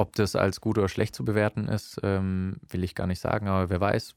Ob 0.00 0.16
das 0.16 0.34
als 0.34 0.62
gut 0.62 0.78
oder 0.78 0.88
schlecht 0.88 1.14
zu 1.14 1.26
bewerten 1.26 1.68
ist, 1.68 2.00
ähm, 2.02 2.56
will 2.70 2.84
ich 2.84 2.94
gar 2.94 3.06
nicht 3.06 3.20
sagen, 3.20 3.48
aber 3.48 3.68
wer 3.68 3.82
weiß. 3.82 4.14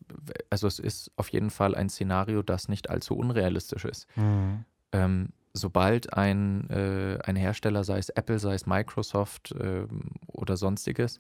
Also 0.50 0.66
es 0.66 0.80
ist 0.80 1.12
auf 1.18 1.28
jeden 1.28 1.50
Fall 1.50 1.76
ein 1.76 1.90
Szenario, 1.90 2.42
das 2.42 2.70
nicht 2.70 2.90
allzu 2.90 3.18
unrealistisch 3.18 3.84
ist. 3.84 4.08
Mhm. 4.16 4.64
Ähm, 4.94 5.30
sobald 5.52 6.14
ein, 6.14 6.70
äh, 6.70 7.20
ein 7.26 7.36
Hersteller, 7.36 7.84
sei 7.84 7.98
es 7.98 8.08
Apple, 8.08 8.40
sei 8.40 8.54
es 8.54 8.66
Microsoft 8.66 9.54
ähm, 9.60 10.12
oder 10.28 10.56
sonstiges, 10.56 11.20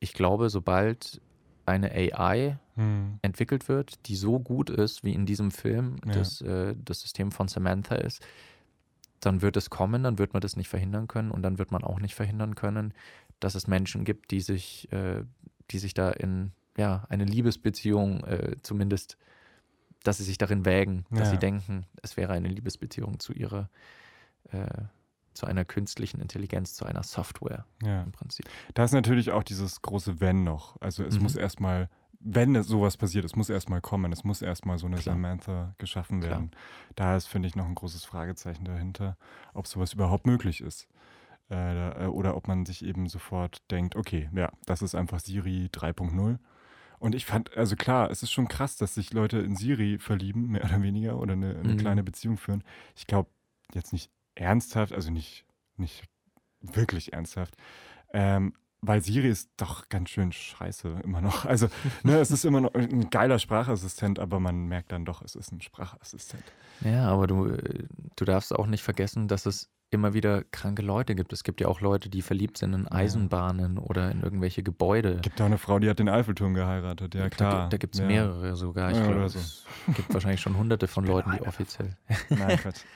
ich 0.00 0.14
glaube, 0.14 0.48
sobald 0.48 1.20
eine 1.66 1.90
AI 1.92 2.58
Mhm. 2.76 3.18
entwickelt 3.20 3.68
wird, 3.68 4.06
die 4.06 4.16
so 4.16 4.38
gut 4.40 4.70
ist, 4.70 5.04
wie 5.04 5.12
in 5.12 5.26
diesem 5.26 5.50
Film 5.50 5.96
Ja. 6.06 6.12
das, 6.12 6.40
äh, 6.40 6.74
das 6.82 7.00
System 7.00 7.30
von 7.30 7.48
Samantha 7.48 7.96
ist, 7.96 8.24
dann 9.20 9.42
wird 9.42 9.56
es 9.56 9.68
kommen, 9.68 10.04
dann 10.04 10.18
wird 10.18 10.32
man 10.32 10.40
das 10.40 10.56
nicht 10.56 10.68
verhindern 10.68 11.08
können 11.08 11.30
und 11.32 11.42
dann 11.42 11.58
wird 11.58 11.72
man 11.72 11.82
auch 11.82 11.98
nicht 12.00 12.14
verhindern 12.14 12.54
können, 12.54 12.94
dass 13.40 13.54
es 13.54 13.66
Menschen 13.66 14.04
gibt, 14.04 14.30
die 14.30 14.40
sich, 14.40 14.90
äh, 14.92 15.22
die 15.70 15.78
sich 15.78 15.94
da 15.94 16.10
in 16.10 16.52
ja, 16.76 17.04
eine 17.08 17.24
Liebesbeziehung 17.24 18.24
äh, 18.24 18.56
zumindest, 18.62 19.16
dass 20.04 20.18
sie 20.18 20.24
sich 20.24 20.38
darin 20.38 20.64
wägen, 20.64 21.06
dass 21.10 21.28
Ja. 21.28 21.32
sie 21.32 21.38
denken, 21.38 21.86
es 22.02 22.16
wäre 22.16 22.32
eine 22.32 22.48
Liebesbeziehung 22.48 23.18
zu 23.18 23.32
ihrer, 23.32 23.68
äh, 24.52 24.66
zu 25.34 25.46
einer 25.46 25.64
künstlichen 25.64 26.20
Intelligenz, 26.20 26.74
zu 26.74 26.84
einer 26.84 27.02
Software 27.02 27.64
Ja. 27.82 28.02
im 28.02 28.12
Prinzip. 28.12 28.48
Da 28.74 28.84
ist 28.84 28.92
natürlich 28.92 29.30
auch 29.32 29.42
dieses 29.42 29.82
große 29.82 30.20
Wenn 30.20 30.44
noch. 30.44 30.80
Also 30.80 31.04
es 31.04 31.16
Mhm. 31.16 31.22
muss 31.24 31.36
erstmal, 31.36 31.88
wenn 32.20 32.54
es 32.56 32.66
sowas 32.66 32.96
passiert, 32.96 33.24
es 33.24 33.36
muss 33.36 33.48
erstmal 33.48 33.80
kommen, 33.80 34.12
es 34.12 34.24
muss 34.24 34.40
erstmal 34.42 34.78
so 34.78 34.86
eine 34.86 34.96
Klar. 34.96 35.14
Samantha 35.16 35.74
geschaffen 35.78 36.20
Klar. 36.20 36.30
werden. 36.30 36.50
Da 36.96 37.16
ist, 37.16 37.26
finde 37.26 37.48
ich, 37.48 37.56
noch 37.56 37.66
ein 37.66 37.74
großes 37.74 38.04
Fragezeichen 38.04 38.64
dahinter, 38.64 39.16
ob 39.54 39.66
sowas 39.66 39.92
überhaupt 39.92 40.26
möglich 40.26 40.60
ist. 40.60 40.88
Äh, 41.50 42.04
äh, 42.04 42.06
oder 42.08 42.36
ob 42.36 42.46
man 42.48 42.66
sich 42.66 42.84
eben 42.84 43.08
sofort 43.08 43.62
denkt, 43.70 43.96
okay, 43.96 44.28
ja, 44.34 44.50
das 44.66 44.82
ist 44.82 44.94
einfach 44.94 45.18
Siri 45.20 45.68
3.0. 45.72 46.38
Und 46.98 47.14
ich 47.14 47.26
fand, 47.26 47.56
also 47.56 47.76
klar, 47.76 48.10
es 48.10 48.22
ist 48.22 48.32
schon 48.32 48.48
krass, 48.48 48.76
dass 48.76 48.94
sich 48.94 49.12
Leute 49.12 49.38
in 49.38 49.56
Siri 49.56 49.98
verlieben, 49.98 50.48
mehr 50.48 50.64
oder 50.64 50.82
weniger, 50.82 51.18
oder 51.18 51.34
eine, 51.34 51.56
eine 51.56 51.74
Mhm. 51.74 51.78
kleine 51.78 52.02
Beziehung 52.02 52.36
führen. 52.36 52.64
Ich 52.96 53.06
glaube, 53.06 53.30
jetzt 53.72 53.92
nicht 53.92 54.10
ernsthaft, 54.34 54.92
also 54.92 55.10
nicht, 55.10 55.44
nicht 55.76 56.04
wirklich 56.60 57.12
ernsthaft, 57.12 57.54
ähm, 58.12 58.52
weil 58.80 59.00
Siri 59.02 59.28
ist 59.28 59.50
doch 59.56 59.88
ganz 59.88 60.10
schön 60.10 60.32
scheiße 60.32 61.00
immer 61.04 61.20
noch. 61.20 61.44
Also, 61.46 61.68
ne, 62.02 62.18
es 62.18 62.30
ist 62.30 62.44
immer 62.44 62.60
noch 62.60 62.74
ein 62.74 63.10
geiler 63.10 63.38
Sprachassistent, 63.38 64.18
aber 64.18 64.38
man 64.38 64.66
merkt 64.66 64.92
dann 64.92 65.04
doch, 65.04 65.22
es 65.22 65.34
ist 65.34 65.50
ein 65.52 65.60
Sprachassistent. 65.60 66.44
Ja, 66.82 67.08
aber 67.08 67.26
du, 67.26 67.46
äh, 67.46 67.84
du 68.16 68.24
darfst 68.24 68.54
auch 68.54 68.66
nicht 68.66 68.82
vergessen, 68.82 69.28
dass 69.28 69.46
es 69.46 69.70
immer 69.90 70.12
wieder 70.12 70.44
kranke 70.44 70.82
Leute 70.82 71.14
gibt. 71.14 71.32
Es 71.32 71.44
gibt 71.44 71.60
ja 71.60 71.68
auch 71.68 71.80
Leute, 71.80 72.08
die 72.10 72.20
verliebt 72.22 72.58
sind 72.58 72.74
in 72.74 72.86
Eisenbahnen 72.88 73.78
oder 73.78 74.10
in 74.10 74.20
irgendwelche 74.22 74.62
Gebäude. 74.62 75.18
Gibt 75.22 75.40
auch 75.40 75.46
eine 75.46 75.56
Frau, 75.58 75.78
die 75.78 75.88
hat 75.88 75.98
den 75.98 76.08
Eiffelturm 76.08 76.52
geheiratet, 76.54 77.14
ja 77.14 77.22
Da, 77.22 77.28
klar. 77.30 77.64
gi- 77.64 77.70
da 77.70 77.76
gibt 77.78 77.94
es 77.94 78.00
ja. 78.00 78.06
mehrere 78.06 78.54
sogar. 78.56 78.90
Ich 78.90 78.98
Ja, 78.98 79.06
glaube, 79.06 79.28
so. 79.30 79.38
es 79.38 79.66
gibt 79.94 80.12
wahrscheinlich 80.12 80.40
schon 80.42 80.56
hunderte 80.58 80.86
von 80.88 81.04
Leuten, 81.06 81.30
die 81.32 81.40
offiziell. 81.42 81.96
Nein, 82.30 82.56
Quatsch. 82.58 82.80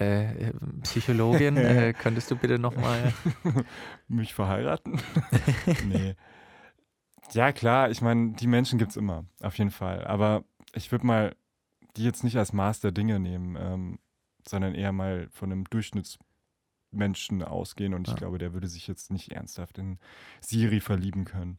Äh, 0.00 0.04
Äh, 0.04 0.48
äh, 0.48 0.52
Psychologin, 0.82 1.56
äh, 1.58 1.92
könntest 1.92 2.30
du 2.30 2.36
bitte 2.36 2.58
nochmal. 2.58 3.12
mich 4.08 4.32
verheiraten? 4.32 4.98
nee. 5.86 6.14
Ja, 7.32 7.52
klar, 7.52 7.90
ich 7.90 8.00
meine, 8.00 8.32
die 8.32 8.46
Menschen 8.46 8.78
gibt 8.78 8.92
es 8.92 8.96
immer, 8.96 9.26
auf 9.42 9.58
jeden 9.58 9.70
Fall. 9.70 10.04
Aber 10.06 10.42
ich 10.74 10.90
würde 10.90 11.06
mal 11.06 11.36
die 11.96 12.04
jetzt 12.04 12.24
nicht 12.24 12.36
als 12.38 12.52
Maß 12.54 12.80
der 12.80 12.92
Dinge 12.92 13.20
nehmen, 13.20 13.56
ähm, 13.60 13.98
sondern 14.50 14.74
eher 14.74 14.92
mal 14.92 15.28
von 15.30 15.50
einem 15.52 15.64
Durchschnittsmenschen 15.64 17.42
ausgehen. 17.42 17.94
Und 17.94 18.06
ich 18.08 18.12
Ja. 18.14 18.18
glaube, 18.18 18.38
der 18.38 18.52
würde 18.52 18.68
sich 18.68 18.86
jetzt 18.86 19.10
nicht 19.12 19.32
ernsthaft 19.32 19.78
in 19.78 19.98
Siri 20.40 20.80
verlieben 20.80 21.24
können. 21.24 21.58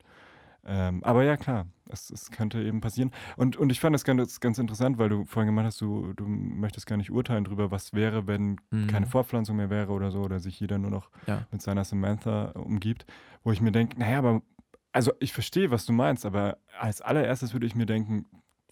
Ähm, 0.63 1.03
aber 1.03 1.23
ja, 1.23 1.37
klar, 1.37 1.65
es, 1.89 2.11
es 2.11 2.29
könnte 2.29 2.61
eben 2.61 2.81
passieren. 2.81 3.09
Und, 3.35 3.57
und 3.57 3.71
ich 3.71 3.79
fand 3.79 3.95
das 3.95 4.03
ganz, 4.03 4.39
ganz 4.39 4.59
interessant, 4.59 4.99
weil 4.99 5.09
du 5.09 5.25
vorhin 5.25 5.47
gemeint 5.47 5.65
hast, 5.65 5.81
du, 5.81 6.13
du 6.13 6.27
möchtest 6.27 6.85
gar 6.85 6.97
nicht 6.97 7.09
urteilen 7.09 7.43
drüber, 7.45 7.71
was 7.71 7.93
wäre, 7.93 8.27
wenn 8.27 8.57
Mhm. 8.69 8.87
keine 8.87 9.07
Fortpflanzung 9.07 9.55
mehr 9.57 9.71
wäre 9.71 9.91
oder 9.91 10.11
so, 10.11 10.19
oder 10.21 10.39
sich 10.39 10.59
jeder 10.59 10.77
nur 10.77 10.91
noch 10.91 11.09
Ja. 11.25 11.47
mit 11.51 11.63
seiner 11.63 11.83
Samantha 11.83 12.51
umgibt, 12.51 13.07
wo 13.43 13.51
ich 13.51 13.59
mir 13.59 13.71
denke, 13.71 13.97
naja, 13.97 14.19
aber, 14.19 14.43
also 14.91 15.13
ich 15.19 15.33
verstehe, 15.33 15.71
was 15.71 15.87
du 15.87 15.93
meinst, 15.93 16.27
aber 16.27 16.59
als 16.79 17.01
allererstes 17.01 17.53
würde 17.53 17.65
ich 17.65 17.73
mir 17.73 17.87
denken, 17.87 18.27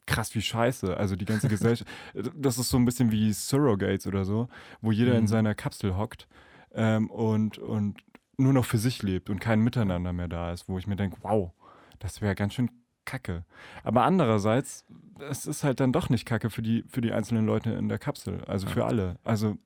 krass, 0.09 0.33
wie 0.35 0.41
scheiße. 0.41 0.97
Also 0.97 1.15
die 1.15 1.25
ganze 1.25 1.47
Gesellschaft, 1.47 1.89
das 2.35 2.57
ist 2.57 2.69
so 2.69 2.77
ein 2.77 2.85
bisschen 2.85 3.11
wie 3.11 3.31
Surrogates 3.33 4.07
oder 4.07 4.25
so, 4.25 4.47
wo 4.81 4.91
jeder 4.91 5.15
in 5.17 5.23
Mhm. 5.23 5.27
seiner 5.27 5.55
Kapsel 5.55 5.95
hockt 5.97 6.27
ähm, 6.73 7.09
und, 7.09 7.57
und 7.57 8.03
nur 8.37 8.53
noch 8.53 8.65
für 8.65 8.77
sich 8.77 9.01
lebt 9.03 9.29
und 9.29 9.39
kein 9.39 9.59
Miteinander 9.61 10.13
mehr 10.13 10.27
da 10.27 10.51
ist, 10.51 10.67
wo 10.69 10.77
ich 10.77 10.87
mir 10.87 10.95
denke, 10.95 11.17
wow, 11.21 11.51
das 11.99 12.21
wäre 12.21 12.35
ganz 12.35 12.53
schön 12.53 12.69
kacke. 13.05 13.43
Aber 13.83 14.03
andererseits, 14.03 14.85
es 15.29 15.45
ist 15.45 15.63
halt 15.63 15.79
dann 15.79 15.91
doch 15.91 16.09
nicht 16.09 16.25
kacke 16.25 16.49
für 16.49 16.61
die, 16.61 16.83
für 16.87 17.01
die 17.01 17.11
einzelnen 17.11 17.45
Leute 17.45 17.71
in 17.71 17.89
der 17.89 17.97
Kapsel, 17.99 18.43
also 18.45 18.67
für 18.67 18.85
alle. 18.85 19.17
Also 19.23 19.57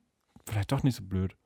vielleicht 0.46 0.72
doch 0.72 0.82
nicht 0.82 0.96
so 0.96 1.04
blöd. 1.04 1.36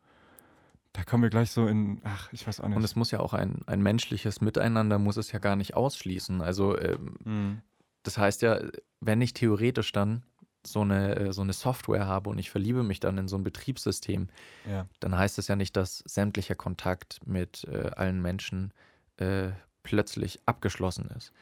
Da 0.94 1.04
kommen 1.04 1.22
wir 1.22 1.30
gleich 1.30 1.50
so 1.50 1.66
in, 1.66 2.00
ach, 2.04 2.32
ich 2.32 2.46
weiß 2.46 2.60
auch 2.60 2.68
nicht. 2.68 2.76
Und 2.76 2.82
es 2.84 2.96
muss 2.96 3.10
ja 3.10 3.20
auch 3.20 3.34
ein, 3.34 3.60
ein 3.66 3.82
menschliches 3.82 4.40
Miteinander, 4.40 4.98
muss 4.98 5.16
es 5.16 5.30
ja 5.32 5.38
gar 5.38 5.54
nicht 5.54 5.74
ausschließen. 5.74 6.40
Also 6.40 6.78
ähm, 6.78 7.16
Mhm. 7.24 7.62
Das 8.08 8.18
heißt 8.18 8.42
ja, 8.42 8.60
wenn 9.00 9.20
ich 9.20 9.34
theoretisch 9.34 9.92
dann 9.92 10.24
so 10.66 10.80
eine, 10.80 11.16
äh, 11.16 11.32
so 11.32 11.42
eine 11.42 11.52
Software 11.52 12.06
habe 12.06 12.30
und 12.30 12.38
ich 12.38 12.50
verliebe 12.50 12.82
mich 12.82 13.00
dann 13.00 13.18
in 13.18 13.28
so 13.28 13.36
ein 13.36 13.44
Betriebssystem, 13.44 14.28
Ja. 14.64 14.88
dann 15.00 15.16
heißt 15.16 15.38
es 15.38 15.48
ja 15.48 15.56
nicht, 15.56 15.76
dass 15.76 15.98
sämtlicher 16.06 16.56
Kontakt 16.56 17.20
mit 17.26 17.64
äh, 17.64 17.90
allen 17.96 18.22
Menschen 18.22 18.72
äh, 19.18 19.50
plötzlich 19.84 20.40
abgeschlossen 20.46 21.08
ist. 21.16 21.32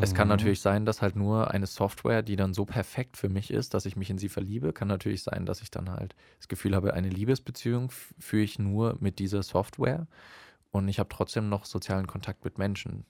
Es 0.00 0.14
kann 0.14 0.26
Mhm. 0.26 0.28
natürlich 0.28 0.60
sein, 0.60 0.86
dass 0.86 1.02
halt 1.02 1.16
nur 1.16 1.50
eine 1.52 1.66
Software, 1.66 2.22
die 2.22 2.36
dann 2.36 2.54
so 2.54 2.64
perfekt 2.66 3.16
für 3.16 3.28
mich 3.28 3.50
ist, 3.52 3.74
dass 3.74 3.86
ich 3.86 3.96
mich 3.96 4.10
in 4.10 4.18
sie 4.18 4.28
verliebe, 4.28 4.72
kann 4.72 4.88
natürlich 4.88 5.22
sein, 5.22 5.46
dass 5.46 5.62
ich 5.62 5.70
dann 5.70 5.90
halt 5.90 6.16
das 6.38 6.48
Gefühl 6.48 6.74
habe, 6.76 6.94
eine 6.94 7.08
Liebesbeziehung 7.10 7.90
führe 8.18 8.44
ich 8.44 8.58
nur 8.58 8.96
mit 9.00 9.18
dieser 9.20 9.42
Software 9.44 10.08
und 10.72 10.88
ich 10.88 10.98
habe 10.98 11.10
trotzdem 11.10 11.48
noch 11.48 11.66
sozialen 11.66 12.06
Kontakt 12.08 12.44
mit 12.44 12.58
Menschen. 12.58 13.06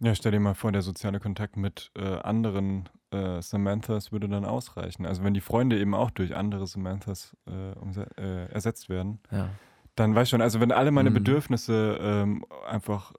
Ja, 0.00 0.14
stell 0.14 0.32
dir 0.32 0.40
mal 0.40 0.54
vor, 0.54 0.70
der 0.70 0.82
soziale 0.82 1.18
Kontakt 1.18 1.56
mit 1.56 1.90
äh, 1.96 2.04
anderen 2.20 2.88
äh, 3.10 3.42
Samanthas 3.42 4.12
würde 4.12 4.28
dann 4.28 4.44
ausreichen. 4.44 5.06
Also 5.06 5.24
wenn 5.24 5.34
die 5.34 5.40
Freunde 5.40 5.78
eben 5.78 5.94
auch 5.94 6.10
durch 6.10 6.36
andere 6.36 6.66
Samanthas 6.66 7.36
äh, 7.48 7.72
äh, 7.72 8.46
ersetzt 8.52 8.88
werden, 8.88 9.20
Ja, 9.30 9.50
dann 9.96 10.14
weißt 10.14 10.30
du 10.30 10.34
schon, 10.36 10.42
also 10.42 10.60
wenn 10.60 10.70
alle 10.70 10.92
meine 10.92 11.10
Mhm. 11.10 11.14
Bedürfnisse 11.14 11.98
ähm, 12.00 12.44
einfach 12.68 13.12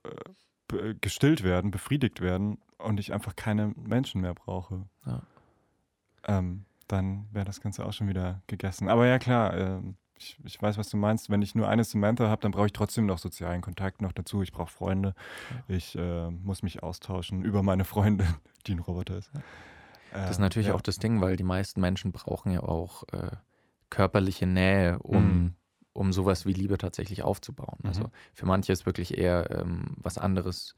äh, 0.72 0.94
gestillt 1.00 1.42
werden, 1.42 1.70
befriedigt 1.70 2.22
werden 2.22 2.58
und 2.78 2.98
ich 2.98 3.12
einfach 3.12 3.36
keine 3.36 3.74
Menschen 3.76 4.22
mehr 4.22 4.32
brauche, 4.34 4.86
Ja. 5.04 5.22
ähm, 6.28 6.64
dann 6.88 7.26
wäre 7.32 7.44
das 7.44 7.60
Ganze 7.60 7.84
auch 7.84 7.92
schon 7.92 8.08
wieder 8.08 8.42
gegessen. 8.46 8.88
Aber 8.88 9.06
ja 9.06 9.18
klar, 9.18 9.54
ähm, 9.56 9.96
ich, 10.20 10.38
ich 10.44 10.60
weiß, 10.60 10.76
was 10.76 10.90
du 10.90 10.96
meinst. 10.96 11.30
Wenn 11.30 11.42
ich 11.42 11.54
nur 11.54 11.68
eine 11.68 11.84
Samantha 11.84 12.28
habe, 12.28 12.42
dann 12.42 12.52
brauche 12.52 12.66
ich 12.66 12.72
trotzdem 12.72 13.06
noch 13.06 13.18
sozialen 13.18 13.62
Kontakt 13.62 14.02
noch 14.02 14.12
dazu. 14.12 14.42
Ich 14.42 14.52
brauche 14.52 14.70
Freunde. 14.70 15.14
Ich 15.66 15.96
äh, 15.96 16.30
muss 16.30 16.62
mich 16.62 16.82
austauschen 16.82 17.42
über 17.42 17.62
meine 17.62 17.84
Freundin, 17.84 18.26
die 18.66 18.74
ein 18.74 18.80
Roboter 18.80 19.16
ist. 19.18 19.30
das 20.12 20.30
ist 20.32 20.36
Ähm, 20.36 20.42
natürlich 20.42 20.68
ja. 20.68 20.74
auch 20.74 20.82
das 20.82 20.98
Ding, 20.98 21.20
weil 21.20 21.36
die 21.36 21.44
meisten 21.44 21.80
Menschen 21.80 22.12
brauchen 22.12 22.52
ja 22.52 22.62
auch 22.62 23.04
äh, 23.12 23.30
körperliche 23.88 24.46
Nähe, 24.46 24.98
um, 24.98 25.24
mhm. 25.24 25.54
um 25.94 26.12
sowas 26.12 26.44
wie 26.44 26.52
Liebe 26.52 26.76
tatsächlich 26.76 27.22
aufzubauen. 27.22 27.78
Mhm. 27.82 27.88
Also 27.88 28.10
für 28.34 28.46
manche 28.46 28.72
ist 28.72 28.86
wirklich 28.86 29.16
eher 29.16 29.50
ähm, 29.50 29.96
was 29.96 30.18
anderes. 30.18 30.74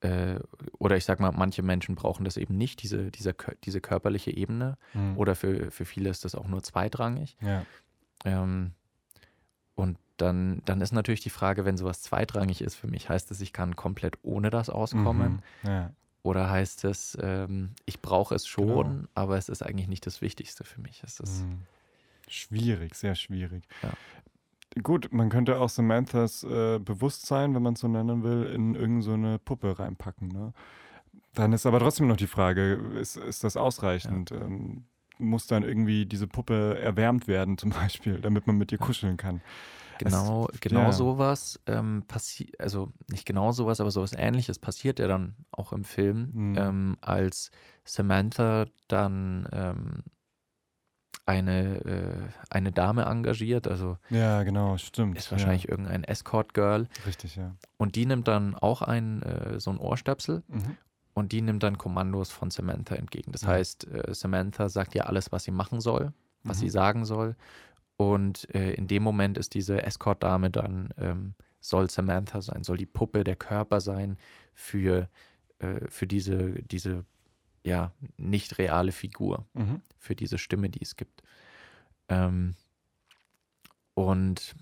Äh, 0.00 0.40
oder 0.78 0.98
ich 0.98 1.06
sag 1.06 1.20
mal, 1.20 1.32
manche 1.32 1.62
Menschen 1.62 1.94
brauchen 1.94 2.24
das 2.24 2.36
eben 2.36 2.58
nicht, 2.58 2.82
diese, 2.82 3.10
diese, 3.10 3.34
diese 3.64 3.80
körperliche 3.80 4.30
Ebene. 4.30 4.76
Mhm. 4.92 5.16
Oder 5.16 5.34
für, 5.34 5.70
für 5.70 5.86
viele 5.86 6.10
ist 6.10 6.26
das 6.26 6.34
auch 6.34 6.46
nur 6.46 6.62
zweitrangig. 6.62 7.38
Ja. 7.40 7.64
Ähm, 8.24 8.72
und 9.74 9.98
dann, 10.16 10.62
dann 10.64 10.80
ist 10.80 10.92
natürlich 10.92 11.20
die 11.20 11.30
Frage, 11.30 11.64
wenn 11.64 11.76
sowas 11.76 12.02
zweitrangig 12.02 12.62
ist 12.62 12.76
für 12.76 12.86
mich, 12.86 13.08
heißt 13.08 13.30
es, 13.30 13.40
ich 13.40 13.52
kann 13.52 13.76
komplett 13.76 14.18
ohne 14.22 14.50
das 14.50 14.70
auskommen? 14.70 15.42
Mhm. 15.62 15.68
Ja. 15.68 15.90
Oder 16.22 16.48
heißt 16.48 16.84
es, 16.84 17.18
ähm, 17.20 17.70
ich 17.84 18.00
brauche 18.00 18.34
es 18.34 18.46
schon, 18.46 18.86
genau. 18.86 19.08
aber 19.14 19.36
es 19.36 19.48
ist 19.48 19.62
eigentlich 19.62 19.88
nicht 19.88 20.06
das 20.06 20.22
Wichtigste 20.22 20.64
für 20.64 20.80
mich? 20.80 21.02
Es 21.04 21.20
ist 21.20 21.44
mhm. 21.44 21.62
Schwierig, 22.28 22.94
sehr 22.94 23.14
schwierig. 23.14 23.64
Ja. 23.82 23.90
Gut, 24.82 25.12
man 25.12 25.28
könnte 25.28 25.60
auch 25.60 25.68
Samanthas 25.68 26.42
äh, 26.42 26.78
Bewusstsein, 26.78 27.54
wenn 27.54 27.62
man 27.62 27.74
es 27.74 27.80
so 27.80 27.88
nennen 27.88 28.22
will, 28.22 28.46
in 28.46 28.74
irgendeine 28.74 29.34
so 29.34 29.38
Puppe 29.44 29.78
reinpacken. 29.78 30.28
Ne? 30.28 30.52
Dann 31.34 31.52
ist 31.52 31.66
aber 31.66 31.78
trotzdem 31.78 32.08
noch 32.08 32.16
die 32.16 32.26
Frage, 32.26 32.74
ist, 32.98 33.16
ist 33.16 33.44
das 33.44 33.56
ausreichend? 33.56 34.30
Ja. 34.30 34.40
Ähm, 34.40 34.84
muss 35.18 35.46
dann 35.46 35.62
irgendwie 35.62 36.06
diese 36.06 36.26
Puppe 36.26 36.78
erwärmt 36.80 37.28
werden 37.28 37.58
zum 37.58 37.70
Beispiel, 37.70 38.20
damit 38.20 38.46
man 38.46 38.56
mit 38.56 38.72
ihr 38.72 38.78
kuscheln 38.78 39.16
kann? 39.16 39.40
Genau, 39.98 40.48
es, 40.52 40.60
genau 40.60 40.80
ja. 40.80 40.92
sowas 40.92 41.60
ähm, 41.66 42.02
passiert, 42.08 42.58
also 42.60 42.92
nicht 43.08 43.26
genau 43.26 43.52
sowas, 43.52 43.80
aber 43.80 43.92
sowas 43.92 44.12
ähnliches 44.12 44.58
passiert 44.58 44.98
ja 44.98 45.06
dann 45.06 45.36
auch 45.52 45.72
im 45.72 45.84
Film, 45.84 46.30
mhm. 46.32 46.58
ähm, 46.58 46.96
als 47.00 47.52
Samantha 47.84 48.66
dann 48.88 49.48
ähm, 49.52 50.02
eine, 51.26 51.84
äh, 51.84 52.28
eine 52.50 52.72
Dame 52.72 53.04
engagiert, 53.04 53.66
also 53.66 53.96
ja, 54.10 54.42
genau, 54.42 54.76
stimmt. 54.76 55.16
Ist 55.16 55.30
wahrscheinlich 55.30 55.64
ja. 55.64 55.70
irgendein 55.70 56.04
Escort-Girl. 56.04 56.86
Richtig, 57.06 57.36
ja. 57.36 57.54
Und 57.78 57.96
die 57.96 58.04
nimmt 58.06 58.28
dann 58.28 58.54
auch 58.54 58.82
ein, 58.82 59.22
äh, 59.22 59.58
so 59.58 59.70
ein 59.70 59.78
Ohrstöpsel 59.78 60.42
mhm. 60.48 60.76
Und 61.14 61.32
die 61.32 61.40
nimmt 61.40 61.62
dann 61.62 61.78
Kommandos 61.78 62.30
von 62.30 62.50
Samantha 62.50 62.94
entgegen. 62.94 63.32
Das 63.32 63.42
mhm. 63.42 63.48
heißt, 63.48 63.86
äh, 63.88 64.14
Samantha 64.14 64.68
sagt 64.68 64.94
ihr 64.94 65.08
alles, 65.08 65.32
was 65.32 65.44
sie 65.44 65.52
machen 65.52 65.80
soll, 65.80 66.12
was 66.42 66.58
mhm. 66.58 66.60
sie 66.60 66.70
sagen 66.70 67.04
soll 67.04 67.36
und 67.96 68.52
äh, 68.54 68.72
in 68.72 68.86
dem 68.86 69.02
Moment 69.02 69.38
ist 69.38 69.54
diese 69.54 69.82
Escort-Dame 69.82 70.50
dann, 70.50 70.90
ähm, 70.98 71.34
soll 71.60 71.88
Samantha 71.90 72.42
sein, 72.42 72.64
soll 72.64 72.76
die 72.76 72.86
Puppe, 72.86 73.24
der 73.24 73.36
Körper 73.36 73.80
sein 73.80 74.18
für, 74.52 75.08
äh, 75.60 75.80
für 75.88 76.06
diese, 76.06 76.54
diese 76.62 77.04
ja, 77.62 77.92
nicht 78.16 78.58
reale 78.58 78.92
Figur, 78.92 79.46
mhm. 79.54 79.80
für 79.98 80.14
diese 80.14 80.38
Stimme, 80.38 80.68
die 80.68 80.82
es 80.82 80.96
gibt. 80.96 81.22
Ähm, 82.08 82.54
und 83.94 84.54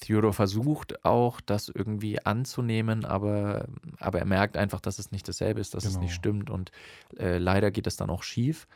Theodor 0.00 0.32
versucht 0.32 1.04
auch, 1.04 1.40
das 1.40 1.68
irgendwie 1.68 2.24
anzunehmen, 2.24 3.04
aber, 3.04 3.66
aber 3.98 4.18
er 4.18 4.24
merkt 4.24 4.56
einfach, 4.56 4.80
dass 4.80 4.98
es 4.98 5.10
nicht 5.10 5.28
dasselbe 5.28 5.60
ist, 5.60 5.74
dass 5.74 5.84
genau. 5.84 5.96
es 5.96 6.00
nicht 6.00 6.22
genau. 6.22 6.36
stimmt. 6.36 6.50
Und 6.50 6.70
äh, 7.18 7.38
leider 7.38 7.70
geht 7.70 7.86
es 7.86 7.96
dann 7.96 8.10
auch 8.10 8.22
schief. 8.22 8.66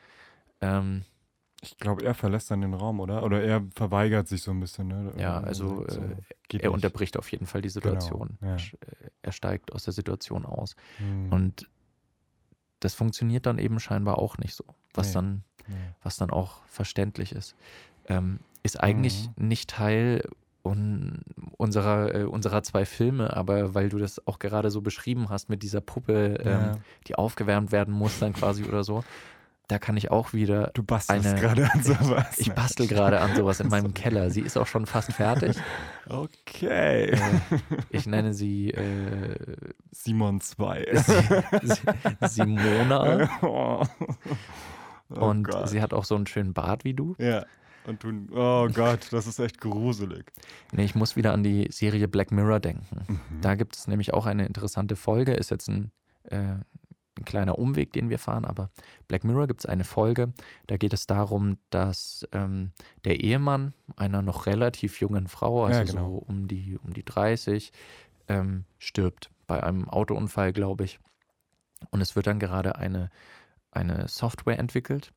Ähm, 0.61 1.05
ich 1.63 1.77
glaube, 1.77 2.05
er 2.05 2.15
verlässt 2.15 2.51
dann 2.51 2.63
den 2.63 2.73
Raum, 2.73 3.01
oder? 3.01 3.23
Oder 3.23 3.43
er 3.43 3.67
verweigert 3.75 4.29
sich 4.29 4.43
so 4.43 4.51
ein 4.51 4.61
bisschen. 4.61 4.89
Ne? 4.89 5.13
Ja, 5.19 5.41
also 5.41 5.85
äh, 5.87 5.95
er 5.95 6.59
nicht. 6.59 6.69
unterbricht 6.69 7.19
auf 7.19 7.31
jeden 7.31 7.47
Fall 7.47 7.61
die 7.61 7.69
genau, 7.69 7.75
Situation. 7.75 8.39
Genau, 8.41 8.53
ja. 8.53 8.57
Äh, 8.57 9.11
er 9.23 9.33
steigt 9.33 9.73
aus 9.73 9.85
der 9.85 9.93
Situation 9.93 10.47
aus. 10.47 10.75
Hm. 10.97 11.31
Und 11.31 11.69
das 12.81 12.95
funktioniert 12.95 13.45
dann 13.45 13.59
eben 13.59 13.79
scheinbar 13.79 14.19
auch 14.19 14.39
nicht 14.39 14.55
so, 14.55 14.65
was, 14.95 15.09
nee. 15.09 15.15
dann, 15.15 15.45
nee. 15.69 15.75
was 16.03 16.17
dann 16.17 16.31
auch 16.31 16.65
verständlich 16.65 17.33
ist. 17.33 17.55
Ähm, 18.07 18.41
ist 18.63 18.83
eigentlich 18.83 19.29
mhm. 19.37 19.49
nicht 19.49 19.71
Teil 19.71 20.23
un 20.63 21.23
unserer, 21.57 22.15
äh, 22.15 22.25
unserer 22.25 22.63
zwei 22.63 22.85
Filme, 22.85 23.37
aber 23.37 23.75
weil 23.75 23.89
du 23.89 23.99
das 23.99 24.27
auch 24.27 24.39
gerade 24.39 24.71
so 24.71 24.81
beschrieben 24.81 25.29
hast 25.29 25.49
mit 25.49 25.63
dieser 25.63 25.81
Puppe, 25.81 26.39
ähm, 26.43 26.51
ja. 26.51 26.73
die 27.07 27.15
aufgewärmt 27.15 27.73
werden 27.73 27.95
muss 27.95 28.19
dann 28.19 28.33
quasi 28.33 28.65
oder 28.65 28.85
so, 28.85 29.05
da 29.69 29.79
kann 29.79 29.97
ich 29.97 30.11
auch 30.11 30.33
wieder. 30.33 30.71
Du 30.75 30.83
bastelst 30.83 31.37
gerade 31.37 31.71
an 31.73 31.83
sowas. 31.83 32.39
Ich, 32.39 32.49
ich 32.49 32.53
bastel 32.53 32.89
gerade 32.89 33.21
an 33.21 33.37
sowas 33.37 33.61
in 33.61 33.69
meinem 33.71 33.95
Keller. 33.95 34.31
Sie 34.31 34.41
ist 34.41 34.57
auch 34.57 34.67
schon 34.67 34.87
fast 34.87 35.13
fertig. 35.13 35.57
Okay. 36.09 37.11
Äh, 37.11 37.19
ich 37.91 38.07
nenne 38.07 38.35
sie 38.35 38.71
äh, 38.71 39.37
Simon 39.93 40.41
2. 40.41 40.87
Simona. 42.23 43.31
Oh. 43.43 43.85
Oh 45.13 45.27
und 45.27 45.45
Gott. 45.45 45.69
sie 45.69 45.83
hat 45.83 45.93
auch 45.93 46.05
so 46.05 46.15
einen 46.15 46.27
schönen 46.27 46.53
Bart 46.53 46.85
wie 46.85 46.95
du. 46.95 47.15
Ja. 47.19 47.45
Und 47.87 48.03
du, 48.05 48.27
oh 48.33 48.69
Gott, 48.69 49.09
das 49.11 49.27
ist 49.27 49.39
echt 49.39 49.61
gruselig. 49.61 50.31
Nee, 50.73 50.85
ich 50.85 50.95
muss 50.95 51.17
wieder 51.17 51.33
an 51.33 51.43
die 51.43 51.69
Serie 51.71 52.09
Black 52.09 52.31
Mirror 52.31 52.61
denken. 52.61 53.05
Mhm. 53.09 53.41
Da 53.41 53.55
gibt 53.55 53.77
es 53.77 53.89
nämlich 53.89 54.13
auch 54.13 54.27
eine 54.27 54.47
interessante 54.47 54.97
Folge, 54.97 55.33
ist 55.33 55.51
jetzt 55.51 55.69
ein 55.69 55.91
äh, 56.25 56.57
ein 57.21 57.25
kleiner 57.25 57.59
Umweg, 57.59 57.93
den 57.93 58.11
wir 58.11 58.19
fahren, 58.19 58.45
aber 58.45 58.71
Black 59.07 59.25
Mirror 59.25 59.47
gibt 59.47 59.61
es 59.61 59.67
eine 59.67 59.85
Folge, 59.85 60.33
da 60.67 60.77
geht 60.77 60.93
es 60.93 61.07
darum, 61.07 61.59
dass 61.71 62.27
ähm, 62.33 62.73
der 63.05 63.21
Ehemann 63.21 63.75
einer 63.97 64.23
noch 64.23 64.47
relativ 64.47 65.01
jungen 65.01 65.29
Frau, 65.29 65.65
also 65.65 65.81
ja, 65.81 65.85
genau. 65.85 66.09
so 66.09 66.17
um 66.17 66.49
die, 66.49 66.79
um 66.83 66.93
die 66.93 67.05
30, 67.05 67.73
ähm, 68.29 68.65
stirbt 68.79 69.31
bei 69.47 69.63
einem 69.63 69.89
Autounfall, 69.89 70.53
glaube 70.53 70.85
ich. 70.85 70.99
Und 71.91 72.01
es 72.01 72.17
wird 72.17 72.27
dann 72.27 72.39
gerade 72.39 72.77
eine, 72.77 73.11
eine 73.71 74.09
Software 74.09 74.59
entwickelt, 74.59 75.13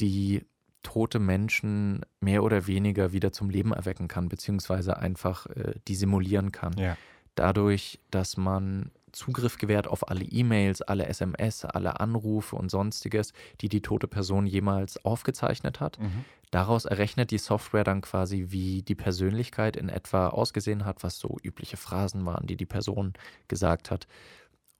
die 0.00 0.44
tote 0.82 1.18
Menschen 1.18 2.02
mehr 2.20 2.42
oder 2.42 2.66
weniger 2.66 3.12
wieder 3.12 3.32
zum 3.32 3.50
Leben 3.50 3.72
erwecken 3.72 4.08
kann, 4.08 4.28
beziehungsweise 4.28 4.98
einfach 4.98 5.46
äh, 5.46 5.74
die 5.88 5.94
simulieren 5.94 6.52
kann. 6.52 6.76
Ja. 6.78 6.96
Dadurch, 7.34 8.00
dass 8.10 8.36
man 8.36 8.90
Zugriff 9.12 9.58
gewährt 9.58 9.88
auf 9.88 10.08
alle 10.08 10.24
E-Mails, 10.24 10.82
alle 10.82 11.06
SMS, 11.06 11.64
alle 11.64 12.00
Anrufe 12.00 12.56
und 12.56 12.70
sonstiges, 12.70 13.32
die 13.60 13.68
die 13.68 13.82
tote 13.82 14.06
Person 14.06 14.46
jemals 14.46 15.04
aufgezeichnet 15.04 15.80
hat. 15.80 15.98
Mhm. 15.98 16.24
Daraus 16.50 16.84
errechnet 16.84 17.30
die 17.30 17.38
Software 17.38 17.84
dann 17.84 18.00
quasi, 18.00 18.46
wie 18.48 18.82
die 18.82 18.94
Persönlichkeit 18.94 19.76
in 19.76 19.88
etwa 19.88 20.28
ausgesehen 20.28 20.84
hat, 20.84 21.02
was 21.02 21.18
so 21.18 21.36
übliche 21.42 21.76
Phrasen 21.76 22.24
waren, 22.26 22.46
die 22.46 22.56
die 22.56 22.66
Person 22.66 23.14
gesagt 23.48 23.90
hat. 23.90 24.06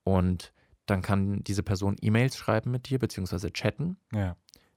Und 0.03 0.51
dann 0.85 1.01
kann 1.01 1.43
diese 1.43 1.63
Person 1.63 1.95
E-Mails 2.01 2.37
schreiben 2.37 2.71
mit 2.71 2.89
dir, 2.89 2.99
beziehungsweise 2.99 3.51
chatten. 3.51 3.97
Ja 4.13 4.35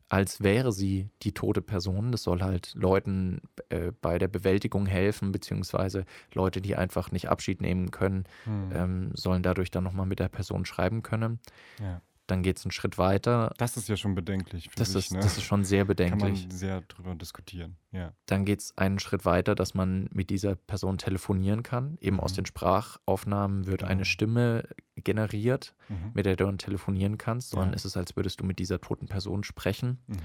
als 0.08 0.42
wäre 0.42 0.72
sie 0.72 1.10
die 1.22 1.32
tote 1.32 1.62
Person. 1.62 2.12
Das 2.12 2.22
soll 2.22 2.42
halt 2.42 2.72
Leuten 2.74 3.40
äh, 3.68 3.92
bei 4.00 4.18
der 4.18 4.28
Bewältigung 4.28 4.86
helfen, 4.86 5.32
beziehungsweise 5.32 6.04
Leute, 6.32 6.60
die 6.60 6.76
einfach 6.76 7.10
nicht 7.10 7.28
Abschied 7.28 7.60
nehmen 7.60 7.90
können, 7.90 8.24
hm. 8.44 8.70
ähm, 8.72 9.10
sollen 9.14 9.42
dadurch 9.42 9.70
dann 9.70 9.84
nochmal 9.84 10.06
mit 10.06 10.18
der 10.20 10.28
Person 10.28 10.64
schreiben 10.64 11.02
können. 11.02 11.40
Ja. 11.80 12.00
Dann 12.26 12.42
geht 12.42 12.56
es 12.56 12.64
einen 12.64 12.72
Schritt 12.72 12.96
weiter. 12.96 13.52
Das 13.58 13.76
ist 13.76 13.88
ja 13.88 13.96
schon 13.96 14.14
bedenklich. 14.14 14.70
Das, 14.76 14.90
ich, 14.90 14.96
ist, 14.96 15.12
ne? 15.12 15.20
das 15.20 15.36
ist 15.36 15.42
schon 15.42 15.62
sehr 15.62 15.84
bedenklich. 15.84 16.40
Kann 16.40 16.48
man 16.48 16.50
sehr 16.50 16.80
drüber 16.82 17.14
diskutieren. 17.14 17.76
Ja. 17.92 18.14
Dann 18.26 18.46
geht 18.46 18.60
es 18.60 18.78
einen 18.78 18.98
Schritt 18.98 19.26
weiter, 19.26 19.54
dass 19.54 19.74
man 19.74 20.08
mit 20.10 20.30
dieser 20.30 20.54
Person 20.54 20.96
telefonieren 20.96 21.62
kann. 21.62 21.98
Eben 22.00 22.16
mhm. 22.16 22.20
aus 22.20 22.32
den 22.32 22.46
Sprachaufnahmen 22.46 23.66
wird 23.66 23.82
mhm. 23.82 23.88
eine 23.88 24.04
Stimme 24.06 24.66
generiert, 24.96 25.74
mhm. 25.90 26.12
mit 26.14 26.24
der 26.24 26.36
du 26.36 26.46
dann 26.46 26.56
telefonieren 26.56 27.18
kannst, 27.18 27.50
sondern 27.50 27.70
ja. 27.70 27.74
ist 27.74 27.84
es, 27.84 27.96
als 27.96 28.16
würdest 28.16 28.40
du 28.40 28.44
mit 28.44 28.58
dieser 28.58 28.80
toten 28.80 29.06
Person 29.06 29.44
sprechen. 29.44 29.98
Mhm. 30.06 30.18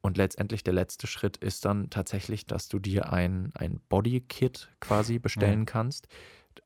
Und 0.00 0.16
letztendlich 0.16 0.64
der 0.64 0.74
letzte 0.74 1.06
Schritt 1.06 1.36
ist 1.36 1.64
dann 1.64 1.90
tatsächlich, 1.90 2.46
dass 2.46 2.68
du 2.68 2.78
dir 2.78 3.12
ein, 3.12 3.52
ein 3.54 3.80
Body-Kit 3.88 4.68
quasi 4.80 5.18
bestellen 5.18 5.66
kannst. 5.66 6.08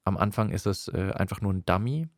Am 0.05 0.17
Anfang 0.17 0.51
ist 0.51 0.67
es 0.67 0.89
äh, 0.89 1.13
einfach 1.15 1.41
nur 1.41 1.53
ein 1.53 1.65
Dummy, 1.65 2.09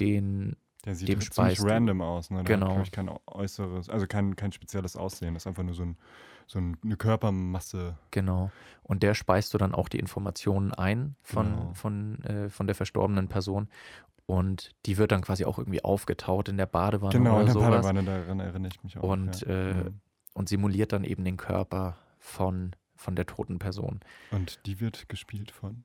den 0.00 0.56
der 0.86 0.94
sieht 0.94 1.08
dem 1.08 1.20
ziemlich 1.20 1.60
random 1.62 2.00
aus, 2.00 2.30
ne? 2.30 2.44
Der 2.44 2.56
genau. 2.56 2.76
Hat, 2.76 2.92
kein 2.92 3.10
äußeres, 3.26 3.90
also 3.90 4.06
kein, 4.06 4.36
kein 4.36 4.52
spezielles 4.52 4.96
Aussehen. 4.96 5.34
Das 5.34 5.42
ist 5.42 5.46
einfach 5.48 5.64
nur 5.64 5.74
so, 5.74 5.82
ein, 5.82 5.96
so 6.46 6.60
eine 6.60 6.96
Körpermasse. 6.96 7.98
Genau. 8.12 8.52
Und 8.84 9.02
der 9.02 9.14
speist 9.14 9.52
du 9.52 9.58
dann 9.58 9.74
auch 9.74 9.88
die 9.88 9.98
Informationen 9.98 10.72
ein 10.72 11.16
von, 11.22 11.46
genau. 11.46 11.74
von, 11.74 12.24
äh, 12.24 12.48
von 12.50 12.68
der 12.68 12.76
verstorbenen 12.76 13.26
Person. 13.26 13.68
Und 14.26 14.70
die 14.86 14.96
wird 14.96 15.10
dann 15.10 15.22
quasi 15.22 15.44
auch 15.44 15.58
irgendwie 15.58 15.82
aufgetaut 15.82 16.48
in 16.48 16.56
der 16.56 16.66
Badewanne 16.66 17.12
genau, 17.12 17.32
oder 17.32 17.40
in 17.40 17.46
der 17.46 17.52
sowas. 17.54 17.70
Badewanne, 17.70 18.04
daran 18.04 18.40
erinnere 18.40 18.70
ich 18.72 18.82
mich 18.84 18.96
auch. 18.96 19.02
Und, 19.02 19.40
ja. 19.40 19.48
äh, 19.48 19.74
mhm. 19.74 20.00
und 20.34 20.48
simuliert 20.48 20.92
dann 20.92 21.02
eben 21.02 21.24
den 21.24 21.36
Körper 21.36 21.96
von, 22.20 22.76
von 22.94 23.16
der 23.16 23.26
toten 23.26 23.58
Person. 23.58 24.00
Und 24.30 24.64
die 24.66 24.80
wird 24.80 25.08
gespielt 25.08 25.50
von? 25.50 25.82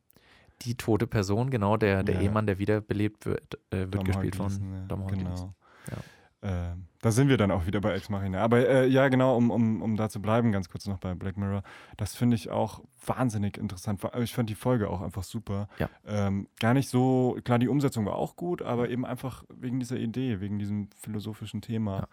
Die 0.61 0.75
tote 0.75 1.07
Person, 1.07 1.49
genau, 1.49 1.77
der, 1.77 2.03
der 2.03 2.15
ja. 2.15 2.21
Ehemann, 2.21 2.47
der 2.47 2.59
wiederbelebt 2.59 3.25
wird, 3.25 3.55
äh, 3.71 3.79
wird 3.79 3.95
Dom 3.95 4.03
gespielt 4.05 4.35
von. 4.35 4.87
Dom 4.87 5.07
Genau. 5.07 5.53
Ja. 5.89 5.97
Äh, 6.41 6.75
da 7.01 7.11
sind 7.11 7.29
wir 7.29 7.37
dann 7.37 7.51
auch 7.51 7.65
wieder 7.65 7.81
bei 7.81 7.93
Ex 7.93 8.09
Machina. 8.09 8.41
Aber 8.41 8.67
äh, 8.67 8.87
ja, 8.87 9.07
genau, 9.09 9.35
um, 9.35 9.51
um, 9.51 9.81
um 9.81 9.95
da 9.95 10.09
zu 10.09 10.21
bleiben, 10.21 10.51
ganz 10.51 10.69
kurz 10.69 10.87
noch 10.87 10.97
bei 10.97 11.13
Black 11.13 11.37
Mirror. 11.37 11.63
Das 11.97 12.15
finde 12.15 12.35
ich 12.35 12.49
auch 12.49 12.81
wahnsinnig 13.05 13.57
interessant. 13.57 14.01
Ich 14.19 14.33
fand 14.33 14.49
die 14.49 14.55
Folge 14.55 14.89
auch 14.89 15.01
einfach 15.01 15.23
super. 15.23 15.67
Ja. 15.77 15.89
Ähm, 16.05 16.47
gar 16.59 16.73
nicht 16.73 16.89
so, 16.89 17.37
klar, 17.43 17.59
die 17.59 17.67
Umsetzung 17.67 18.05
war 18.05 18.15
auch 18.15 18.35
gut, 18.35 18.61
aber 18.61 18.89
eben 18.89 19.05
einfach 19.05 19.43
wegen 19.53 19.79
dieser 19.79 19.97
Idee, 19.97 20.39
wegen 20.39 20.57
diesem 20.57 20.89
philosophischen 20.95 21.61
Thema. 21.61 22.07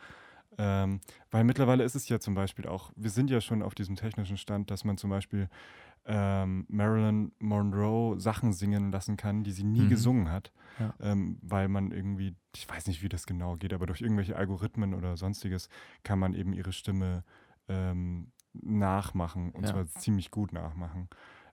Ähm, 0.58 1.00
weil 1.30 1.44
mittlerweile 1.44 1.84
ist 1.84 1.94
es 1.94 2.08
ja 2.08 2.18
zum 2.18 2.34
Beispiel 2.34 2.66
auch, 2.66 2.90
wir 2.96 3.10
sind 3.10 3.30
ja 3.30 3.40
schon 3.40 3.62
auf 3.62 3.74
diesem 3.74 3.96
technischen 3.96 4.36
Stand, 4.36 4.70
dass 4.70 4.84
man 4.84 4.98
zum 4.98 5.08
Beispiel 5.08 5.48
ähm, 6.08 6.64
Marilyn 6.68 7.32
Monroe 7.38 8.18
Sachen 8.18 8.54
singen 8.54 8.90
lassen 8.90 9.18
kann, 9.18 9.44
die 9.44 9.52
sie 9.52 9.62
nie 9.62 9.82
mhm. 9.82 9.88
gesungen 9.90 10.32
hat, 10.32 10.52
ja. 10.80 10.94
ähm, 11.00 11.38
weil 11.42 11.68
man 11.68 11.92
irgendwie, 11.92 12.34
ich 12.56 12.68
weiß 12.68 12.86
nicht, 12.86 13.02
wie 13.02 13.10
das 13.10 13.26
genau 13.26 13.56
geht, 13.56 13.74
aber 13.74 13.86
durch 13.86 14.00
irgendwelche 14.00 14.34
Algorithmen 14.34 14.94
oder 14.94 15.18
sonstiges 15.18 15.68
kann 16.04 16.18
man 16.18 16.32
eben 16.34 16.54
ihre 16.54 16.72
Stimme 16.72 17.24
ähm, 17.68 18.32
nachmachen 18.54 19.52
und 19.52 19.64
ja. 19.64 19.70
zwar 19.70 19.86
ziemlich 19.86 20.30
gut 20.30 20.54
nachmachen. 20.54 21.08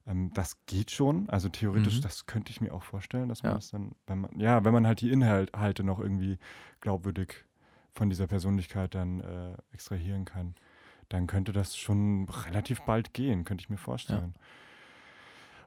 Ähm, 0.07 0.31
das 0.33 0.65
geht 0.65 0.89
schon, 0.89 1.29
also 1.29 1.49
theoretisch, 1.49 1.97
mhm. 1.97 2.03
das 2.03 2.25
könnte 2.25 2.51
ich 2.51 2.61
mir 2.61 2.73
auch 2.73 2.83
vorstellen, 2.83 3.27
dass 3.27 3.43
man 3.43 3.51
ja. 3.51 3.55
das 3.57 3.71
dann, 3.71 3.91
wenn 4.07 4.19
man, 4.19 4.39
ja, 4.39 4.63
wenn 4.63 4.73
man 4.73 4.87
halt 4.87 5.01
die 5.01 5.11
Inhalte 5.11 5.83
noch 5.83 5.99
irgendwie 5.99 6.39
glaubwürdig 6.79 7.43
von 7.91 8.09
dieser 8.09 8.27
Persönlichkeit 8.27 8.95
dann 8.95 9.19
äh, 9.19 9.57
extrahieren 9.73 10.23
kann 10.23 10.55
dann 11.09 11.27
könnte 11.27 11.51
das 11.51 11.77
schon 11.77 12.27
relativ 12.29 12.81
bald 12.81 13.13
gehen, 13.13 13.43
könnte 13.43 13.61
ich 13.61 13.69
mir 13.69 13.77
vorstellen. 13.77 14.33
Ja. 14.35 14.41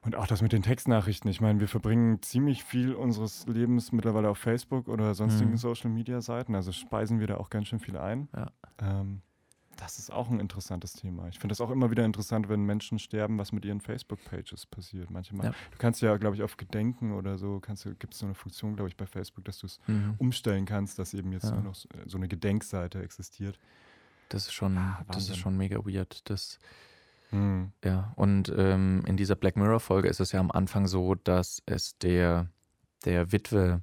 Und 0.01 0.15
auch 0.15 0.27
das 0.27 0.41
mit 0.41 0.53
den 0.53 0.63
Textnachrichten. 0.63 1.29
Ich 1.29 1.41
meine, 1.41 1.59
wir 1.59 1.67
verbringen 1.67 2.21
ziemlich 2.21 2.63
viel 2.63 2.93
unseres 2.93 3.45
Lebens 3.47 3.91
mittlerweile 3.91 4.29
auf 4.29 4.37
Facebook 4.37 4.87
oder 4.87 5.13
sonstigen 5.13 5.51
mhm. 5.51 5.57
Social 5.57 5.89
Media 5.89 6.21
Seiten. 6.21 6.55
Also 6.55 6.71
speisen 6.71 7.19
wir 7.19 7.27
da 7.27 7.35
auch 7.37 7.49
ganz 7.49 7.67
schön 7.67 7.79
viel 7.79 7.97
ein. 7.97 8.29
Ja. 8.33 8.51
Ähm, 8.81 9.21
das 9.75 9.97
ist 9.97 10.11
auch 10.11 10.29
ein 10.29 10.39
interessantes 10.39 10.93
Thema. 10.93 11.27
Ich 11.29 11.39
finde 11.39 11.53
das 11.53 11.61
auch 11.61 11.69
immer 11.69 11.89
wieder 11.89 12.03
interessant, 12.03 12.49
wenn 12.49 12.63
Menschen 12.63 12.99
sterben, 12.99 13.37
was 13.37 13.51
mit 13.51 13.63
ihren 13.63 13.79
Facebook-Pages 13.79 14.65
passiert. 14.65 15.09
Manchmal. 15.09 15.47
Ja. 15.47 15.51
Du 15.51 15.77
kannst 15.77 16.01
ja, 16.01 16.17
glaube 16.17 16.35
ich, 16.35 16.43
auf 16.43 16.57
Gedenken 16.57 17.13
oder 17.13 17.37
so, 17.37 17.61
gibt 17.61 18.13
es 18.13 18.19
so 18.19 18.25
eine 18.25 18.35
Funktion, 18.35 18.75
glaube 18.75 18.89
ich, 18.89 18.97
bei 18.97 19.05
Facebook, 19.05 19.45
dass 19.45 19.59
du 19.59 19.67
es 19.67 19.79
mhm. 19.87 20.15
umstellen 20.17 20.65
kannst, 20.65 20.99
dass 20.99 21.13
eben 21.13 21.31
jetzt 21.31 21.45
ja. 21.45 21.51
nur 21.51 21.63
noch 21.63 21.75
so 21.75 22.17
eine 22.17 22.27
Gedenkseite 22.27 23.01
existiert. 23.01 23.57
Das 24.29 24.47
ist 24.47 24.53
schon, 24.53 24.77
ah, 24.77 25.03
das 25.11 25.29
ist 25.29 25.37
schon 25.37 25.57
mega 25.57 25.85
weird. 25.85 26.21
Das, 26.29 26.59
hm. 27.29 27.71
Ja, 27.83 28.13
und 28.15 28.51
ähm, 28.55 29.03
in 29.05 29.17
dieser 29.17 29.35
Black 29.35 29.55
Mirror-Folge 29.55 30.07
ist 30.07 30.19
es 30.19 30.31
ja 30.31 30.39
am 30.39 30.51
Anfang 30.51 30.87
so, 30.87 31.15
dass 31.15 31.61
es 31.65 31.97
der, 31.97 32.47
der 33.05 33.31
Witwe 33.31 33.81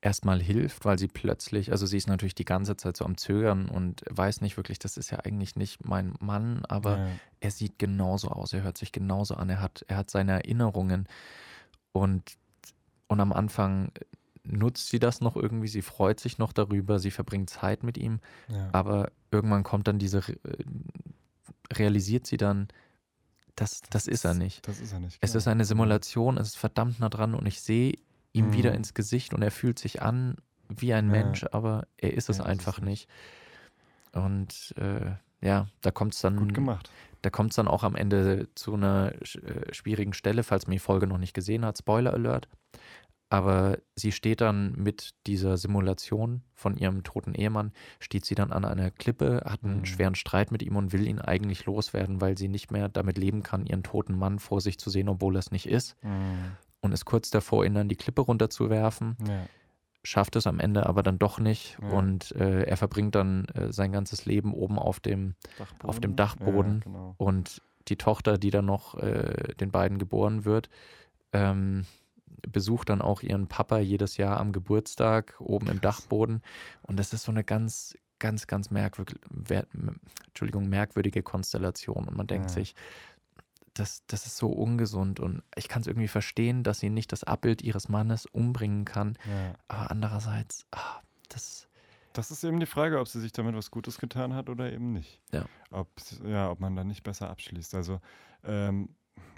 erstmal 0.00 0.40
hilft, 0.40 0.84
weil 0.84 0.98
sie 0.98 1.08
plötzlich, 1.08 1.72
also 1.72 1.84
sie 1.84 1.96
ist 1.96 2.06
natürlich 2.06 2.34
die 2.34 2.44
ganze 2.44 2.76
Zeit 2.76 2.96
so 2.96 3.04
am 3.04 3.16
Zögern 3.16 3.68
und 3.68 4.02
weiß 4.08 4.40
nicht 4.40 4.56
wirklich, 4.56 4.78
das 4.78 4.96
ist 4.96 5.10
ja 5.10 5.18
eigentlich 5.20 5.56
nicht 5.56 5.84
mein 5.84 6.14
Mann, 6.20 6.64
aber 6.68 6.98
ja. 6.98 7.08
er 7.40 7.50
sieht 7.50 7.78
genauso 7.78 8.28
aus, 8.28 8.52
er 8.52 8.62
hört 8.62 8.78
sich 8.78 8.92
genauso 8.92 9.34
an, 9.34 9.50
er 9.50 9.60
hat, 9.60 9.84
er 9.88 9.96
hat 9.96 10.10
seine 10.10 10.32
Erinnerungen 10.32 11.08
und, 11.92 12.22
und 13.08 13.20
am 13.20 13.32
Anfang 13.32 13.90
nutzt 14.44 14.90
sie 14.90 15.00
das 15.00 15.20
noch 15.20 15.34
irgendwie, 15.34 15.68
sie 15.68 15.82
freut 15.82 16.20
sich 16.20 16.38
noch 16.38 16.52
darüber, 16.52 17.00
sie 17.00 17.10
verbringt 17.10 17.50
Zeit 17.50 17.82
mit 17.82 17.98
ihm, 17.98 18.20
ja. 18.48 18.68
aber 18.72 19.10
irgendwann 19.36 19.62
kommt 19.62 19.88
dann 19.88 19.98
diese, 19.98 20.18
äh, 20.18 20.64
realisiert 21.72 22.26
sie 22.26 22.36
dann, 22.36 22.68
das, 23.54 23.80
das, 23.88 24.06
ist 24.06 24.24
er 24.24 24.34
nicht. 24.34 24.66
Das 24.68 24.80
ist 24.80 24.92
er 24.92 25.00
nicht. 25.00 25.18
Es 25.20 25.34
ist 25.34 25.48
eine 25.48 25.64
Simulation, 25.64 26.36
es 26.36 26.48
ist 26.48 26.58
verdammt 26.58 27.00
nah 27.00 27.08
dran 27.08 27.34
und 27.34 27.46
ich 27.46 27.62
sehe 27.62 27.94
ihm 28.32 28.48
mhm. 28.48 28.52
wieder 28.52 28.74
ins 28.74 28.92
Gesicht 28.92 29.32
und 29.32 29.42
er 29.42 29.50
fühlt 29.50 29.78
sich 29.78 30.02
an 30.02 30.36
wie 30.68 30.92
ein 30.92 31.06
ja. 31.06 31.22
Mensch, 31.22 31.44
aber 31.52 31.86
er 31.96 32.12
ist 32.12 32.28
es 32.28 32.38
ja, 32.38 32.44
einfach 32.44 32.78
ist 32.78 32.84
nicht. 32.84 33.08
Und 34.12 34.74
äh, 34.76 35.12
ja, 35.40 35.68
da 35.80 35.90
kommt 35.90 36.14
es 36.14 36.20
dann. 36.20 36.36
Gut 36.36 36.54
gemacht. 36.54 36.90
Da 37.22 37.30
kommt 37.30 37.50
es 37.50 37.56
dann 37.56 37.66
auch 37.66 37.82
am 37.82 37.96
Ende 37.96 38.48
zu 38.54 38.74
einer 38.74 39.12
äh, 39.14 39.72
schwierigen 39.72 40.12
Stelle, 40.12 40.42
falls 40.42 40.66
man 40.66 40.72
die 40.72 40.78
Folge 40.78 41.06
noch 41.06 41.18
nicht 41.18 41.34
gesehen 41.34 41.64
hat. 41.64 41.78
Spoiler 41.78 42.12
Alert. 42.12 42.48
Aber 43.28 43.78
sie 43.96 44.12
steht 44.12 44.40
dann 44.40 44.72
mit 44.76 45.10
dieser 45.26 45.56
Simulation 45.56 46.42
von 46.54 46.76
ihrem 46.76 47.02
toten 47.02 47.34
Ehemann, 47.34 47.72
steht 47.98 48.24
sie 48.24 48.36
dann 48.36 48.52
an 48.52 48.64
einer 48.64 48.92
Klippe, 48.92 49.42
hat 49.44 49.64
einen 49.64 49.80
mhm. 49.80 49.84
schweren 49.84 50.14
Streit 50.14 50.52
mit 50.52 50.62
ihm 50.62 50.76
und 50.76 50.92
will 50.92 51.08
ihn 51.08 51.18
eigentlich 51.18 51.66
loswerden, 51.66 52.20
weil 52.20 52.38
sie 52.38 52.48
nicht 52.48 52.70
mehr 52.70 52.88
damit 52.88 53.18
leben 53.18 53.42
kann, 53.42 53.66
ihren 53.66 53.82
toten 53.82 54.16
Mann 54.16 54.38
vor 54.38 54.60
sich 54.60 54.78
zu 54.78 54.90
sehen, 54.90 55.08
obwohl 55.08 55.36
er 55.36 55.40
es 55.40 55.50
nicht 55.50 55.66
ist. 55.66 55.96
Mhm. 56.02 56.56
Und 56.80 56.92
ist 56.92 57.04
kurz 57.04 57.30
davor, 57.30 57.64
ihn 57.64 57.74
dann 57.74 57.88
die 57.88 57.96
Klippe 57.96 58.22
runterzuwerfen. 58.22 59.16
Ja. 59.26 59.46
Schafft 60.04 60.36
es 60.36 60.46
am 60.46 60.60
Ende 60.60 60.86
aber 60.86 61.02
dann 61.02 61.18
doch 61.18 61.40
nicht. 61.40 61.78
Ja. 61.82 61.88
Und 61.88 62.30
äh, 62.36 62.62
er 62.62 62.76
verbringt 62.76 63.16
dann 63.16 63.46
äh, 63.46 63.72
sein 63.72 63.90
ganzes 63.90 64.24
Leben 64.24 64.54
oben 64.54 64.78
auf 64.78 65.00
dem 65.00 65.34
Dachboden. 65.58 65.88
Auf 65.88 65.98
dem 65.98 66.14
Dachboden. 66.14 66.74
Ja, 66.74 66.80
genau. 66.84 67.14
Und 67.16 67.60
die 67.88 67.96
Tochter, 67.96 68.38
die 68.38 68.50
dann 68.50 68.66
noch 68.66 68.94
äh, 68.98 69.54
den 69.58 69.72
beiden 69.72 69.98
geboren 69.98 70.44
wird, 70.44 70.68
ähm, 71.32 71.86
besucht 72.48 72.88
dann 72.88 73.02
auch 73.02 73.22
ihren 73.22 73.48
Papa 73.48 73.78
jedes 73.78 74.16
Jahr 74.16 74.38
am 74.38 74.52
Geburtstag 74.52 75.34
oben 75.38 75.68
im 75.68 75.80
Dachboden. 75.80 76.42
Und 76.82 76.98
das 76.98 77.12
ist 77.12 77.24
so 77.24 77.32
eine 77.32 77.44
ganz, 77.44 77.96
ganz, 78.18 78.46
ganz 78.46 78.70
merkwürdige, 78.70 79.20
Entschuldigung, 80.26 80.68
merkwürdige 80.68 81.22
Konstellation. 81.22 82.08
Und 82.08 82.16
man 82.16 82.26
denkt 82.26 82.50
ja. 82.50 82.54
sich, 82.54 82.74
das, 83.74 84.02
das 84.06 84.26
ist 84.26 84.36
so 84.36 84.48
ungesund. 84.48 85.20
Und 85.20 85.42
ich 85.54 85.68
kann 85.68 85.82
es 85.82 85.86
irgendwie 85.86 86.08
verstehen, 86.08 86.62
dass 86.62 86.80
sie 86.80 86.90
nicht 86.90 87.12
das 87.12 87.24
Abbild 87.24 87.62
ihres 87.62 87.88
Mannes 87.88 88.26
umbringen 88.26 88.84
kann. 88.84 89.18
Ja. 89.26 89.54
Aber 89.68 89.90
andererseits, 89.90 90.66
ah, 90.72 91.00
das. 91.28 91.68
Das 92.12 92.30
ist 92.30 92.42
eben 92.44 92.60
die 92.60 92.66
Frage, 92.66 92.98
ob 92.98 93.08
sie 93.08 93.20
sich 93.20 93.32
damit 93.32 93.54
was 93.54 93.70
Gutes 93.70 93.98
getan 93.98 94.32
hat 94.32 94.48
oder 94.48 94.72
eben 94.72 94.92
nicht. 94.92 95.20
Ja. 95.32 95.44
Ob, 95.70 95.88
ja, 96.24 96.50
ob 96.50 96.60
man 96.60 96.74
da 96.74 96.82
nicht 96.82 97.02
besser 97.02 97.28
abschließt. 97.28 97.74
Also, 97.74 98.00
ähm, 98.42 98.88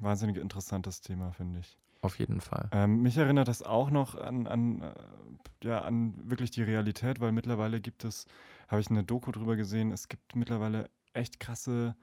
wahnsinnig 0.00 0.36
interessantes 0.36 1.00
Thema, 1.00 1.32
finde 1.32 1.58
ich. 1.58 1.76
Auf 2.00 2.18
jeden 2.18 2.40
Fall. 2.40 2.68
Ähm, 2.72 3.02
mich 3.02 3.16
erinnert 3.16 3.48
das 3.48 3.62
auch 3.62 3.90
noch 3.90 4.14
an, 4.14 4.46
an, 4.46 4.82
äh, 4.82 4.94
ja, 5.64 5.80
an 5.82 6.14
wirklich 6.30 6.50
die 6.50 6.62
Realität, 6.62 7.20
weil 7.20 7.32
mittlerweile 7.32 7.80
gibt 7.80 8.04
es, 8.04 8.26
habe 8.68 8.80
ich 8.80 8.90
eine 8.90 9.02
Doku 9.02 9.32
drüber 9.32 9.56
gesehen, 9.56 9.90
es 9.90 10.08
gibt 10.08 10.36
mittlerweile 10.36 10.90
echt 11.12 11.40
krasse 11.40 11.96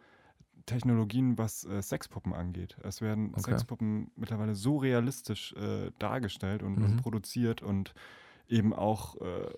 Technologien, 0.65 1.37
was 1.37 1.63
äh, 1.63 1.81
Sexpuppen 1.81 2.33
angeht. 2.33 2.77
Es 2.83 3.01
werden 3.01 3.29
okay. 3.31 3.51
Sexpuppen 3.51 4.11
mittlerweile 4.15 4.55
so 4.55 4.77
realistisch 4.77 5.53
äh, 5.53 5.91
dargestellt 5.99 6.63
und, 6.63 6.77
mhm. 6.77 6.85
und, 6.85 6.97
produziert 6.97 7.61
und 7.61 7.93
eben 8.47 8.73
auch, 8.73 9.15
äh, 9.21 9.53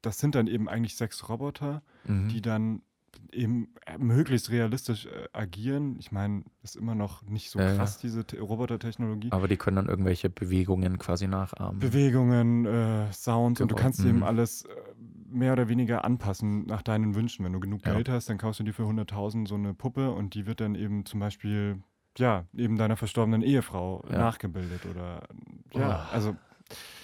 das 0.00 0.18
sind 0.18 0.34
dann 0.34 0.46
eben 0.46 0.68
eigentlich 0.68 0.96
Sexroboter, 0.96 1.82
mhm. 2.04 2.28
die 2.28 2.40
dann 2.40 2.82
eben 3.32 3.68
äh, 3.86 3.98
möglichst 3.98 4.50
realistisch 4.50 5.06
äh, 5.06 5.28
agieren. 5.32 5.96
Ich 5.98 6.12
meine, 6.12 6.44
ist 6.62 6.76
immer 6.76 6.94
noch 6.94 7.22
nicht 7.22 7.50
so 7.50 7.58
ja, 7.58 7.74
krass, 7.74 7.98
diese 7.98 8.24
Robotertechnologie. 8.38 9.32
Aber 9.32 9.48
die 9.48 9.56
können 9.56 9.76
dann 9.76 9.88
irgendwelche 9.88 10.30
Bewegungen 10.30 10.98
quasi 10.98 11.26
nachahmen. 11.26 11.78
Bewegungen, 11.78 12.66
äh, 12.66 13.12
Sounds 13.12 13.58
genau. 13.58 13.64
und 13.64 13.70
du 13.70 13.74
kannst 13.74 14.00
mhm. 14.00 14.08
eben 14.08 14.22
alles 14.22 14.64
äh, 14.64 14.68
mehr 15.30 15.52
oder 15.52 15.68
weniger 15.68 16.04
anpassen 16.04 16.66
nach 16.66 16.82
deinen 16.82 17.14
Wünschen. 17.14 17.44
Wenn 17.44 17.52
du 17.52 17.60
genug 17.60 17.84
ja. 17.86 17.94
Geld 17.94 18.08
hast, 18.08 18.28
dann 18.28 18.38
kaufst 18.38 18.60
du 18.60 18.64
dir 18.64 18.74
für 18.74 18.84
100.000 18.84 19.48
so 19.48 19.54
eine 19.54 19.74
Puppe 19.74 20.10
und 20.10 20.34
die 20.34 20.46
wird 20.46 20.60
dann 20.60 20.74
eben 20.74 21.06
zum 21.06 21.20
Beispiel, 21.20 21.82
ja, 22.18 22.44
eben 22.54 22.76
deiner 22.76 22.96
verstorbenen 22.96 23.42
Ehefrau 23.42 24.04
nachgebildet 24.10 24.86
oder, 24.86 25.22
ja, 25.74 26.06
oh. 26.10 26.14
also 26.14 26.36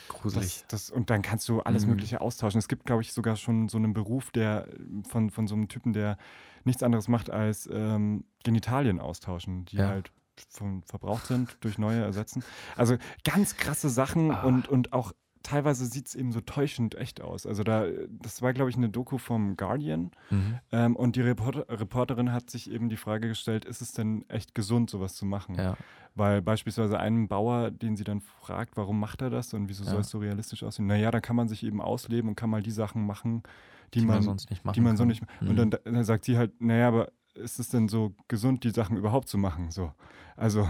gruselig. 0.08 0.64
Das, 0.68 0.88
das, 0.88 0.90
und 0.90 1.10
dann 1.10 1.22
kannst 1.22 1.48
du 1.48 1.60
alles 1.60 1.84
mhm. 1.84 1.90
Mögliche 1.90 2.20
austauschen. 2.20 2.58
Es 2.58 2.68
gibt, 2.68 2.84
glaube 2.86 3.02
ich, 3.02 3.12
sogar 3.12 3.36
schon 3.36 3.68
so 3.68 3.78
einen 3.78 3.92
Beruf, 3.92 4.30
der 4.30 4.68
von, 5.08 5.30
von 5.30 5.46
so 5.46 5.54
einem 5.54 5.68
Typen, 5.68 5.92
der 5.92 6.18
nichts 6.64 6.82
anderes 6.82 7.08
macht 7.08 7.30
als 7.30 7.68
ähm, 7.72 8.24
Genitalien 8.44 9.00
austauschen, 9.00 9.64
die 9.66 9.76
ja. 9.76 9.88
halt 9.88 10.12
von, 10.48 10.82
verbraucht 10.82 11.26
sind, 11.26 11.56
durch 11.60 11.78
neue 11.78 12.00
ersetzen. 12.00 12.44
Also 12.76 12.96
ganz 13.24 13.56
krasse 13.56 13.88
Sachen 13.88 14.30
ah. 14.30 14.42
und, 14.42 14.68
und 14.68 14.92
auch 14.92 15.12
teilweise 15.42 15.86
sieht 15.86 16.08
es 16.08 16.14
eben 16.14 16.32
so 16.32 16.40
täuschend 16.40 16.94
echt 16.94 17.20
aus. 17.20 17.46
Also 17.46 17.62
da, 17.62 17.86
das 18.08 18.42
war, 18.42 18.52
glaube 18.52 18.70
ich, 18.70 18.76
eine 18.76 18.88
Doku 18.88 19.18
vom 19.18 19.56
Guardian. 19.56 20.10
Mhm. 20.30 20.58
Ähm, 20.72 20.96
und 20.96 21.16
die 21.16 21.20
Reporter, 21.20 21.66
Reporterin 21.68 22.32
hat 22.32 22.50
sich 22.50 22.70
eben 22.70 22.88
die 22.88 22.96
Frage 22.96 23.28
gestellt, 23.28 23.64
ist 23.64 23.80
es 23.80 23.92
denn 23.92 24.24
echt 24.28 24.54
gesund, 24.54 24.90
sowas 24.90 25.14
zu 25.14 25.26
machen? 25.26 25.56
Ja. 25.56 25.76
Weil 26.14 26.42
beispielsweise 26.42 26.98
einem 26.98 27.28
Bauer, 27.28 27.70
den 27.70 27.96
sie 27.96 28.04
dann 28.04 28.20
fragt, 28.20 28.76
warum 28.76 28.98
macht 28.98 29.22
er 29.22 29.30
das 29.30 29.54
und 29.54 29.68
wieso 29.68 29.84
ja. 29.84 29.90
soll 29.90 30.00
es 30.00 30.10
so 30.10 30.18
realistisch 30.18 30.62
aussehen? 30.62 30.86
Naja, 30.86 31.10
da 31.10 31.20
kann 31.20 31.36
man 31.36 31.48
sich 31.48 31.62
eben 31.62 31.80
ausleben 31.80 32.30
und 32.30 32.36
kann 32.36 32.50
mal 32.50 32.62
die 32.62 32.70
Sachen 32.70 33.06
machen, 33.06 33.42
die, 33.94 34.00
die 34.00 34.06
man, 34.06 34.16
man, 34.16 34.24
sonst 34.24 34.50
nicht 34.50 34.64
machen 34.64 34.74
die 34.74 34.80
man 34.80 34.96
so 34.96 35.04
nicht. 35.04 35.22
Mhm. 35.40 35.48
Und 35.48 35.56
dann, 35.56 35.70
dann 35.70 36.04
sagt 36.04 36.24
sie 36.24 36.36
halt, 36.36 36.60
naja, 36.60 36.88
aber 36.88 37.12
ist 37.34 37.58
es 37.58 37.68
denn 37.68 37.88
so 37.88 38.14
gesund, 38.26 38.64
die 38.64 38.70
Sachen 38.70 38.96
überhaupt 38.96 39.28
zu 39.28 39.38
machen? 39.38 39.70
So. 39.70 39.92
Also 40.36 40.68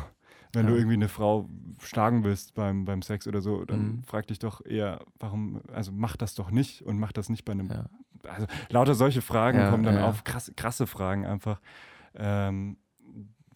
wenn 0.52 0.66
ja. 0.66 0.70
du 0.70 0.76
irgendwie 0.76 0.94
eine 0.94 1.08
Frau 1.08 1.48
schlagen 1.80 2.24
willst 2.24 2.54
beim, 2.54 2.84
beim 2.84 3.02
Sex 3.02 3.26
oder 3.26 3.40
so, 3.40 3.64
dann 3.64 3.80
mhm. 3.80 4.02
frag 4.04 4.26
dich 4.26 4.38
doch 4.38 4.64
eher, 4.64 5.00
warum, 5.18 5.60
also 5.72 5.92
mach 5.92 6.16
das 6.16 6.34
doch 6.34 6.50
nicht 6.50 6.82
und 6.82 6.98
mach 6.98 7.12
das 7.12 7.28
nicht 7.28 7.44
bei 7.44 7.52
einem. 7.52 7.68
Ja. 7.68 7.86
Also 8.28 8.46
lauter 8.68 8.94
solche 8.94 9.22
Fragen 9.22 9.58
ja, 9.58 9.70
kommen 9.70 9.84
dann 9.84 9.98
auf, 9.98 10.24
krass, 10.24 10.52
krasse 10.56 10.86
Fragen 10.86 11.24
einfach. 11.24 11.60
Ähm, 12.14 12.78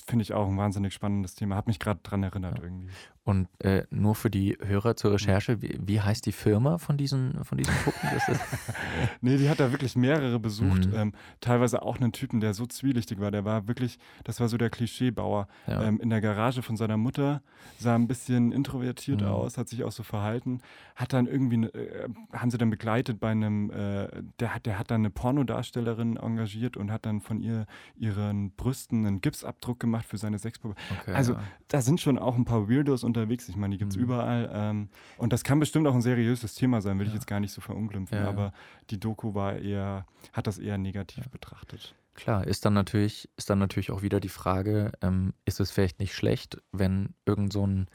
Finde 0.05 0.23
ich 0.23 0.33
auch 0.33 0.49
ein 0.49 0.57
wahnsinnig 0.57 0.95
spannendes 0.95 1.35
Thema. 1.35 1.57
Hat 1.57 1.67
mich 1.67 1.79
gerade 1.79 2.01
dran 2.03 2.23
erinnert 2.23 2.59
irgendwie. 2.61 2.89
Und 3.25 3.49
äh, 3.61 3.85
nur 3.91 4.17
für 4.17 4.31
die 4.31 4.59
Hörer 4.61 4.97
zur 4.97 5.13
Recherche, 5.13 5.63
wie, 5.63 5.79
wie, 5.81 6.01
heißt 6.01 6.27
die 6.27 6.33
Firma 6.33 6.79
von 6.79 6.97
diesen, 6.97 7.45
von 7.45 7.57
diesen 7.57 7.73
Puppen? 7.85 8.09
nee, 9.21 9.37
die 9.37 9.49
hat 9.49 9.61
da 9.61 9.71
wirklich 9.71 9.95
mehrere 9.95 10.41
besucht. 10.41 10.87
Mhm. 10.87 10.95
Ähm, 10.95 11.13
teilweise 11.41 11.83
auch 11.83 12.01
einen 12.01 12.11
Typen, 12.11 12.41
der 12.41 12.53
so 12.53 12.67
zwielichtig 12.67 13.21
war. 13.21 13.31
Der 13.31 13.45
war 13.45 13.69
wirklich, 13.69 14.01
das 14.25 14.41
war 14.41 14.49
so 14.49 14.57
der 14.57 14.71
Klischeebauer. 14.71 15.47
Ja. 15.69 15.83
Ähm, 15.85 16.01
in 16.01 16.11
der 16.11 16.21
Garage 16.21 16.63
von 16.63 16.77
seiner 16.77 16.97
Mutter, 16.97 17.43
sah 17.79 17.95
ein 17.95 18.09
bisschen 18.09 18.51
introvertiert 18.51 19.21
mhm. 19.21 19.29
aus, 19.29 19.57
hat 19.57 19.69
sich 19.69 19.85
auch 19.85 19.93
so 19.93 20.03
verhalten. 20.03 20.61
Hat 20.97 21.13
dann 21.13 21.27
irgendwie, 21.27 21.67
äh, 21.67 22.09
haben 22.33 22.51
sie 22.51 22.59
dann 22.59 22.71
begleitet 22.71 23.21
bei 23.21 23.31
einem, 23.31 23.71
äh, 23.71 24.09
der, 24.41 24.55
hat, 24.55 24.67
der 24.67 24.81
hat 24.81 24.91
dann 24.91 25.03
eine 25.03 25.11
Pornodarstellerin 25.11 26.17
engagiert 26.17 26.77
und 26.77 26.91
hat 26.91 27.07
dann 27.07 27.21
von 27.21 27.41
ihr 27.41 27.67
ihren 27.97 28.51
Brüsten 28.53 29.07
einen 29.07 29.21
Gipsabdruck 29.21 29.79
gemacht 29.79 30.07
für 30.07 30.19
seine 30.19 30.39
Sexpuppe. 30.39 30.75
Okay, 31.01 31.13
also 31.13 31.35
ja. 31.35 31.43
da 31.69 31.83
sind 31.83 32.01
schon 32.01 32.19
auch 32.19 32.37
ein 32.37 32.45
paar 32.45 32.69
Weirdos 32.69 33.05
unterwegs. 33.17 33.49
Ich 33.49 33.57
meine, 33.57 33.75
die 33.75 33.79
gibt 33.79 33.93
es 33.93 33.97
mhm. 33.97 34.05
überall. 34.05 34.51
Ähm, 34.53 34.89
und 35.19 35.33
das 35.33 35.45
kann 35.45 35.61
bestimmt 35.61 35.87
auch 35.87 35.95
ein 35.95 36.03
seriöses 36.03 36.55
Thema 36.55 36.81
sein, 36.81 36.99
will 36.99 37.07
ja. 37.07 37.11
ich 37.11 37.15
jetzt 37.15 37.27
gar 37.27 37.41
nicht 37.41 37.53
so 37.53 37.61
verunglimpfen. 37.61 38.19
Ja. 38.19 38.29
Aber 38.29 38.53
die 38.91 38.99
Doku 38.99 39.35
war 39.35 39.57
eher, 39.57 40.07
hat 40.33 40.47
das 40.47 40.59
eher 40.59 40.79
negativ 40.79 41.29
betrachtet. 41.31 41.95
Klar, 42.15 42.47
ist 42.47 42.65
dann 42.65 42.75
natürlich, 42.75 43.29
ist 43.37 43.49
dann 43.49 43.59
natürlich 43.59 43.91
auch 43.91 44.03
wieder 44.03 44.21
die 44.21 44.29
Frage, 44.29 44.93
ähm, 45.01 45.33
ist 45.45 45.61
es 45.61 45.71
vielleicht 45.71 45.99
nicht 45.99 46.15
schlecht, 46.15 46.61
wenn 46.73 47.15
irgend 47.25 47.53
so 47.53 47.67
ein 47.67 47.87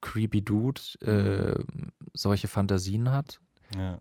creepy 0.00 0.42
Dude 0.42 0.80
äh, 1.02 1.58
mhm. 1.58 1.92
solche 2.12 2.48
Fantasien 2.48 3.12
hat? 3.12 3.40
Ja 3.76 4.00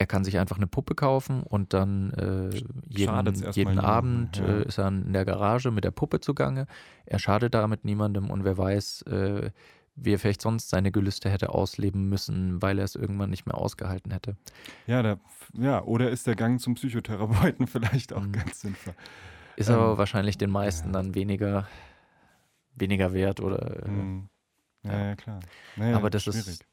er 0.00 0.06
kann 0.06 0.24
sich 0.24 0.38
einfach 0.38 0.56
eine 0.56 0.66
Puppe 0.66 0.94
kaufen 0.94 1.42
und 1.42 1.74
dann 1.74 2.10
äh, 2.14 2.56
jeden, 2.88 3.52
jeden 3.52 3.78
Abend 3.78 4.38
ja. 4.38 4.46
äh, 4.46 4.62
ist 4.62 4.78
er 4.78 4.88
in 4.88 5.12
der 5.12 5.26
Garage 5.26 5.70
mit 5.70 5.84
der 5.84 5.90
Puppe 5.90 6.20
zugange. 6.20 6.66
Er 7.04 7.18
schadet 7.18 7.52
damit 7.52 7.84
niemandem 7.84 8.30
und 8.30 8.42
wer 8.42 8.56
weiß, 8.56 9.02
äh, 9.02 9.50
wie 9.96 10.14
er 10.14 10.18
vielleicht 10.18 10.40
sonst 10.40 10.70
seine 10.70 10.90
Gelüste 10.90 11.28
hätte 11.28 11.50
ausleben 11.50 12.08
müssen, 12.08 12.62
weil 12.62 12.78
er 12.78 12.86
es 12.86 12.94
irgendwann 12.94 13.28
nicht 13.28 13.44
mehr 13.44 13.58
ausgehalten 13.58 14.10
hätte. 14.10 14.38
Ja, 14.86 15.02
da, 15.02 15.20
ja 15.52 15.82
oder 15.82 16.08
ist 16.10 16.26
der 16.26 16.34
Gang 16.34 16.62
zum 16.62 16.76
Psychotherapeuten 16.76 17.66
vielleicht 17.66 18.14
auch 18.14 18.22
mhm. 18.22 18.32
ganz 18.32 18.60
sinnvoll. 18.60 18.94
Ist 19.56 19.68
ähm, 19.68 19.74
aber 19.74 19.98
wahrscheinlich 19.98 20.38
den 20.38 20.50
meisten 20.50 20.88
ja. 20.88 20.92
dann 20.94 21.14
weniger, 21.14 21.68
weniger 22.74 23.12
wert 23.12 23.40
oder. 23.40 23.84
Äh, 23.84 23.90
mhm. 23.90 24.30
Ja, 24.82 25.08
ja, 25.08 25.14
klar. 25.14 25.40
Naja, 25.76 25.94
aber 25.94 26.08
das 26.08 26.22
schwierig. 26.22 26.48
ist 26.48 26.64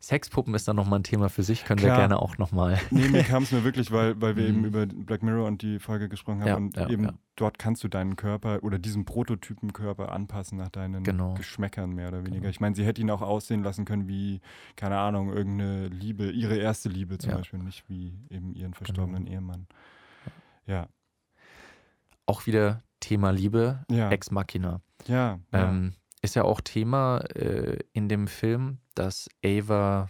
Sexpuppen 0.00 0.54
ist 0.54 0.68
dann 0.68 0.76
nochmal 0.76 1.00
ein 1.00 1.04
Thema 1.04 1.28
für 1.28 1.42
sich, 1.42 1.64
können 1.64 1.80
Klar. 1.80 1.92
wir 1.92 2.00
gerne 2.02 2.20
auch 2.20 2.36
nochmal. 2.36 2.78
Nee, 2.90 3.08
mir 3.08 3.22
kam 3.22 3.44
es 3.44 3.52
mir 3.52 3.64
wirklich, 3.64 3.90
weil, 3.90 4.20
weil 4.20 4.36
wir 4.36 4.46
eben 4.48 4.58
mhm. 4.58 4.64
über 4.66 4.86
Black 4.86 5.22
Mirror 5.22 5.46
und 5.46 5.62
die 5.62 5.78
Folge 5.78 6.08
gesprochen 6.08 6.40
haben. 6.42 6.48
Ja, 6.48 6.56
und 6.56 6.76
ja, 6.76 6.88
eben 6.88 7.04
ja. 7.04 7.14
dort 7.36 7.58
kannst 7.58 7.82
du 7.84 7.88
deinen 7.88 8.16
Körper 8.16 8.62
oder 8.62 8.78
diesen 8.78 9.04
Prototypenkörper 9.06 10.12
anpassen 10.12 10.58
nach 10.58 10.68
deinen 10.68 11.04
genau. 11.04 11.34
Geschmäckern 11.34 11.94
mehr 11.94 12.08
oder 12.08 12.18
weniger. 12.18 12.42
Genau. 12.42 12.50
Ich 12.50 12.60
meine, 12.60 12.74
sie 12.74 12.84
hätte 12.84 13.00
ihn 13.00 13.10
auch 13.10 13.22
aussehen 13.22 13.62
lassen 13.62 13.84
können 13.86 14.06
wie, 14.06 14.40
keine 14.76 14.98
Ahnung, 14.98 15.32
irgendeine 15.32 15.88
Liebe, 15.88 16.30
ihre 16.30 16.56
erste 16.56 16.88
Liebe 16.88 17.18
zum 17.18 17.32
Beispiel, 17.32 17.60
nicht 17.60 17.88
wie 17.88 18.18
eben 18.28 18.54
ihren 18.54 18.74
verstorbenen 18.74 19.24
genau. 19.24 19.36
Ehemann. 19.36 19.66
Ja. 20.66 20.88
Auch 22.26 22.46
wieder 22.46 22.82
Thema 23.00 23.30
Liebe, 23.30 23.84
Ex 23.88 24.30
Machina. 24.30 24.80
Ja. 25.06 25.38
Ähm, 25.52 25.94
ist 26.22 26.36
ja 26.36 26.42
auch 26.44 26.60
Thema 26.62 27.18
äh, 27.34 27.78
in 27.92 28.08
dem 28.08 28.28
Film, 28.28 28.78
dass 28.94 29.28
Ava 29.44 30.08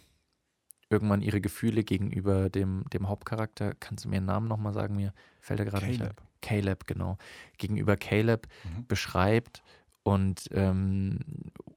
irgendwann 0.91 1.23
ihre 1.23 1.41
Gefühle 1.41 1.85
gegenüber 1.85 2.51
dem, 2.51 2.85
dem 2.93 3.09
Hauptcharakter, 3.09 3.75
kannst 3.81 4.05
du 4.05 4.09
mir 4.09 4.21
den 4.21 4.27
Namen 4.27 4.49
nochmal 4.49 4.73
sagen? 4.73 4.97
Mir 4.97 5.13
fällt 5.41 5.61
er 5.61 5.67
gerade 5.67 5.87
nicht 5.87 6.03
ein. 6.03 6.13
Caleb, 6.41 6.87
genau. 6.87 7.17
Gegenüber 7.59 7.97
Caleb 7.97 8.47
mhm. 8.65 8.87
beschreibt 8.87 9.63
und, 10.03 10.49
ähm, 10.53 11.21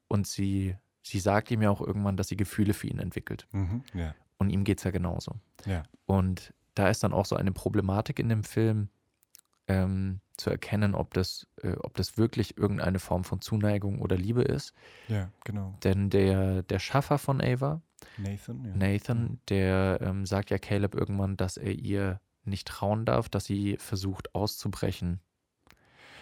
und 0.07 0.27
sie, 0.27 0.75
sie 1.03 1.19
sagt 1.19 1.49
ihm 1.51 1.61
ja 1.61 1.69
auch 1.69 1.81
irgendwann, 1.81 2.17
dass 2.17 2.27
sie 2.27 2.37
Gefühle 2.37 2.73
für 2.73 2.87
ihn 2.87 2.99
entwickelt. 2.99 3.47
Mhm, 3.51 3.83
ja. 3.93 4.13
Und 4.37 4.49
ihm 4.49 4.63
geht 4.63 4.79
es 4.79 4.83
ja 4.83 4.91
genauso. 4.91 5.35
Ja. 5.65 5.83
Und 6.05 6.53
da 6.75 6.89
ist 6.89 7.03
dann 7.03 7.13
auch 7.13 7.25
so 7.25 7.35
eine 7.35 7.51
Problematik 7.51 8.19
in 8.19 8.29
dem 8.29 8.43
Film, 8.43 8.89
ähm, 9.67 10.21
zu 10.37 10.49
erkennen, 10.49 10.95
ob 10.95 11.13
das, 11.13 11.47
äh, 11.61 11.73
ob 11.79 11.95
das 11.95 12.17
wirklich 12.17 12.57
irgendeine 12.57 12.99
Form 12.99 13.23
von 13.23 13.41
Zuneigung 13.41 14.01
oder 14.01 14.15
Liebe 14.15 14.43
ist. 14.43 14.73
Ja, 15.07 15.31
genau. 15.43 15.77
Denn 15.83 16.09
der, 16.09 16.63
der 16.63 16.79
Schaffer 16.79 17.17
von 17.17 17.41
Ava, 17.41 17.81
Nathan, 18.17 18.63
ja. 18.63 18.75
Nathan, 18.75 19.21
mhm. 19.23 19.39
der 19.49 19.99
ähm, 20.01 20.25
sagt 20.25 20.49
ja 20.49 20.57
Caleb 20.57 20.95
irgendwann, 20.95 21.37
dass 21.37 21.57
er 21.57 21.73
ihr 21.73 22.21
nicht 22.43 22.67
trauen 22.67 23.05
darf, 23.05 23.29
dass 23.29 23.45
sie 23.45 23.77
versucht 23.77 24.33
auszubrechen. 24.33 25.19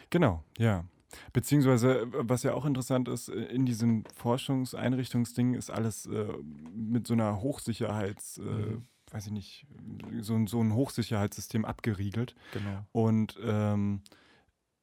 Genau, 0.10 0.44
ja. 0.58 0.86
Beziehungsweise, 1.32 2.08
was 2.12 2.44
ja 2.44 2.54
auch 2.54 2.66
interessant 2.66 3.08
ist, 3.08 3.30
äh, 3.30 3.34
in 3.34 3.66
diesem 3.66 4.04
Forschungseinrichtungsding 4.16 5.54
ist 5.54 5.70
alles 5.70 6.08
äh, 6.08 6.34
mit 6.74 7.08
so 7.08 7.14
einer 7.14 7.42
Hochsicherheits- 7.42 8.40
äh, 8.40 8.42
mhm 8.42 8.88
weiß 9.12 9.28
ich 9.28 9.32
nicht, 9.32 9.68
so, 10.22 10.46
so 10.48 10.62
ein 10.62 10.74
Hochsicherheitssystem 10.74 11.66
abgeriegelt. 11.66 12.36
Genau. 12.54 12.86
Und 12.92 13.40
ähm, 13.44 14.02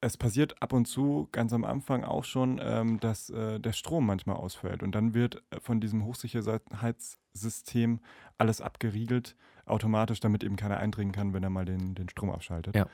es 0.01 0.17
passiert 0.17 0.61
ab 0.61 0.73
und 0.73 0.87
zu, 0.87 1.29
ganz 1.31 1.53
am 1.53 1.65
Anfang 1.65 2.03
auch 2.03 2.25
schon, 2.25 2.61
ähm, 2.63 2.99
dass 2.99 3.31
äh, 3.31 3.61
der 3.61 3.73
Strom 3.73 4.05
manchmal 4.07 4.37
ausfällt. 4.37 4.83
Und 4.83 4.95
dann 4.95 5.15
wird 5.15 5.43
von 5.61 5.81
diesem 5.81 6.05
Hochsicherheitssystem 6.05 8.01
alles 8.37 8.61
abgeriegelt, 8.61 9.37
automatisch, 9.65 10.19
damit 10.19 10.43
eben 10.43 10.57
keiner 10.57 10.79
eindringen 10.79 11.13
kann, 11.13 11.33
wenn 11.35 11.45
er 11.45 11.51
mal 11.51 11.65
den, 11.65 11.95
den 11.95 12.09
Strom 12.09 12.31
abschaltet. 12.31 12.75
Ja. 12.75 12.87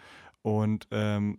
Und 0.43 0.87
ähm, 0.91 1.39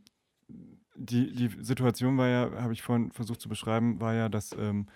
die, 0.96 1.34
die 1.34 1.64
Situation 1.64 2.18
war 2.18 2.28
ja, 2.28 2.52
habe 2.62 2.74
ich 2.74 2.82
vorhin 2.82 3.12
versucht 3.12 3.40
zu 3.40 3.48
beschreiben, 3.48 4.02
war 4.02 4.16
ja, 4.16 4.28
dass 4.28 4.54
ähm, 4.54 4.88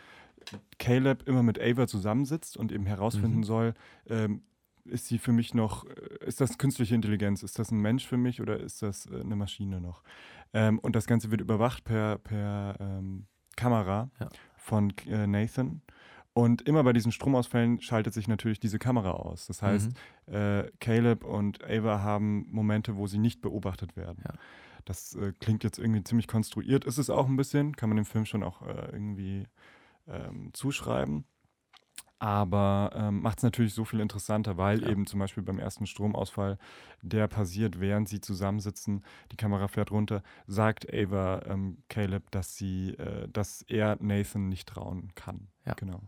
Caleb 0.80 1.28
immer 1.28 1.44
mit 1.44 1.62
Ava 1.62 1.88
zusammensitzt 1.88 2.58
und 2.58 2.72
eben 2.72 2.86
herausfinden 2.86 3.38
mhm. 3.38 3.44
soll, 3.44 3.74
ähm, 4.10 4.42
ist 4.86 5.08
sie 5.08 5.18
für 5.18 5.32
mich 5.32 5.54
noch, 5.54 5.86
äh, 5.86 6.26
ist 6.26 6.42
das 6.42 6.58
künstliche 6.58 6.96
Intelligenz? 6.96 7.44
Ist 7.44 7.60
das 7.60 7.72
ein 7.72 7.80
Mensch 7.80 8.06
für 8.06 8.18
mich 8.18 8.42
oder 8.42 8.60
ist 8.60 8.82
das 8.82 9.06
äh, 9.08 9.22
eine 9.22 9.36
Maschine 9.36 9.82
noch? 9.82 10.04
Ähm, 10.54 10.80
und 10.80 10.96
das 10.96 11.08
Ganze 11.08 11.32
wird 11.32 11.42
überwacht 11.42 11.84
per, 11.84 12.18
per 12.20 12.76
ähm, 12.80 13.28
Kamera 13.56 14.10
ja. 14.20 14.30
von 14.58 14.94
äh, 15.08 15.28
Nathan. 15.28 15.82
Und 16.36 16.64
immer 16.64 16.84
bei 16.84 16.94
diesen 16.94 17.12
Stromausfällen 17.12 17.80
schaltet 17.80 18.14
sich 18.14 18.28
natürlich 18.28 18.60
diese 18.60 18.80
Kamera 18.80 19.12
aus. 19.12 19.46
Das 19.46 19.62
heißt, 19.62 19.92
mhm. 20.28 20.34
äh, 20.34 20.72
Caleb 20.80 21.24
und 21.24 21.64
Ava 21.64 22.02
haben 22.02 22.48
Momente, 22.50 22.96
wo 22.96 23.06
sie 23.06 23.20
nicht 23.20 23.42
beobachtet 23.42 23.96
werden. 23.96 24.24
Ja. 24.26 24.34
Das 24.86 25.14
äh, 25.16 25.32
klingt 25.40 25.64
jetzt 25.64 25.78
irgendwie 25.78 26.04
ziemlich 26.04 26.28
konstruiert. 26.28 26.86
Ist 26.86 26.98
es 26.98 27.12
auch 27.12 27.28
ein 27.28 27.36
bisschen, 27.36 27.76
kann 27.76 27.90
man 27.90 27.98
dem 27.98 28.06
Film 28.06 28.26
schon 28.26 28.42
auch 28.42 28.64
äh, 28.64 28.90
irgendwie 28.92 29.46
ähm, 30.08 30.50
zuschreiben 30.54 31.26
aber 32.24 32.92
ähm, 32.96 33.22
macht 33.22 33.40
es 33.40 33.44
natürlich 33.44 33.74
so 33.74 33.84
viel 33.84 34.00
interessanter, 34.00 34.56
weil 34.56 34.82
ja. 34.82 34.88
eben 34.88 35.06
zum 35.06 35.20
Beispiel 35.20 35.44
beim 35.44 35.60
ersten 35.60 35.86
Stromausfall, 35.86 36.58
der 37.02 37.28
passiert, 37.28 37.82
während 37.82 38.08
sie 38.08 38.22
zusammensitzen, 38.22 39.04
die 39.34 39.36
Kamera 39.36 39.68
fährt 39.68 39.92
runter, 39.92 40.24
sagt 40.48 40.88
Ava 40.94 41.42
ähm, 41.48 41.80
Caleb, 41.90 42.32
dass 42.32 42.56
sie, 42.56 42.92
äh, 42.92 43.28
dass 43.28 43.64
er 43.64 43.98
Nathan 44.00 44.48
nicht 44.48 44.70
trauen 44.70 45.12
kann. 45.16 45.50
Ja. 45.66 45.74
Genau. 45.74 46.00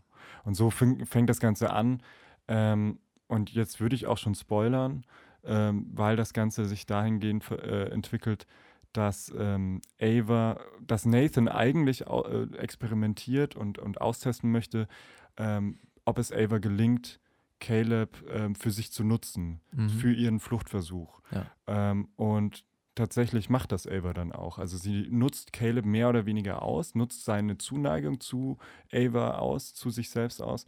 Und 0.45 0.53
so 0.53 0.69
fäng, 0.69 1.05
fängt 1.05 1.29
das 1.29 1.41
Ganze 1.41 1.73
an. 1.73 2.01
Ähm, 2.47 2.99
und 3.27 3.51
jetzt 3.51 3.81
würde 3.81 3.97
ich 3.97 4.07
auch 4.07 4.17
schon 4.17 4.35
spoilern, 4.35 5.03
ähm, 5.43 5.85
weil 5.91 6.15
das 6.15 6.31
Ganze 6.31 6.63
sich 6.63 6.85
dahingehend 6.85 7.51
äh, 7.51 7.89
entwickelt, 7.89 8.47
dass 8.93 9.33
ähm, 9.37 9.81
Ava, 9.99 10.61
dass 10.79 11.05
Nathan 11.05 11.49
eigentlich 11.49 12.07
äh, 12.07 12.43
experimentiert 12.57 13.57
und, 13.57 13.79
und 13.79 13.99
austesten 13.99 14.49
möchte, 14.49 14.87
ähm, 15.35 15.77
ob 16.05 16.19
es 16.19 16.31
Ava 16.31 16.59
gelingt, 16.59 17.19
Caleb 17.59 18.23
ähm, 18.29 18.55
für 18.55 18.71
sich 18.71 18.91
zu 18.91 19.03
nutzen, 19.03 19.61
mhm. 19.71 19.89
für 19.89 20.13
ihren 20.13 20.39
Fluchtversuch. 20.39 21.21
Ja. 21.31 21.51
Ähm, 21.67 22.09
und 22.15 22.65
tatsächlich 22.93 23.49
macht 23.49 23.71
das 23.71 23.87
Ava 23.87 24.13
dann 24.13 24.31
auch. 24.31 24.57
Also 24.57 24.77
sie 24.77 25.07
nutzt 25.09 25.53
Caleb 25.53 25.85
mehr 25.85 26.09
oder 26.09 26.25
weniger 26.25 26.61
aus, 26.61 26.95
nutzt 26.95 27.25
seine 27.25 27.57
Zuneigung 27.57 28.19
zu 28.19 28.57
Ava 28.93 29.37
aus, 29.37 29.73
zu 29.73 29.89
sich 29.89 30.09
selbst 30.09 30.41
aus 30.41 30.65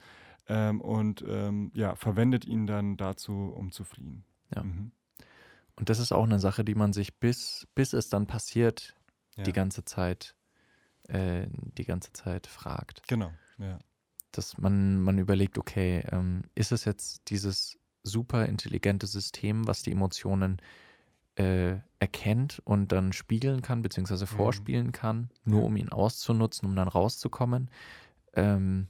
ähm, 0.47 0.81
und 0.81 1.23
ähm, 1.27 1.71
ja, 1.73 1.95
verwendet 1.95 2.45
ihn 2.45 2.67
dann 2.67 2.97
dazu, 2.97 3.53
um 3.55 3.71
zu 3.71 3.83
fliehen. 3.83 4.23
Ja. 4.55 4.63
Mhm. 4.63 4.91
Und 5.75 5.89
das 5.89 5.99
ist 5.99 6.11
auch 6.11 6.23
eine 6.23 6.39
Sache, 6.39 6.65
die 6.65 6.73
man 6.73 6.91
sich 6.91 7.19
bis, 7.19 7.67
bis 7.75 7.93
es 7.93 8.09
dann 8.09 8.25
passiert, 8.25 8.95
ja. 9.35 9.43
die 9.43 9.53
ganze 9.53 9.85
Zeit, 9.85 10.35
äh, 11.03 11.45
die 11.77 11.85
ganze 11.85 12.11
Zeit 12.13 12.47
fragt. 12.47 13.07
Genau, 13.07 13.31
ja 13.59 13.77
dass 14.37 14.57
man, 14.57 15.01
man 15.01 15.17
überlegt, 15.17 15.57
okay, 15.57 16.03
ähm, 16.11 16.43
ist 16.55 16.71
es 16.71 16.85
jetzt 16.85 17.29
dieses 17.29 17.77
super 18.03 18.45
intelligente 18.45 19.07
System, 19.07 19.67
was 19.67 19.83
die 19.83 19.91
Emotionen 19.91 20.61
äh, 21.35 21.75
erkennt 21.99 22.61
und 22.65 22.91
dann 22.91 23.13
spiegeln 23.13 23.61
kann, 23.61 23.81
beziehungsweise 23.81 24.25
mhm. 24.25 24.29
vorspielen 24.29 24.91
kann, 24.91 25.29
nur 25.45 25.63
um 25.63 25.75
ihn 25.75 25.89
auszunutzen, 25.89 26.67
um 26.67 26.75
dann 26.75 26.87
rauszukommen? 26.87 27.69
Ähm, 28.33 28.87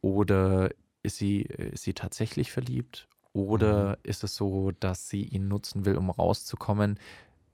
oder 0.00 0.70
ist 1.02 1.18
sie, 1.18 1.42
ist 1.42 1.84
sie 1.84 1.94
tatsächlich 1.94 2.52
verliebt? 2.52 3.08
Oder 3.32 3.90
mhm. 3.90 3.96
ist 4.02 4.24
es 4.24 4.34
so, 4.34 4.72
dass 4.72 5.08
sie 5.08 5.22
ihn 5.22 5.48
nutzen 5.48 5.84
will, 5.84 5.96
um 5.96 6.10
rauszukommen? 6.10 6.98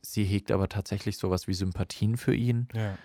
Sie 0.03 0.25
hegt 0.25 0.51
aber 0.51 0.69
tatsächlich 0.69 1.19
sowas 1.19 1.49
wie 1.49 1.55
Sympathien 1.55 2.17
für 2.17 2.35
ihn. 2.35 2.69
Ja. 2.75 2.97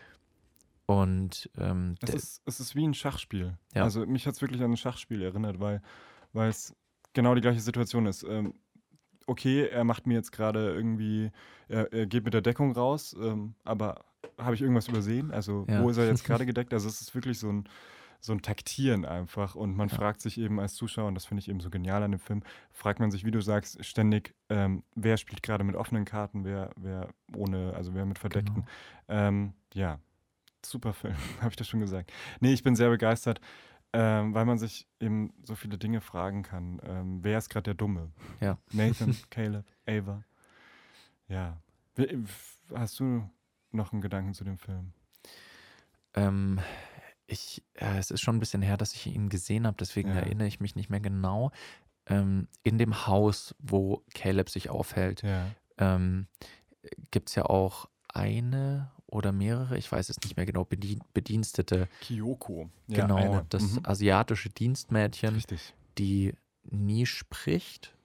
Und 0.86 1.50
ähm, 1.58 1.96
es, 2.02 2.14
ist, 2.14 2.42
es 2.46 2.60
ist 2.60 2.76
wie 2.76 2.86
ein 2.86 2.94
Schachspiel. 2.94 3.58
Ja. 3.74 3.84
Also 3.84 4.06
mich 4.06 4.26
hat 4.28 4.36
es 4.36 4.42
wirklich 4.42 4.62
an 4.62 4.72
ein 4.72 4.78
Schachspiel 4.78 5.22
erinnert, 5.22 5.60
weil 5.60 5.82
weil 6.34 6.50
es 6.50 6.76
genau 7.14 7.36
die 7.36 7.42
gleiche 7.42 7.60
Situation 7.60 8.06
ist. 8.06 8.24
Ähm, 8.24 8.54
okay, 9.28 9.68
er 9.68 9.84
macht 9.84 10.08
mir 10.08 10.14
jetzt 10.16 10.32
gerade 10.32 10.74
irgendwie, 10.74 11.32
er, 11.68 11.92
er 11.94 12.06
geht 12.06 12.24
mit 12.24 12.34
der 12.34 12.42
Deckung 12.42 12.72
raus, 12.72 13.16
ähm, 13.20 13.56
aber 13.64 14.06
habe 14.38 14.56
ich 14.56 14.62
irgendwas 14.62 14.88
übersehen? 14.88 15.32
Also 15.32 15.66
Ja. 15.70 15.82
wo 15.82 15.90
ist 15.90 15.98
er 15.98 16.08
jetzt 16.08 16.24
gerade 16.26 16.46
gedeckt? 16.46 16.74
Also 16.74 16.88
es 16.88 17.02
ist 17.02 17.14
wirklich 17.16 17.38
so 17.40 17.50
ein, 17.52 17.66
so 18.20 18.34
ein 18.34 18.42
Taktieren 18.42 19.04
einfach. 19.06 19.56
Und 19.56 19.76
man 19.76 19.90
Ja. 19.90 19.96
fragt 19.96 20.22
sich 20.22 20.38
eben 20.38 20.60
als 20.60 20.76
Zuschauer, 20.76 21.08
und 21.08 21.16
das 21.16 21.26
finde 21.26 21.42
ich 21.42 21.50
eben 21.50 21.60
so 21.60 21.70
genial 21.70 22.04
an 22.04 22.12
dem 22.12 22.20
Film, 22.20 22.44
fragt 22.72 23.00
man 23.00 23.12
sich, 23.12 23.26
wie 23.26 23.32
du 23.32 23.42
sagst, 23.42 23.84
ständig, 23.84 24.34
ähm, 24.50 24.84
wer 24.96 25.18
spielt 25.18 25.44
gerade 25.44 25.64
mit 25.64 25.76
offenen 25.76 26.06
Karten, 26.06 26.44
wer, 26.46 26.72
wer 26.78 27.10
ohne, 27.36 27.74
also 27.76 27.94
wer 27.94 28.06
mit 28.06 28.20
verdeckten. 28.20 28.54
Genau. 28.56 28.68
Ähm, 29.08 29.54
ja, 29.74 30.00
super 30.66 30.93
Film, 30.93 31.16
habe 31.41 31.49
ich 31.49 31.55
das 31.55 31.68
schon 31.68 31.80
gesagt. 31.80 32.12
Nee, 32.39 32.53
ich 32.53 32.64
bin 32.64 32.76
sehr 32.76 32.89
begeistert, 32.89 33.39
ähm, 33.93 34.34
weil 34.34 34.45
man 34.45 34.57
sich 34.57 34.88
eben 34.99 35.34
so 35.43 35.55
viele 35.55 35.78
Dinge 35.78 36.01
fragen 36.01 36.43
kann. 36.43 36.80
Ähm, 36.84 37.24
wer 37.24 37.38
ist 37.38 37.49
gerade 37.49 37.64
der 37.64 37.74
Dumme? 37.74 38.12
Ja. 38.39 38.57
Nathan, 38.72 39.16
Caleb, 39.30 39.66
Ava. 39.88 40.24
Ja. 41.28 41.62
Hast 42.74 42.99
du 42.99 43.30
noch 43.72 43.91
einen 43.91 44.01
Gedanken 44.01 44.34
zu 44.34 44.43
dem 44.43 44.57
Film? 44.57 44.93
Ähm, 46.14 46.59
ich, 47.28 47.64
ja, 47.80 47.97
es 47.97 48.12
ist 48.12 48.22
schon 48.22 48.36
ein 48.36 48.39
bisschen 48.39 48.62
her, 48.62 48.78
dass 48.78 48.93
ich 48.93 49.07
ihn 49.07 49.30
gesehen 49.30 49.66
habe, 49.66 49.78
deswegen 49.80 50.09
Ja. 50.09 50.16
erinnere 50.16 50.47
ich 50.47 50.59
mich 50.59 50.76
nicht 50.76 50.89
mehr 50.89 50.99
genau. 50.99 51.51
Ähm, 52.07 52.47
in 52.64 52.78
dem 52.78 53.07
Haus, 53.07 53.55
wo 53.59 54.03
Caleb 54.14 54.49
sich 54.49 54.70
aufhält, 54.70 55.22
Ja. 55.22 55.47
ähm, 55.78 56.28
gibt 57.12 57.30
es 57.30 57.36
ja 57.36 57.45
auch 57.45 57.88
eine 58.14 58.91
oder 59.12 59.32
mehrere, 59.32 59.78
ich 59.78 59.91
weiß 59.91 60.09
es 60.09 60.18
nicht 60.24 60.38
mehr 60.38 60.45
genau, 60.47 60.66
Bedien 60.66 61.01
Bedienstete, 61.14 61.88
Kyoko. 62.01 62.70
Ja, 62.88 63.03
genau, 63.03 63.18
eine. 63.18 63.45
das 63.49 63.62
Mhm. 63.64 63.86
asiatische 63.86 64.49
Dienstmädchen, 64.49 65.36
Richtig. 65.36 65.74
die 65.97 66.34
nie 66.64 67.05
spricht, 67.05 67.95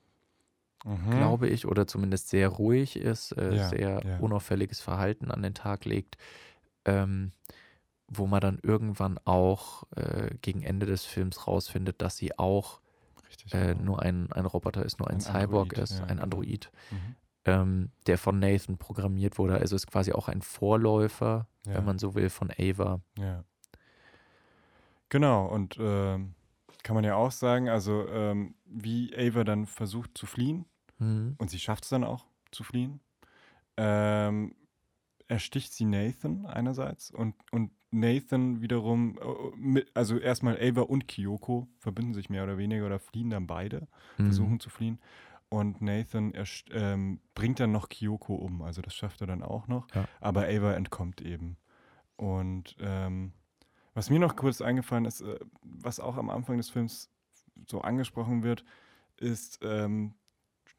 Mhm. 0.84 1.10
glaube 1.10 1.48
ich, 1.48 1.66
oder 1.66 1.86
zumindest 1.86 2.28
sehr 2.28 2.48
ruhig 2.48 2.96
ist, 2.96 3.32
äh, 3.38 3.56
Ja, 3.56 3.68
sehr 3.68 4.02
ja. 4.04 4.18
unauffälliges 4.20 4.80
Verhalten 4.80 5.30
an 5.30 5.42
den 5.42 5.54
Tag 5.54 5.84
legt, 5.84 6.16
ähm, 6.84 7.32
wo 8.08 8.26
man 8.26 8.40
dann 8.40 8.58
irgendwann 8.62 9.18
auch 9.24 9.84
äh, 9.96 10.34
gegen 10.42 10.62
Ende 10.62 10.86
des 10.86 11.04
Films 11.04 11.46
rausfindet, 11.46 12.02
dass 12.02 12.16
sie 12.16 12.38
auch 12.38 12.80
Richtig. 13.28 13.52
äh, 13.54 13.74
genau. 13.74 13.82
nur 13.84 14.02
ein, 14.02 14.32
ein 14.32 14.46
Roboter 14.46 14.84
ist, 14.84 14.98
nur 15.00 15.08
ein, 15.10 15.16
Ein 15.16 15.20
Cyborg 15.20 15.72
Android, 15.72 15.82
ist, 15.82 16.00
ein 16.02 16.08
genau. 16.08 16.22
Android, 16.24 16.70
Mhm. 16.90 17.16
Ähm, 17.46 17.90
der 18.06 18.18
von 18.18 18.38
Nathan 18.38 18.76
programmiert 18.76 19.38
wurde. 19.38 19.54
Also 19.58 19.74
ist 19.76 19.86
quasi 19.86 20.12
auch 20.12 20.28
ein 20.28 20.42
Vorläufer, 20.42 21.46
Ja. 21.66 21.74
wenn 21.76 21.84
man 21.84 21.98
so 21.98 22.14
will, 22.14 22.28
von 22.28 22.50
Ava. 22.58 23.00
Ja. 23.18 23.44
Genau, 25.08 25.46
und 25.46 25.76
ähm, 25.80 26.34
kann 26.82 26.94
man 26.94 27.04
ja 27.04 27.14
auch 27.16 27.30
sagen, 27.30 27.68
also 27.68 28.06
ähm, 28.08 28.54
wie 28.64 29.14
Ava 29.16 29.44
dann 29.44 29.66
versucht 29.66 30.16
zu 30.18 30.26
fliehen, 30.26 30.66
Mhm. 30.98 31.34
und 31.38 31.50
sie 31.50 31.58
schafft 31.58 31.84
es 31.84 31.90
dann 31.90 32.04
auch 32.04 32.24
zu 32.50 32.64
fliehen, 32.64 33.00
ähm, 33.76 34.54
ersticht 35.28 35.72
sie 35.74 35.84
Nathan 35.84 36.46
einerseits 36.46 37.10
und, 37.10 37.34
und 37.52 37.70
Nathan 37.90 38.62
wiederum, 38.62 39.18
äh, 39.74 39.84
also 39.94 40.18
erstmal 40.18 40.56
Ava 40.58 40.80
und 40.82 41.06
Kyoko 41.06 41.68
verbinden 41.78 42.14
sich 42.14 42.30
mehr 42.30 42.44
oder 42.44 42.56
weniger 42.56 42.86
oder 42.86 42.98
fliehen 42.98 43.28
dann 43.30 43.46
beide, 43.46 43.88
Mhm. 44.18 44.24
versuchen 44.24 44.60
zu 44.60 44.70
fliehen. 44.70 44.98
Und 45.56 45.80
Nathan 45.80 46.34
ähm, 46.70 47.20
bringt 47.34 47.60
dann 47.60 47.72
noch 47.72 47.88
Kyoko 47.88 48.34
um, 48.34 48.60
also 48.60 48.82
das 48.82 48.94
schafft 48.94 49.22
er 49.22 49.26
dann 49.26 49.42
auch 49.42 49.68
noch. 49.68 49.86
Ja. 49.94 50.04
Aber 50.20 50.42
Ava 50.48 50.74
entkommt 50.74 51.22
eben. 51.22 51.56
Und 52.16 52.76
ähm, 52.78 53.32
was 53.94 54.10
mir 54.10 54.18
noch 54.18 54.36
kurz 54.36 54.60
eingefallen 54.60 55.06
ist, 55.06 55.22
äh, 55.22 55.38
was 55.62 55.98
auch 55.98 56.18
am 56.18 56.28
Anfang 56.28 56.58
des 56.58 56.68
Films 56.68 57.10
so 57.66 57.80
angesprochen 57.80 58.42
wird, 58.42 58.66
ist, 59.18 59.60
ähm, 59.62 60.12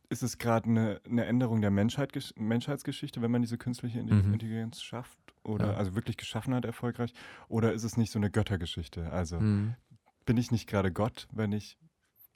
ist 0.09 0.21
es 0.21 0.38
gerade 0.38 0.69
eine, 0.69 1.01
eine 1.09 1.25
Änderung 1.25 1.59
der 1.61 1.71
Menschheit, 1.71 2.13
Menschheitsgeschichte, 2.38 3.19
wenn 3.23 3.32
man 3.32 3.41
diese 3.41 3.57
künstliche 3.57 4.03
Mhm. 4.03 4.34
Intelligenz 4.34 4.84
schafft 4.84 5.19
oder 5.41 5.71
Ja. 5.71 5.73
also 5.73 5.95
wirklich 5.95 6.17
geschaffen 6.17 6.53
hat 6.53 6.65
erfolgreich? 6.65 7.13
Oder 7.47 7.73
ist 7.73 7.84
es 7.84 7.97
nicht 7.97 8.11
so 8.11 8.19
eine 8.19 8.30
Göttergeschichte? 8.30 9.11
Also 9.11 9.39
Mhm. 9.39 9.73
bin 10.25 10.38
ich 10.38 10.51
nicht 10.51 10.67
gerade 10.69 10.91
Gott, 10.91 11.28
wenn 11.32 11.51
ich 11.51 11.80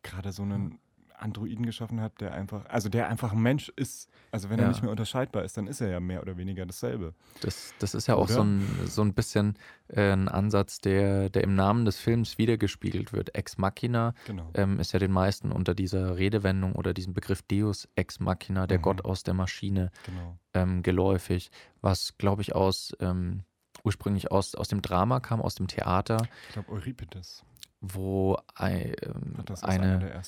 gerade 0.01 0.31
so 0.31 0.41
einen 0.41 0.79
Androiden 1.21 1.65
geschaffen 1.65 2.01
habe, 2.01 2.13
der 2.19 2.33
einfach, 2.33 2.65
also 2.67 2.89
der 2.89 3.07
einfach 3.09 3.31
ein 3.33 3.41
Mensch 3.41 3.69
ist. 3.75 4.09
Also 4.31 4.49
wenn 4.49 4.59
Ja. 4.59 4.65
er 4.65 4.69
nicht 4.69 4.81
mehr 4.81 4.91
unterscheidbar 4.91 5.43
ist, 5.43 5.55
dann 5.57 5.67
ist 5.67 5.81
er 5.81 5.89
ja 5.89 5.99
mehr 5.99 6.21
oder 6.21 6.37
weniger 6.37 6.65
dasselbe. 6.65 7.13
Das, 7.41 7.73
das 7.79 7.93
ist 7.93 8.07
ja 8.07 8.15
auch 8.15 8.25
Oder? 8.25 8.33
so 8.33 8.43
ein, 8.43 8.87
so 8.87 9.01
ein 9.03 9.13
bisschen 9.13 9.57
äh, 9.87 10.11
ein 10.11 10.27
Ansatz, 10.29 10.79
der, 10.79 11.29
der 11.29 11.43
im 11.43 11.55
Namen 11.55 11.85
des 11.85 11.97
Films 11.97 12.37
wiedergespiegelt 12.37 13.13
wird. 13.13 13.35
Ex 13.35 13.57
Machina 13.57 14.13
Genau. 14.25 14.49
ähm, 14.53 14.79
ist 14.79 14.91
ja 14.91 14.99
den 14.99 15.11
meisten 15.11 15.51
unter 15.51 15.73
dieser 15.75 16.17
Redewendung 16.17 16.73
oder 16.75 16.93
diesem 16.93 17.13
Begriff 17.13 17.41
Deus 17.43 17.87
Ex 17.95 18.19
Machina, 18.19 18.67
der 18.67 18.79
Mhm. 18.79 18.81
Gott 18.83 19.05
aus 19.05 19.23
der 19.23 19.33
Maschine, 19.33 19.91
Genau. 20.05 20.37
ähm, 20.53 20.83
geläufig, 20.83 21.51
was, 21.81 22.17
glaube 22.17 22.41
ich, 22.41 22.55
aus 22.55 22.93
ähm, 22.99 23.43
ursprünglich 23.83 24.31
aus, 24.31 24.53
aus 24.55 24.67
dem 24.67 24.81
Drama 24.81 25.19
kam, 25.19 25.41
aus 25.41 25.55
dem 25.55 25.67
Theater, 25.67 26.27
Ich 26.47 26.53
glaube, 26.53 26.71
Euripides 26.71 27.43
wo 27.81 28.37
ei, 28.55 28.93
ähm, 29.01 29.43
einer 29.63 29.97
eine, 29.97 30.21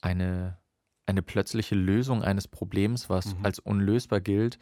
eine, 0.00 0.58
eine 1.06 1.22
plötzliche 1.22 1.74
Lösung 1.74 2.22
eines 2.22 2.48
Problems, 2.48 3.10
was 3.10 3.34
Mhm. 3.34 3.44
als 3.44 3.58
unlösbar 3.58 4.20
gilt, 4.20 4.58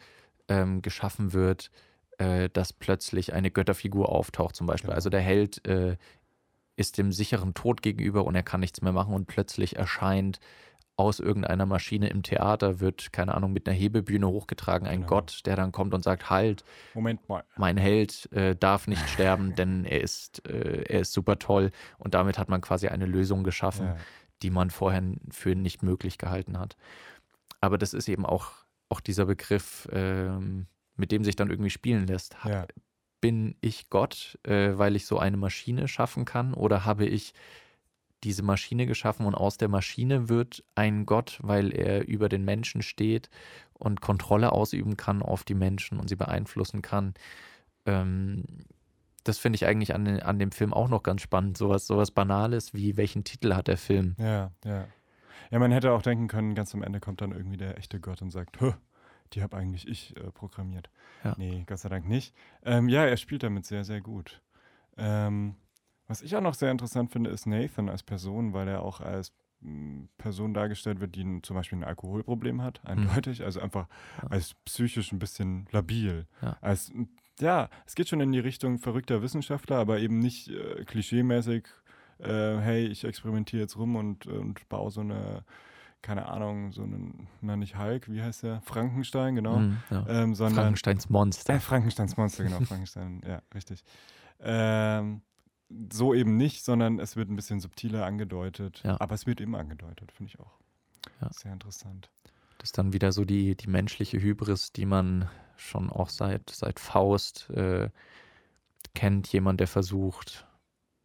ähm, 0.47 0.81
geschaffen 0.81 1.33
wird, 1.33 1.69
äh, 2.17 2.49
dass 2.49 2.73
plötzlich 2.73 3.33
eine 3.33 3.51
Götterfigur 3.51 4.09
auftaucht 4.09 4.55
zum 4.55 4.67
Beispiel. 4.67 4.87
Genau. 4.87 4.95
Also 4.95 5.09
der 5.09 5.21
Held 5.21 5.65
äh, 5.67 5.97
ist 6.75 6.97
dem 6.97 7.11
sicheren 7.11 7.53
Tod 7.53 7.81
gegenüber 7.81 8.25
und 8.25 8.35
er 8.35 8.43
kann 8.43 8.61
nichts 8.61 8.81
mehr 8.81 8.93
machen 8.93 9.13
und 9.13 9.27
plötzlich 9.27 9.75
erscheint 9.75 10.39
aus 10.99 11.19
irgendeiner 11.19 11.65
Maschine 11.65 12.09
im 12.09 12.23
Theater, 12.23 12.79
wird, 12.79 13.13
keine 13.13 13.33
Ahnung, 13.35 13.53
mit 13.53 13.67
einer 13.67 13.77
Hebebühne 13.77 14.27
hochgetragen, 14.27 14.87
ein 14.87 14.99
Genau. 15.01 15.07
Gott, 15.09 15.41
der 15.45 15.55
dann 15.55 15.71
kommt 15.71 15.93
und 15.93 16.03
sagt, 16.03 16.29
halt, 16.29 16.63
Moment 16.93 17.27
mal. 17.29 17.43
mein 17.57 17.77
Held 17.77 18.31
äh, 18.33 18.55
darf 18.55 18.87
nicht 18.87 19.07
sterben, 19.09 19.55
denn 19.55 19.85
er 19.85 20.01
ist, 20.01 20.45
äh, 20.47 20.83
er 20.83 20.99
ist 21.01 21.13
super 21.13 21.39
toll. 21.39 21.71
Und 21.97 22.13
damit 22.13 22.37
hat 22.37 22.49
man 22.49 22.61
quasi 22.61 22.87
eine 22.89 23.05
Lösung 23.05 23.43
geschaffen, 23.43 23.85
Ja. 23.87 23.97
die 24.43 24.49
man 24.49 24.69
vorher 24.69 25.01
für 25.31 25.55
nicht 25.55 25.83
möglich 25.83 26.17
gehalten 26.17 26.59
hat. 26.59 26.75
Aber 27.61 27.77
das 27.77 27.93
ist 27.93 28.07
eben 28.09 28.25
auch, 28.25 28.51
auch 28.89 28.99
dieser 28.99 29.25
Begriff, 29.25 29.87
ähm, 29.91 30.67
mit 30.95 31.11
dem 31.11 31.23
sich 31.23 31.35
dann 31.35 31.49
irgendwie 31.49 31.69
spielen 31.69 32.07
lässt. 32.07 32.43
Ha- 32.43 32.49
Ja. 32.49 32.67
Bin 33.21 33.55
ich 33.61 33.89
Gott, 33.89 34.37
äh, 34.43 34.77
weil 34.77 34.95
ich 34.95 35.05
so 35.05 35.19
eine 35.19 35.35
Maschine 35.37 35.87
schaffen 35.89 36.23
kann? 36.25 36.53
Oder 36.53 36.85
habe 36.85 37.05
ich 37.05 37.33
diese 38.23 38.43
Maschine 38.43 38.85
geschaffen 38.85 39.25
und 39.25 39.35
aus 39.35 39.57
der 39.57 39.69
Maschine 39.69 40.29
wird 40.29 40.63
ein 40.75 41.05
Gott, 41.05 41.39
weil 41.41 41.73
er 41.73 42.07
über 42.07 42.29
den 42.29 42.43
Menschen 42.45 42.81
steht 42.81 43.29
und 43.73 44.01
Kontrolle 44.01 44.51
ausüben 44.51 44.97
kann 44.97 45.21
auf 45.21 45.43
die 45.43 45.53
Menschen 45.55 45.99
und 45.99 46.09
sie 46.09 46.15
beeinflussen 46.15 46.81
kann? 46.81 47.13
Ähm, 47.85 48.43
das 49.23 49.37
finde 49.37 49.57
ich 49.57 49.65
eigentlich 49.65 49.93
an, 49.93 50.05
den- 50.05 50.21
an 50.21 50.39
dem 50.39 50.51
Film 50.51 50.73
auch 50.73 50.89
noch 50.89 51.03
ganz 51.03 51.21
spannend. 51.21 51.57
Sowas, 51.57 51.87
sowas 51.87 52.11
Banales 52.11 52.73
wie, 52.73 52.97
welchen 52.97 53.23
Titel 53.23 53.53
hat 53.53 53.67
der 53.67 53.77
Film? 53.77 54.15
Ja, 54.17 54.51
ja. 54.65 54.87
Ja, 55.51 55.59
man 55.59 55.71
hätte 55.71 55.91
auch 55.93 56.01
denken 56.01 56.27
können, 56.27 56.53
ganz 56.53 56.75
am 56.75 56.83
Ende 56.83 56.99
kommt 56.99 57.21
dann 57.21 57.31
irgendwie 57.31 57.57
der 57.57 57.77
echte 57.77 57.99
Gott 57.99 58.21
und 58.21 58.29
sagt, 58.31 58.57
die 59.33 59.41
habe 59.41 59.57
eigentlich 59.57 59.87
ich 59.87 60.15
äh, 60.17 60.31
programmiert. 60.31 60.89
Ja. 61.23 61.35
Nee, 61.37 61.63
Gott 61.67 61.79
sei 61.79 61.89
Dank 61.89 62.07
nicht. 62.07 62.35
Ähm, 62.63 62.87
ja, 62.87 63.05
er 63.05 63.17
spielt 63.17 63.43
damit 63.43 63.65
sehr, 63.65 63.83
sehr 63.83 64.01
gut. 64.01 64.41
Ähm, 64.97 65.55
was 66.09 66.21
ich 66.21 66.35
auch 66.35 66.41
noch 66.41 66.55
sehr 66.55 66.71
interessant 66.71 67.11
finde, 67.11 67.29
ist 67.29 67.45
Nathan 67.47 67.87
als 67.87 68.03
Person, 68.03 68.51
weil 68.51 68.67
er 68.67 68.81
auch 68.81 68.99
als 68.99 69.31
mh, 69.61 70.07
Person 70.17 70.53
dargestellt 70.53 70.99
wird, 70.99 71.15
die 71.15 71.23
ein, 71.23 71.43
zum 71.43 71.55
Beispiel 71.55 71.77
ein 71.79 71.83
Alkoholproblem 71.85 72.61
hat, 72.61 72.81
eindeutig. 72.85 73.43
Also 73.45 73.61
einfach 73.61 73.87
Ja. 74.21 74.29
als 74.29 74.55
psychisch 74.65 75.11
ein 75.13 75.19
bisschen 75.19 75.67
labil. 75.71 76.27
Ja. 76.41 76.57
Als, 76.61 76.91
ja, 77.39 77.69
es 77.85 77.95
geht 77.95 78.09
schon 78.09 78.19
in 78.19 78.31
die 78.33 78.39
Richtung 78.39 78.79
verrückter 78.79 79.21
Wissenschaftler, 79.21 79.77
aber 79.77 79.99
eben 79.99 80.19
nicht 80.19 80.49
äh, 80.49 80.83
klischeemäßig, 80.83 81.65
äh, 82.19 82.57
hey, 82.57 82.85
ich 82.87 83.05
experimentiere 83.05 83.61
jetzt 83.61 83.77
rum 83.77 83.95
und, 83.95 84.27
und 84.27 84.67
baue 84.67 84.91
so 84.91 84.99
eine, 85.01 85.45
keine 86.01 86.25
Ahnung, 86.27 86.71
so 86.73 86.83
einen, 86.83 87.27
na 87.41 87.55
nicht 87.55 87.77
Hulk, 87.77 88.09
wie 88.11 88.21
heißt 88.21 88.43
der? 88.43 88.61
Frankenstein, 88.61 89.35
genau. 89.35 89.59
Mhm, 89.59 89.77
ja. 89.89 90.05
Ähm, 90.07 90.35
sondern 90.35 90.55
Frankensteins 90.63 91.09
Monster. 91.09 91.53
äh, 91.53 91.59
Frankensteins 91.59 92.17
Monster, 92.17 92.43
genau, 92.43 92.59
Frankenstein, 92.61 93.21
ja, 93.27 93.41
richtig. 93.53 93.83
Ähm, 94.41 95.21
so 95.91 96.13
eben 96.13 96.37
nicht, 96.37 96.63
sondern 96.63 96.99
es 96.99 97.15
wird 97.15 97.29
ein 97.29 97.35
bisschen 97.35 97.59
subtiler 97.59 98.05
angedeutet. 98.05 98.81
Ja. 98.83 98.99
Aber 98.99 99.15
es 99.15 99.27
wird 99.27 99.41
eben 99.41 99.55
angedeutet, 99.55 100.11
finde 100.11 100.31
ich 100.33 100.39
auch. 100.39 100.57
Ja. 101.21 101.31
Sehr 101.31 101.53
interessant. 101.53 102.09
Das 102.57 102.69
ist 102.69 102.77
dann 102.77 102.93
wieder 102.93 103.11
so 103.11 103.23
die, 103.23 103.55
die 103.55 103.69
menschliche 103.69 104.19
Hybris, 104.21 104.73
die 104.73 104.85
man 104.85 105.29
schon 105.55 105.89
auch 105.89 106.09
seit, 106.09 106.49
seit 106.49 106.79
Faust 106.79 107.49
äh, 107.51 107.89
kennt. 108.95 109.31
Jemand, 109.31 109.59
der 109.59 109.67
versucht, 109.67 110.47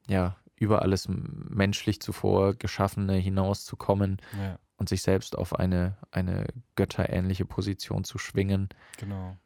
ja, 0.08 0.36
über 0.56 0.82
alles 0.82 1.08
menschlich 1.08 2.00
zuvor 2.00 2.54
Geschaffene 2.54 3.14
hinauszukommen 3.14 4.18
Ja, 4.38 4.58
und 4.76 4.88
sich 4.88 5.02
selbst 5.02 5.36
auf 5.36 5.54
eine, 5.54 5.96
eine 6.10 6.46
götterähnliche 6.76 7.44
Position 7.44 8.04
zu 8.04 8.18
schwingen. 8.18 8.68
genau. 8.98 9.36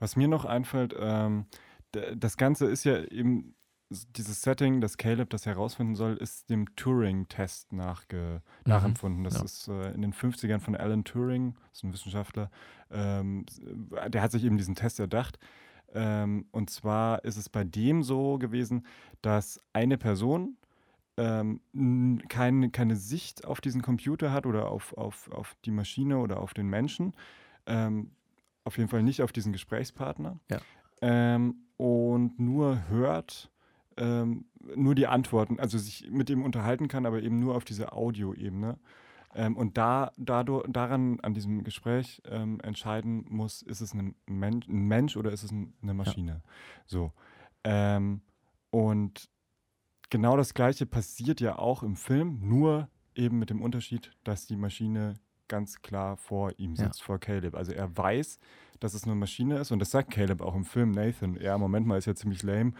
Was 0.00 0.16
mir 0.16 0.28
noch 0.28 0.44
einfällt, 0.44 0.94
ähm, 0.98 1.46
das 1.92 2.36
Ganze 2.36 2.66
ist 2.66 2.84
ja 2.84 3.02
eben 3.04 3.54
dieses 3.90 4.42
Setting, 4.42 4.80
das 4.80 4.96
Caleb 4.96 5.30
das 5.30 5.46
herausfinden 5.46 5.94
soll, 5.94 6.16
ist 6.16 6.50
dem 6.50 6.74
Turing-Test 6.76 7.72
nachge 7.72 8.42
mhm. 8.64 8.70
nachempfunden. 8.70 9.24
Das 9.24 9.34
ja. 9.34 9.44
ist 9.44 9.68
äh, 9.68 9.92
in 9.92 10.02
den 10.02 10.12
50ern 10.12 10.60
von 10.60 10.76
Alan 10.76 11.04
Turing, 11.04 11.54
das 11.70 11.78
ist 11.78 11.84
ein 11.84 11.92
Wissenschaftler, 11.92 12.50
ähm, 12.90 13.46
der 14.08 14.22
hat 14.22 14.32
sich 14.32 14.44
eben 14.44 14.58
diesen 14.58 14.74
Test 14.74 15.00
erdacht. 15.00 15.38
Ähm, 15.94 16.46
und 16.50 16.68
zwar 16.68 17.24
ist 17.24 17.38
es 17.38 17.48
bei 17.48 17.64
dem 17.64 18.02
so 18.02 18.38
gewesen, 18.38 18.84
dass 19.22 19.60
eine 19.72 19.96
Person 19.96 20.58
ähm, 21.16 21.60
kein, 22.28 22.70
keine 22.72 22.96
Sicht 22.96 23.44
auf 23.46 23.60
diesen 23.60 23.82
Computer 23.82 24.32
hat 24.32 24.46
oder 24.46 24.70
auf, 24.70 24.92
auf, 24.96 25.30
auf 25.32 25.56
die 25.64 25.70
Maschine 25.70 26.18
oder 26.18 26.40
auf 26.40 26.52
den 26.52 26.68
Menschen. 26.68 27.14
Ähm, 27.66 28.10
auf 28.64 28.76
jeden 28.76 28.90
Fall 28.90 29.02
nicht 29.02 29.22
auf 29.22 29.32
diesen 29.32 29.52
Gesprächspartner. 29.52 30.38
Ja. 30.50 30.60
Ähm, 31.00 31.62
und 31.78 32.38
nur 32.38 32.88
hört, 32.88 33.50
ähm, 33.98 34.46
nur 34.74 34.94
die 34.94 35.06
Antworten, 35.06 35.58
also 35.60 35.78
sich 35.78 36.08
mit 36.10 36.30
ihm 36.30 36.42
unterhalten 36.42 36.88
kann, 36.88 37.06
aber 37.06 37.22
eben 37.22 37.40
nur 37.40 37.54
auf 37.54 37.64
dieser 37.64 37.92
Audioebene. 37.92 38.78
Ähm, 39.34 39.56
und 39.56 39.76
da, 39.76 40.12
dadurch, 40.16 40.66
daran, 40.68 41.20
an 41.20 41.34
diesem 41.34 41.64
Gespräch 41.64 42.22
ähm, 42.24 42.60
entscheiden 42.60 43.26
muss, 43.28 43.62
ist 43.62 43.80
es 43.80 43.94
ein 43.94 44.14
Mensch, 44.26 44.66
ein 44.68 44.86
Mensch 44.86 45.16
oder 45.16 45.32
ist 45.32 45.42
es 45.42 45.50
eine 45.52 45.94
Maschine? 45.94 46.42
Ja. 46.44 46.50
So. 46.86 47.12
Ähm, 47.64 48.22
und 48.70 49.28
genau 50.10 50.36
das 50.36 50.54
Gleiche 50.54 50.86
passiert 50.86 51.40
ja 51.40 51.58
auch 51.58 51.82
im 51.82 51.96
Film, 51.96 52.40
nur 52.42 52.88
eben 53.14 53.38
mit 53.38 53.50
dem 53.50 53.60
Unterschied, 53.60 54.12
dass 54.24 54.46
die 54.46 54.56
Maschine 54.56 55.14
ganz 55.48 55.80
klar 55.82 56.16
vor 56.16 56.52
ihm 56.58 56.76
sitzt, 56.76 57.00
ja. 57.00 57.06
vor 57.06 57.18
Caleb. 57.18 57.54
Also 57.54 57.72
er 57.72 57.96
weiß, 57.96 58.38
dass 58.80 58.94
es 58.94 59.04
eine 59.04 59.14
Maschine 59.14 59.58
ist 59.58 59.70
und 59.70 59.78
das 59.78 59.90
sagt 59.90 60.10
Caleb 60.10 60.40
auch 60.40 60.54
im 60.54 60.64
Film 60.64 60.92
Nathan. 60.92 61.38
Ja, 61.40 61.58
Moment 61.58 61.86
mal, 61.86 61.98
ist 61.98 62.06
ja 62.06 62.14
ziemlich 62.14 62.42
lame. 62.42 62.72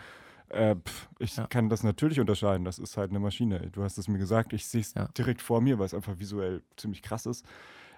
Äh, 0.50 0.76
pff, 0.76 1.08
ich 1.18 1.36
ja. 1.36 1.46
kann 1.46 1.68
das 1.68 1.82
natürlich 1.82 2.20
unterscheiden. 2.20 2.64
Das 2.64 2.78
ist 2.78 2.96
halt 2.96 3.10
eine 3.10 3.20
Maschine. 3.20 3.70
Du 3.70 3.82
hast 3.82 3.98
es 3.98 4.08
mir 4.08 4.18
gesagt. 4.18 4.52
Ich 4.52 4.66
sehe 4.66 4.80
es 4.80 4.94
ja. 4.94 5.08
direkt 5.08 5.42
vor 5.42 5.60
mir, 5.60 5.78
weil 5.78 5.86
es 5.86 5.94
einfach 5.94 6.18
visuell 6.18 6.62
ziemlich 6.76 7.02
krass 7.02 7.26
ist. 7.26 7.44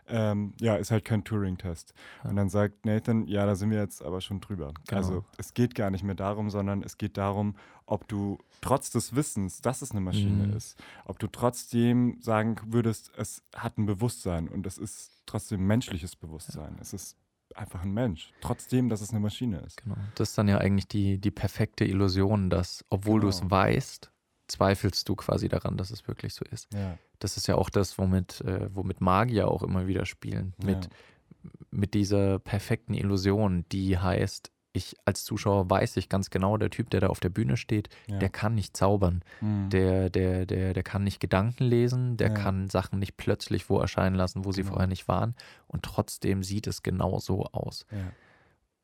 Ähm, 0.09 0.55
ja, 0.61 0.77
ist 0.77 0.91
halt 0.91 1.05
kein 1.05 1.23
Turing-Test. 1.23 1.95
Ja. 2.25 2.31
Und 2.31 2.37
dann 2.37 2.49
sagt 2.49 2.85
Nathan, 2.85 3.27
ja, 3.27 3.47
da 3.47 3.55
sind 3.55 3.71
wir 3.71 3.79
jetzt 3.79 4.03
aber 4.03 4.21
schon 4.21 4.41
drüber. 4.41 4.73
Genau. 4.89 4.97
Also 4.97 5.25
es 5.37 5.55
geht 5.55 5.75
gar 5.75 5.91
nicht 5.91 6.03
mehr 6.03 6.17
darum, 6.17 6.51
sondern 6.51 6.83
es 6.83 6.99
geht 6.99 7.17
darum, 7.17 7.55
ob 7.87 8.09
du 8.09 8.39
trotz 8.61 8.91
des 8.91 9.15
Wissens, 9.15 9.61
dass 9.61 9.83
es 9.83 9.93
eine 9.93 10.01
Maschine 10.01 10.49
mhm. 10.49 10.57
ist, 10.57 10.77
ob 11.05 11.19
du 11.19 11.29
trotzdem 11.29 12.19
sagen 12.21 12.57
würdest, 12.67 13.13
es 13.17 13.43
hat 13.55 13.79
ein 13.79 13.87
Bewusstsein 13.87 14.49
und 14.49 14.67
es 14.67 14.79
ist 14.79 15.13
trotzdem 15.27 15.67
menschliches 15.67 16.17
Bewusstsein. 16.17 16.75
Ja. 16.75 16.83
Es 16.83 16.93
ist 16.93 17.17
einfach 17.57 17.83
ein 17.83 17.93
Mensch, 17.93 18.33
trotzdem, 18.41 18.89
dass 18.89 19.01
es 19.01 19.11
eine 19.11 19.21
Maschine 19.21 19.59
ist. 19.61 19.83
Genau. 19.83 19.97
Das 20.15 20.31
ist 20.31 20.39
dann 20.39 20.49
ja 20.49 20.59
eigentlich 20.59 20.89
die, 20.89 21.19
die 21.19 21.31
perfekte 21.31 21.85
Illusion, 21.85 22.51
dass, 22.51 22.85
obwohl 22.91 23.21
genau. 23.21 23.33
du 23.33 23.37
es 23.37 23.51
weißt, 23.51 24.11
zweifelst 24.49 25.09
du 25.09 25.17
quasi 25.17 25.49
daran, 25.49 25.77
dass 25.77 25.91
es 25.91 26.07
wirklich 26.09 26.35
so 26.35 26.45
ist. 26.51 26.73
Ja. 26.75 26.99
Das 27.19 27.37
ist 27.37 27.47
ja 27.47 27.55
auch 27.57 27.71
das, 27.71 27.99
womit, 27.99 28.41
äh, 28.43 28.75
womit 28.75 29.01
Magier 29.01 29.49
auch 29.49 29.63
immer 29.63 29.87
wieder 29.87 30.07
spielen. 30.07 30.55
Mit, 30.63 30.85
ja. 30.85 31.51
mit 31.71 31.95
dieser 31.95 32.39
perfekten 32.39 32.95
Illusion, 32.95 33.65
die 33.71 33.99
heißt, 33.99 34.51
ich 34.73 34.97
als 35.05 35.25
Zuschauer 35.25 35.69
weiß 35.69 35.97
ich 35.97 36.09
ganz 36.09 36.31
genau, 36.31 36.57
der 36.57 36.71
Typ, 36.71 36.91
der 36.91 37.01
da 37.01 37.09
auf 37.09 37.21
der 37.21 37.29
Bühne 37.29 37.57
steht, 37.57 37.89
ja. 38.07 38.19
der 38.19 38.29
kann 38.29 38.55
nicht 38.55 38.77
zaubern. 38.77 39.23
Mhm. 39.41 39.71
Der, 39.71 40.11
der, 40.11 40.47
der, 40.47 40.73
der 40.75 40.83
kann 40.83 41.03
nicht 41.03 41.21
Gedanken 41.21 41.65
lesen, 41.65 42.17
der 42.17 42.29
ja. 42.29 42.35
kann 42.35 42.69
Sachen 42.69 42.99
nicht 42.99 43.17
plötzlich 43.17 43.69
wo 43.69 43.81
erscheinen 43.81 44.15
lassen, 44.15 44.45
wo 44.45 44.53
sie 44.53 44.63
genau. 44.63 44.75
vorher 44.75 44.87
nicht 44.87 45.09
waren. 45.09 45.35
Und 45.67 45.83
trotzdem 45.83 46.43
sieht 46.43 46.67
es 46.67 46.83
genau 46.83 47.19
so 47.19 47.45
aus. 47.47 47.85
Ja. 47.91 48.13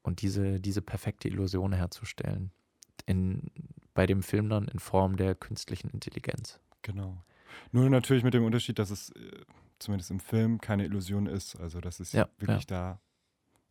Und 0.03 0.23
diese, 0.23 0.61
diese 0.61 0.83
perfekte 0.83 1.29
Illusion 1.29 1.73
herzustellen. 1.73 2.51
In, 3.07 3.51
bei 3.95 4.07
dem 4.07 4.23
Film 4.23 4.49
dann 4.49 4.69
in 4.69 4.81
Form 4.81 5.17
der 5.17 5.35
künstlichen 5.35 5.91
Intelligenz. 5.91 6.59
Genau. 6.83 7.23
Nur 7.71 7.89
natürlich 7.91 8.25
mit 8.25 8.35
dem 8.35 8.45
Unterschied, 8.45 8.79
dass 8.79 8.91
es 8.91 9.11
äh, 9.11 9.31
zumindest 9.79 10.11
im 10.11 10.21
Film 10.21 10.61
keine 10.61 10.85
Illusion 10.85 11.27
ist. 11.27 11.59
Also, 11.61 11.81
dass 11.81 12.01
es 12.01 12.13
wirklich 12.15 12.67
da 12.67 13.01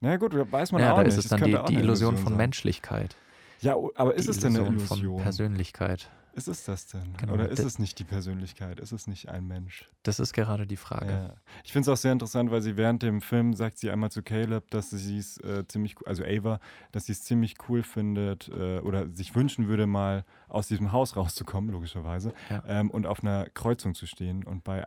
na 0.06 0.18
gut, 0.18 0.34
weiß 0.34 0.72
man 0.72 0.82
ja, 0.82 0.94
auch 0.94 0.98
da 0.98 1.04
nicht. 1.04 1.18
ist 1.18 1.26
es 1.26 1.30
dann 1.30 1.40
die, 1.40 1.46
die 1.46 1.52
Illusion, 1.52 1.80
Illusion 1.82 2.18
von 2.18 2.38
Menschlichkeit. 2.38 3.16
Ja, 3.62 3.76
aber 3.96 4.14
ist 4.14 4.26
die 4.26 4.32
es 4.32 4.40
denn 4.40 4.56
eine 4.56 4.68
Illusion? 4.68 5.16
Von 5.16 5.24
Persönlichkeit. 5.24 6.10
Ist 6.36 6.50
es 6.50 6.66
das 6.66 6.88
denn? 6.88 7.16
Genau. 7.18 7.34
Oder 7.34 7.48
ist 7.48 7.60
es 7.60 7.80
nicht 7.80 7.98
die 7.98 8.04
Persönlichkeit? 8.04 8.82
Ist 8.82 8.92
es 8.92 9.08
nicht 9.08 9.30
ein 9.30 9.48
Mensch? 9.48 9.90
Das 10.04 10.20
ist 10.20 10.34
gerade 10.34 10.68
die 10.68 10.76
Frage. 10.76 11.12
Ja. 11.12 11.34
Ich 11.64 11.72
finde 11.72 11.90
es 11.90 11.98
auch 11.98 12.02
sehr 12.02 12.12
interessant, 12.12 12.52
weil 12.52 12.62
sie 12.62 12.76
während 12.76 13.04
dem 13.04 13.22
Film 13.22 13.54
sagt 13.54 13.78
sie 13.78 13.90
einmal 13.90 14.12
zu 14.12 14.22
Caleb, 14.22 14.70
dass 14.70 14.90
sie 14.90 15.18
es 15.18 15.38
äh, 15.38 15.66
ziemlich, 15.66 15.96
also 16.06 16.26
Ava, 16.26 16.60
dass 16.92 17.06
sie 17.06 17.14
es 17.14 17.24
ziemlich 17.24 17.56
cool 17.70 17.84
findet 17.84 18.50
äh, 18.50 18.80
oder 18.80 19.08
sich 19.16 19.34
wünschen 19.34 19.70
würde, 19.70 19.88
mal 19.88 20.26
aus 20.50 20.68
diesem 20.68 20.92
Haus 20.92 21.16
rauszukommen, 21.16 21.72
logischerweise, 21.72 22.34
ja. 22.50 22.64
ähm, 22.68 22.92
und 22.92 23.06
auf 23.06 23.24
einer 23.24 23.46
Kreuzung 23.54 23.96
zu 23.96 24.06
stehen 24.06 24.44
und 24.44 24.66
bei 24.66 24.86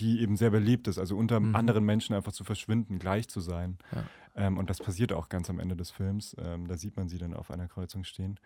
die 0.00 0.20
eben 0.20 0.36
sehr 0.36 0.50
beliebt 0.50 0.88
ist, 0.88 0.98
also 0.98 1.16
unter 1.16 1.38
mhm. 1.38 1.54
anderen 1.54 1.84
Menschen 1.84 2.16
einfach 2.16 2.32
zu 2.32 2.42
verschwinden, 2.42 2.98
gleich 2.98 3.28
zu 3.28 3.40
sein. 3.40 3.78
Ja. 3.92 4.04
Ähm, 4.34 4.58
und 4.58 4.68
das 4.68 4.78
passiert 4.78 5.12
auch 5.12 5.28
ganz 5.28 5.48
am 5.48 5.60
Ende 5.60 5.76
des 5.76 5.92
Films. 5.92 6.34
Ähm, 6.38 6.66
da 6.66 6.76
sieht 6.76 6.96
man 6.96 7.08
sie 7.08 7.18
dann 7.18 7.34
auf 7.34 7.52
einer 7.52 7.68
Kreuzung 7.68 8.02
stehen. 8.02 8.40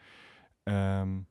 Ähm, 0.66 1.27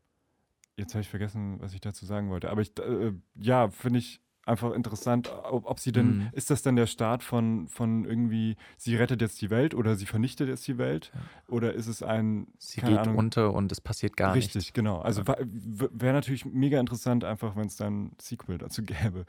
Jetzt 0.80 0.94
habe 0.94 1.02
ich 1.02 1.10
vergessen, 1.10 1.60
was 1.60 1.74
ich 1.74 1.82
dazu 1.82 2.06
sagen 2.06 2.30
wollte. 2.30 2.50
Aber 2.50 2.62
ich, 2.62 2.78
äh, 2.80 3.12
ja, 3.36 3.70
finde 3.70 4.00
ich 4.00 4.22
einfach 4.46 4.72
interessant, 4.72 5.32
ob, 5.44 5.66
ob 5.66 5.80
sie 5.80 5.92
denn, 5.92 6.18
mhm. 6.18 6.30
ist 6.32 6.50
das 6.50 6.62
dann 6.64 6.76
der 6.76 6.88
Start 6.88 7.22
von, 7.22 7.68
von 7.68 8.06
irgendwie, 8.06 8.56
sie 8.78 8.96
rettet 8.96 9.22
jetzt 9.22 9.42
die 9.42 9.50
Welt 9.50 9.76
oder 9.76 9.96
sie 9.96 10.06
vernichtet 10.06 10.48
jetzt 10.48 10.68
die 10.68 10.78
Welt? 10.78 11.12
Ja. 11.14 11.54
Oder 11.54 11.74
ist 11.74 11.88
es 11.88 12.02
ein. 12.02 12.48
Sie 12.58 12.82
geht 12.82 12.98
Ahnung, 12.98 13.18
unter 13.18 13.54
und 13.54 13.72
es 13.72 13.82
passiert 13.82 14.18
gar 14.18 14.34
richtig, 14.34 14.56
nichts. 14.56 14.56
Richtig, 14.56 14.74
genau. 14.74 15.00
Also 15.00 15.22
ja. 15.22 15.36
wäre 15.40 16.14
natürlich 16.14 16.46
mega 16.46 16.80
interessant, 16.80 17.24
einfach, 17.24 17.56
wenn 17.56 17.68
es 17.68 17.76
dann 17.76 18.06
ein 18.06 18.16
Sequel 18.20 18.58
dazu 18.58 18.84
gäbe. 18.84 19.26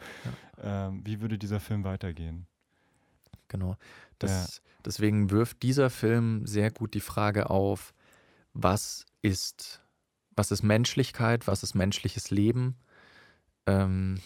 Ja. 0.63 0.89
Ähm, 0.89 1.03
wie 1.05 1.21
würde 1.21 1.39
dieser 1.39 1.61
Film 1.61 1.85
weitergehen? 1.85 2.47
Genau. 3.49 3.77
Das, 4.21 4.63
deswegen 4.85 5.31
wirft 5.31 5.63
dieser 5.63 5.91
Film 5.91 6.47
sehr 6.47 6.71
gut 6.71 6.95
die 6.95 7.01
Frage 7.01 7.51
auf, 7.51 7.93
was 8.53 9.07
ist 9.23 9.83
was 10.37 10.51
ist 10.51 10.63
Menschlichkeit, 10.63 11.47
was 11.47 11.63
ist 11.63 11.75
menschliches 11.75 12.31
Leben. 12.31 12.77
Ähm, 13.67 14.21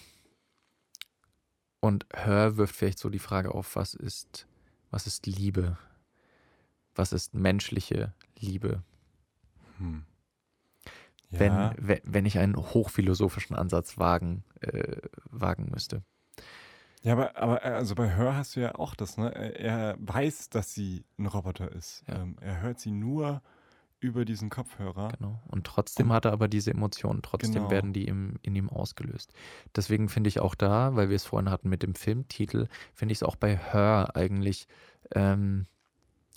und 1.80 2.06
Hör 2.12 2.56
wirft 2.56 2.76
vielleicht 2.76 2.98
so 2.98 3.10
die 3.10 3.18
Frage 3.18 3.54
auf, 3.54 3.76
was 3.76 3.94
ist, 3.94 4.46
was 4.90 5.06
ist 5.06 5.26
Liebe? 5.26 5.76
Was 6.94 7.12
ist 7.12 7.34
menschliche 7.34 8.14
Liebe? 8.38 8.82
Hm. 9.78 10.04
Ja. 11.30 11.74
Wenn, 11.76 12.00
wenn 12.04 12.26
ich 12.26 12.38
einen 12.38 12.56
hochphilosophischen 12.56 13.56
Ansatz 13.56 13.98
wagen, 13.98 14.44
äh, 14.60 14.98
wagen 15.30 15.68
müsste. 15.72 16.02
Ja, 17.02 17.12
aber, 17.12 17.36
aber 17.36 17.62
also 17.62 17.94
bei 17.94 18.14
Hör 18.14 18.34
hast 18.34 18.56
du 18.56 18.60
ja 18.60 18.76
auch 18.76 18.94
das, 18.94 19.18
ne? 19.18 19.34
Er 19.34 19.96
weiß, 19.98 20.48
dass 20.48 20.72
sie 20.72 21.04
ein 21.18 21.26
Roboter 21.26 21.70
ist. 21.70 22.02
Ja. 22.08 22.22
Ähm, 22.22 22.36
er 22.40 22.62
hört 22.62 22.80
sie 22.80 22.92
nur 22.92 23.42
über 24.04 24.26
diesen 24.26 24.50
Kopfhörer. 24.50 25.08
Genau. 25.18 25.40
Und 25.48 25.66
trotzdem 25.66 26.10
und, 26.10 26.12
hat 26.12 26.26
er 26.26 26.32
aber 26.32 26.46
diese 26.46 26.70
Emotionen, 26.70 27.22
trotzdem 27.22 27.54
genau. 27.54 27.70
werden 27.70 27.94
die 27.94 28.04
im, 28.04 28.34
in 28.42 28.54
ihm 28.54 28.68
ausgelöst. 28.68 29.32
Deswegen 29.74 30.10
finde 30.10 30.28
ich 30.28 30.40
auch 30.40 30.54
da, 30.54 30.94
weil 30.94 31.08
wir 31.08 31.16
es 31.16 31.24
vorhin 31.24 31.50
hatten 31.50 31.70
mit 31.70 31.82
dem 31.82 31.94
Filmtitel, 31.94 32.68
finde 32.92 33.12
ich 33.12 33.18
es 33.18 33.22
auch 33.22 33.36
bei 33.36 33.56
Her 33.56 34.10
eigentlich, 34.14 34.68
ähm, 35.14 35.66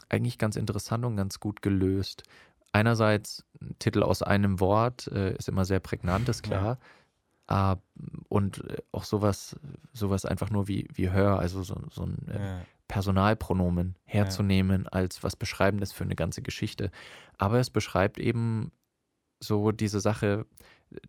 eigentlich 0.08 0.38
ganz 0.38 0.56
interessant 0.56 1.04
und 1.04 1.18
ganz 1.18 1.42
gut 1.42 1.62
gelöst. 1.62 2.24
Einerseits, 2.72 3.46
Titel 3.80 4.02
aus 4.02 4.22
einem 4.22 4.62
Wort 4.62 5.08
äh, 5.08 5.36
ist 5.36 5.50
immer 5.50 5.66
sehr 5.66 5.82
prägnant, 5.82 6.30
ist 6.30 6.44
klar. 6.44 6.64
Ja. 6.64 6.78
Uh, 7.50 7.78
und 8.28 8.70
äh, 8.70 8.82
auch 8.92 9.06
sowas, 9.06 9.56
sowas 9.94 10.26
einfach 10.26 10.50
nur 10.50 10.68
wie, 10.68 10.86
wie 10.94 11.12
Hör, 11.12 11.40
also 11.40 11.64
so, 11.64 11.78
so 11.90 12.04
ein 12.04 12.28
äh, 12.28 12.46
ja. 12.46 12.62
Personalpronomen 12.88 13.96
herzunehmen 14.06 14.84
ja. 14.84 14.90
als 14.92 15.24
was 15.24 15.36
Beschreibendes 15.36 15.92
für 15.92 16.04
eine 16.04 16.16
ganze 16.16 16.42
Geschichte. 16.42 16.92
Aber 17.38 17.60
es 17.60 17.70
beschreibt 17.70 18.20
eben 18.20 18.72
so 19.40 19.72
diese 19.72 20.00
Sache, 20.00 20.46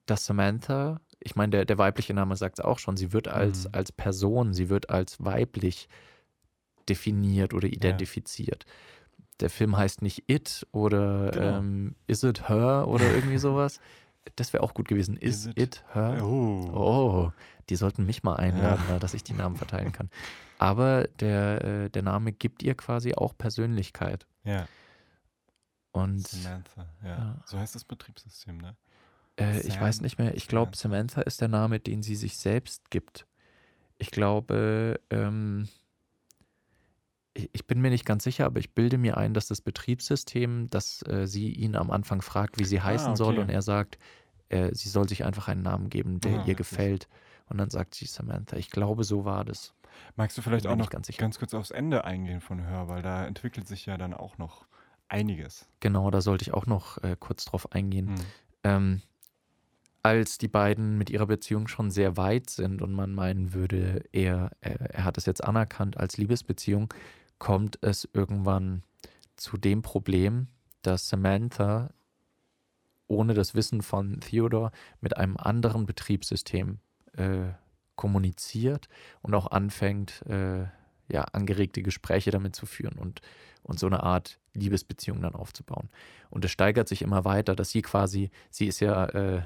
dass 0.06 0.26
Samantha, 0.26 1.00
ich 1.20 1.36
meine, 1.36 1.50
der, 1.50 1.64
der 1.64 1.78
weibliche 1.78 2.14
Name 2.14 2.36
sagt 2.36 2.58
es 2.58 2.64
auch 2.64 2.78
schon, 2.78 2.96
sie 2.96 3.12
wird 3.12 3.28
als, 3.28 3.64
mhm. 3.64 3.70
als 3.72 3.92
Person, 3.92 4.52
sie 4.52 4.68
wird 4.68 4.90
als 4.90 5.24
weiblich 5.24 5.88
definiert 6.88 7.54
oder 7.54 7.68
identifiziert. 7.68 8.64
Ja. 8.66 8.72
Der 9.40 9.50
Film 9.50 9.76
heißt 9.76 10.02
nicht 10.02 10.24
It 10.26 10.66
oder 10.72 11.30
genau. 11.30 11.58
ähm, 11.58 11.94
Is 12.06 12.24
It 12.24 12.48
Her 12.48 12.86
oder 12.88 13.14
irgendwie 13.14 13.38
sowas. 13.38 13.80
Das 14.36 14.52
wäre 14.52 14.62
auch 14.62 14.74
gut 14.74 14.88
gewesen. 14.88 15.16
Is, 15.16 15.46
Is 15.46 15.46
it, 15.46 15.58
it, 15.58 15.84
Her? 15.92 16.22
Oh. 16.22 16.70
oh. 16.74 17.32
Die 17.70 17.76
sollten 17.76 18.04
mich 18.06 18.22
mal 18.22 18.36
einladen, 18.36 18.84
ja. 18.88 18.98
dass 18.98 19.14
ich 19.14 19.24
die 19.24 19.34
Namen 19.34 19.56
verteilen 19.56 19.92
kann. 19.92 20.10
Aber 20.58 21.08
der, 21.20 21.64
äh, 21.64 21.90
der 21.90 22.02
Name 22.02 22.32
gibt 22.32 22.62
ihr 22.62 22.74
quasi 22.74 23.14
auch 23.14 23.36
Persönlichkeit. 23.36 24.26
Ja. 24.44 24.66
Und, 25.92 26.26
Samantha, 26.26 26.86
ja. 27.02 27.08
ja. 27.08 27.42
So 27.44 27.58
heißt 27.58 27.74
das 27.74 27.84
Betriebssystem, 27.84 28.58
ne? 28.58 28.76
Äh, 29.38 29.60
ich 29.60 29.80
weiß 29.80 30.00
nicht 30.00 30.18
mehr. 30.18 30.36
Ich 30.36 30.48
glaube, 30.48 30.76
Samantha 30.76 31.22
ist 31.22 31.40
der 31.40 31.48
Name, 31.48 31.80
den 31.80 32.02
sie 32.02 32.16
sich 32.16 32.36
selbst 32.36 32.90
gibt. 32.90 33.26
Ich 33.98 34.10
glaube, 34.10 35.00
ähm, 35.10 35.68
ich 37.34 37.66
bin 37.66 37.80
mir 37.80 37.90
nicht 37.90 38.04
ganz 38.04 38.24
sicher, 38.24 38.46
aber 38.46 38.58
ich 38.58 38.74
bilde 38.74 38.98
mir 38.98 39.16
ein, 39.16 39.34
dass 39.34 39.46
das 39.46 39.60
Betriebssystem, 39.60 40.68
dass 40.70 41.02
äh, 41.06 41.26
sie 41.26 41.52
ihn 41.52 41.76
am 41.76 41.90
Anfang 41.90 42.22
fragt, 42.22 42.58
wie 42.58 42.64
sie 42.64 42.80
heißen 42.80 43.08
ah, 43.08 43.10
okay. 43.10 43.18
soll, 43.18 43.38
und 43.38 43.48
er 43.48 43.62
sagt, 43.62 43.98
äh, 44.48 44.74
sie 44.74 44.88
soll 44.88 45.08
sich 45.08 45.24
einfach 45.24 45.48
einen 45.48 45.62
Namen 45.62 45.88
geben, 45.88 46.20
der 46.20 46.40
ah, 46.40 46.44
ihr 46.46 46.54
gefällt. 46.54 47.08
Und 47.48 47.58
dann 47.58 47.70
sagt 47.70 47.94
sie 47.94 48.06
Samantha. 48.06 48.56
Ich 48.56 48.70
glaube, 48.70 49.04
so 49.04 49.24
war 49.24 49.44
das. 49.44 49.74
Magst 50.16 50.38
du 50.38 50.42
vielleicht 50.42 50.66
auch 50.66 50.76
noch 50.76 50.90
ganz, 50.90 51.08
ganz, 51.16 51.38
kurz 51.38 51.54
aufs 51.54 51.70
Ende 51.70 52.04
eingehen 52.04 52.40
von 52.40 52.64
Hör, 52.66 52.88
weil 52.88 53.02
da 53.02 53.26
entwickelt 53.26 53.66
sich 53.66 53.86
ja 53.86 53.96
dann 53.96 54.14
auch 54.14 54.38
noch 54.38 54.66
einiges. 55.08 55.66
Genau, 55.80 56.10
da 56.10 56.20
sollte 56.20 56.42
ich 56.42 56.54
auch 56.54 56.66
noch 56.66 57.02
äh, 57.02 57.16
kurz 57.18 57.44
drauf 57.44 57.72
eingehen. 57.72 58.08
Hm. 58.08 58.16
Ähm, 58.64 59.02
als 60.02 60.38
die 60.38 60.48
beiden 60.48 60.96
mit 60.96 61.10
ihrer 61.10 61.26
Beziehung 61.26 61.68
schon 61.68 61.90
sehr 61.90 62.16
weit 62.16 62.50
sind 62.50 62.82
und 62.82 62.92
man 62.92 63.14
meinen 63.14 63.52
würde, 63.52 64.04
er, 64.12 64.50
er, 64.60 64.80
er 64.94 65.04
hat 65.04 65.18
es 65.18 65.26
jetzt 65.26 65.42
anerkannt 65.42 65.96
als 65.96 66.16
Liebesbeziehung, 66.16 66.92
kommt 67.38 67.78
es 67.82 68.08
irgendwann 68.12 68.82
zu 69.36 69.56
dem 69.56 69.82
Problem, 69.82 70.48
dass 70.82 71.08
Samantha 71.08 71.90
ohne 73.06 73.34
das 73.34 73.54
Wissen 73.54 73.82
von 73.82 74.20
Theodore 74.20 74.70
mit 75.00 75.16
einem 75.16 75.36
anderen 75.36 75.86
Betriebssystem 75.86 76.78
äh, 77.18 77.52
kommuniziert 77.96 78.88
und 79.22 79.34
auch 79.34 79.50
anfängt, 79.50 80.22
äh, 80.26 80.66
ja, 81.10 81.22
angeregte 81.32 81.82
Gespräche 81.82 82.30
damit 82.30 82.54
zu 82.54 82.66
führen 82.66 82.98
und, 82.98 83.20
und 83.62 83.78
so 83.78 83.86
eine 83.86 84.02
Art 84.02 84.38
Liebesbeziehung 84.54 85.22
dann 85.22 85.34
aufzubauen. 85.34 85.88
Und 86.30 86.44
es 86.44 86.50
steigert 86.50 86.88
sich 86.88 87.02
immer 87.02 87.24
weiter, 87.24 87.56
dass 87.56 87.70
sie 87.70 87.82
quasi, 87.82 88.30
sie 88.50 88.66
ist 88.66 88.80
ja 88.80 89.06
äh, 89.06 89.42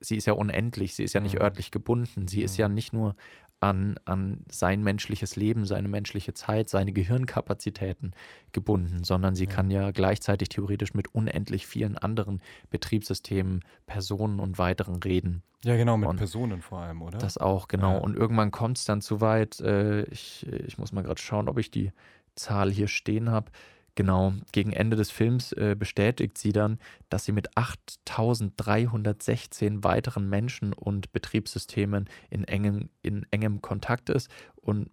sie 0.00 0.16
ist 0.16 0.26
ja 0.26 0.32
unendlich, 0.32 0.94
sie 0.94 1.04
ist 1.04 1.12
ja 1.12 1.20
nicht 1.20 1.36
mhm. 1.36 1.42
örtlich 1.42 1.70
gebunden, 1.70 2.28
sie 2.28 2.42
ist 2.42 2.56
ja 2.56 2.68
mhm. 2.68 2.74
nicht 2.74 2.92
nur 2.92 3.16
an, 3.62 3.94
an 4.04 4.44
sein 4.50 4.82
menschliches 4.82 5.36
Leben, 5.36 5.66
seine 5.66 5.88
menschliche 5.88 6.34
Zeit, 6.34 6.68
seine 6.68 6.92
Gehirnkapazitäten 6.92 8.12
gebunden, 8.50 9.04
sondern 9.04 9.34
sie 9.34 9.44
ja. 9.44 9.50
kann 9.50 9.70
ja 9.70 9.92
gleichzeitig 9.92 10.48
theoretisch 10.48 10.94
mit 10.94 11.14
unendlich 11.14 11.66
vielen 11.66 11.96
anderen 11.96 12.42
Betriebssystemen, 12.70 13.60
Personen 13.86 14.40
und 14.40 14.58
weiteren 14.58 14.96
reden. 14.96 15.42
Ja, 15.64 15.76
genau, 15.76 15.96
mit 15.96 16.08
und 16.08 16.16
Personen 16.16 16.60
vor 16.60 16.80
allem, 16.80 17.02
oder? 17.02 17.18
Das 17.18 17.38
auch, 17.38 17.68
genau. 17.68 17.92
Ja. 17.92 17.98
Und 17.98 18.16
irgendwann 18.16 18.50
kommt 18.50 18.78
es 18.78 18.84
dann 18.84 19.00
zu 19.00 19.20
weit, 19.20 19.60
äh, 19.60 20.02
ich, 20.04 20.44
ich 20.48 20.76
muss 20.76 20.92
mal 20.92 21.02
gerade 21.02 21.20
schauen, 21.20 21.48
ob 21.48 21.58
ich 21.58 21.70
die 21.70 21.92
Zahl 22.34 22.72
hier 22.72 22.88
stehen 22.88 23.30
habe. 23.30 23.52
Genau, 23.94 24.32
gegen 24.52 24.72
Ende 24.72 24.96
des 24.96 25.10
Films 25.10 25.52
äh, 25.52 25.76
bestätigt 25.78 26.38
sie 26.38 26.52
dann, 26.52 26.78
dass 27.10 27.26
sie 27.26 27.32
mit 27.32 27.58
8316 27.58 29.84
weiteren 29.84 30.30
Menschen 30.30 30.72
und 30.72 31.12
Betriebssystemen 31.12 32.08
in 32.30 32.44
engem, 32.44 32.88
in 33.02 33.26
engem 33.30 33.60
Kontakt 33.60 34.08
ist 34.08 34.30
und 34.56 34.90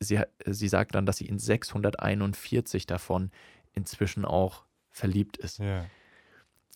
sie, 0.00 0.20
sie 0.46 0.68
sagt 0.68 0.96
dann, 0.96 1.06
dass 1.06 1.18
sie 1.18 1.26
in 1.26 1.38
641 1.38 2.86
davon 2.86 3.30
inzwischen 3.72 4.24
auch 4.24 4.64
verliebt 4.90 5.36
ist. 5.36 5.58
Ja. 5.58 5.84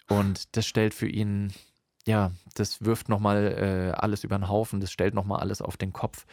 Und 0.09 0.57
das 0.57 0.67
stellt 0.67 0.95
für 0.95 1.09
ihn, 1.09 1.53
ja, 2.07 2.31
das 2.55 2.85
wirft 2.85 3.09
nochmal 3.09 3.95
äh, 3.95 3.99
alles 3.99 4.23
über 4.23 4.39
den 4.39 4.49
Haufen, 4.49 4.81
das 4.81 4.93
stellt 4.93 5.15
nochmal 5.15 5.41
alles 5.41 5.61
auf 5.61 5.77
den 5.77 5.93
Kopf. 5.93 6.25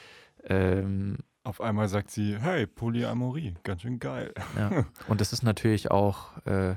Ähm, 0.44 1.18
auf 1.46 1.62
einmal 1.62 1.88
sagt 1.88 2.12
sie, 2.12 2.38
hey, 2.38 2.66
Polyamorie, 2.68 3.56
ganz 3.64 3.84
schön 3.84 4.00
geil. 4.00 4.34
Ja. 4.58 4.86
Und 5.08 5.22
das 5.22 5.32
ist 5.32 5.44
natürlich 5.44 5.92
auch, 5.92 6.36
äh, 6.46 6.76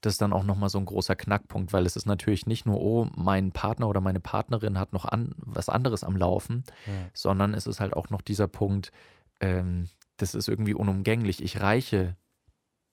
das 0.00 0.14
ist 0.14 0.22
dann 0.22 0.32
auch 0.32 0.44
nochmal 0.44 0.68
so 0.68 0.78
ein 0.78 0.84
großer 0.84 1.16
Knackpunkt, 1.16 1.72
weil 1.72 1.86
es 1.86 1.96
ist 1.96 2.06
natürlich 2.06 2.46
nicht 2.46 2.66
nur, 2.66 2.80
oh, 2.80 3.08
mein 3.16 3.52
Partner 3.52 3.88
oder 3.88 4.00
meine 4.00 4.20
Partnerin 4.20 4.78
hat 4.78 4.92
noch 4.92 5.04
an, 5.04 5.34
was 5.38 5.68
anderes 5.68 6.04
am 6.04 6.16
Laufen, 6.16 6.64
ja. 6.86 6.92
sondern 7.14 7.54
es 7.54 7.66
ist 7.66 7.80
halt 7.80 7.94
auch 7.94 8.10
noch 8.10 8.20
dieser 8.20 8.48
Punkt, 8.48 8.92
ähm, 9.40 9.88
das 10.18 10.34
ist 10.34 10.48
irgendwie 10.48 10.74
unumgänglich. 10.74 11.42
Ich 11.42 11.60
reiche 11.60 12.16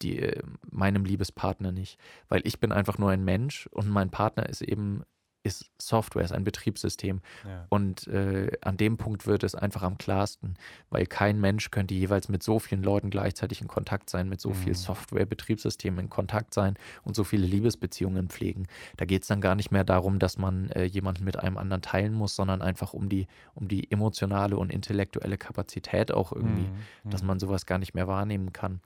die, 0.02 0.20
äh, 0.20 0.42
meinem 0.72 1.04
Liebespartner 1.04 1.72
nicht, 1.72 2.00
weil 2.30 2.42
ich 2.46 2.60
bin 2.60 2.72
einfach 2.72 2.98
nur 2.98 3.12
ein 3.12 3.26
Mensch 3.26 3.68
und 3.68 3.90
mein 3.90 4.10
Partner 4.10 4.48
ist 4.48 4.62
eben 4.62 5.04
ist 5.44 5.72
Software, 5.82 6.24
ist 6.24 6.34
ein 6.34 6.44
Betriebssystem. 6.44 7.22
Ja. 7.46 7.66
Und 7.70 8.08
äh, 8.08 8.52
an 8.62 8.78
dem 8.78 8.98
Punkt 8.98 9.26
wird 9.26 9.44
es 9.44 9.56
einfach 9.56 9.84
am 9.84 9.98
klarsten, 9.98 10.56
weil 10.90 11.06
kein 11.06 11.40
Mensch 11.40 11.72
könnte 11.72 11.94
jeweils 11.94 12.28
mit 12.28 12.44
so 12.44 12.60
vielen 12.60 12.84
Leuten 12.84 13.10
gleichzeitig 13.10 13.62
in 13.62 13.68
Kontakt 13.68 14.10
sein, 14.10 14.28
mit 14.28 14.42
so 14.42 14.50
mhm. 14.50 14.56
viel 14.56 14.76
Software-Betriebssystemen 14.76 16.06
in 16.06 16.10
Kontakt 16.10 16.54
sein 16.54 16.76
und 17.04 17.16
so 17.16 17.24
viele 17.24 17.48
Liebesbeziehungen 17.48 18.30
pflegen. 18.30 18.68
Da 18.98 19.06
geht 19.06 19.22
es 19.22 19.28
dann 19.30 19.40
gar 19.40 19.56
nicht 19.56 19.72
mehr 19.72 19.86
darum, 19.86 20.20
dass 20.20 20.38
man 20.38 20.70
äh, 20.72 20.84
jemanden 20.84 21.24
mit 21.24 21.38
einem 21.38 21.58
anderen 21.58 21.82
teilen 21.82 22.14
muss, 22.14 22.36
sondern 22.36 22.62
einfach 22.62 22.94
um 22.94 23.08
die, 23.08 23.28
um 23.56 23.68
die 23.68 23.90
emotionale 23.92 24.58
und 24.58 24.72
intellektuelle 24.72 25.38
Kapazität 25.38 26.12
auch 26.12 26.34
irgendwie, 26.34 26.68
mhm. 26.68 27.10
dass 27.10 27.22
mhm. 27.22 27.28
man 27.28 27.40
sowas 27.40 27.66
gar 27.66 27.78
nicht 27.78 27.94
mehr 27.94 28.08
wahrnehmen 28.08 28.52
kann. 28.52 28.82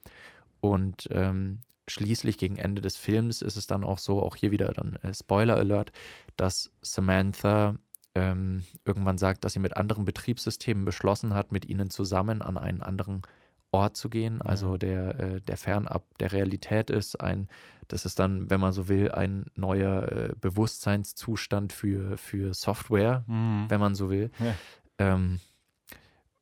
Und 0.62 1.10
ähm, 1.12 1.60
schließlich 1.88 2.38
gegen 2.38 2.58
Ende 2.58 2.82
des 2.82 2.96
Films 2.96 3.42
ist 3.42 3.58
es 3.58 3.68
dann 3.68 3.84
auch 3.84 3.98
so, 3.98 4.22
auch 4.22 4.36
hier 4.36 4.52
wieder 4.52 4.72
dann 4.74 4.96
äh, 4.98 5.14
Spoiler 5.14 5.58
Alert, 5.58 5.92
dass 6.38 6.72
Samantha 6.82 7.76
ähm, 8.16 8.64
irgendwann 8.86 9.18
sagt, 9.18 9.44
dass 9.44 9.54
sie 9.54 9.60
mit 9.60 9.76
anderen 9.76 10.06
Betriebssystemen 10.06 10.86
beschlossen 10.86 11.34
hat, 11.34 11.52
mit 11.52 11.66
ihnen 11.66 11.90
zusammen 11.90 12.42
an 12.42 12.58
einen 12.58 12.82
anderen 12.82 13.24
Ort 13.72 13.98
zu 13.98 14.10
gehen, 14.10 14.42
also 14.42 14.78
der, 14.78 15.20
äh, 15.20 15.42
der 15.42 15.58
fernab 15.58 16.06
der 16.20 16.32
Realität 16.32 16.92
ist. 16.92 17.20
Ein, 17.20 17.48
das 17.88 18.06
ist 18.06 18.20
dann, 18.20 18.50
wenn 18.52 18.60
man 18.60 18.72
so 18.72 18.88
will, 18.88 19.12
ein 19.12 19.46
neuer 19.56 20.12
äh, 20.12 20.34
Bewusstseinszustand 20.40 21.74
für, 21.74 22.18
für 22.18 22.54
Software, 22.54 23.24
mhm. 23.28 23.66
wenn 23.70 23.80
man 23.80 23.96
so 23.96 24.12
will. 24.12 24.30
Ja. 24.40 24.56
Ähm, 25.00 25.40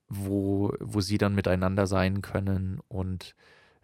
wo, 0.10 0.74
wo 0.82 1.00
sie 1.00 1.18
dann 1.18 1.34
miteinander 1.34 1.88
sein 1.88 2.22
können 2.22 2.82
und 2.89 3.34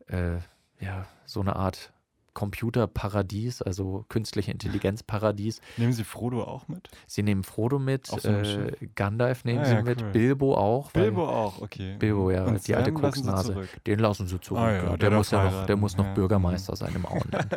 äh, 0.07 0.39
ja, 0.79 1.05
so 1.25 1.41
eine 1.41 1.55
Art 1.55 1.91
Computerparadies, 2.37 3.63
also 3.63 4.05
künstliche 4.09 4.51
Intelligenzparadies. 4.51 5.59
Nehmen 5.75 5.91
Sie 5.91 6.03
Frodo 6.03 6.43
auch 6.43 6.67
mit? 6.67 6.87
Sie 7.07 7.23
nehmen 7.23 7.43
Frodo 7.43 7.79
mit, 7.79 8.05
so 8.05 8.29
äh, 8.29 8.73
Gandalf 8.93 9.43
nehmen 9.43 9.61
ah, 9.61 9.65
Sie 9.65 9.73
ja, 9.73 9.81
mit, 9.81 10.03
cool. 10.03 10.11
Bilbo 10.11 10.55
auch. 10.55 10.91
Bilbo 10.91 11.27
auch, 11.27 11.59
okay. 11.61 11.95
Bilbo, 11.97 12.29
ja, 12.29 12.43
Und 12.43 12.67
die 12.67 12.75
alte 12.75 12.93
Koksnase. 12.93 13.67
Den 13.87 13.97
lassen 13.97 14.27
Sie 14.27 14.39
zurück. 14.39 14.61
Ah, 14.61 14.71
ja, 14.71 14.83
der, 14.83 14.97
der, 14.97 15.11
muss 15.17 15.31
ja 15.31 15.49
noch, 15.49 15.65
der 15.65 15.77
muss 15.77 15.97
noch. 15.97 16.13
Bürgermeister 16.13 16.75
sein 16.75 16.93
im 16.93 17.05
Auenland. 17.07 17.55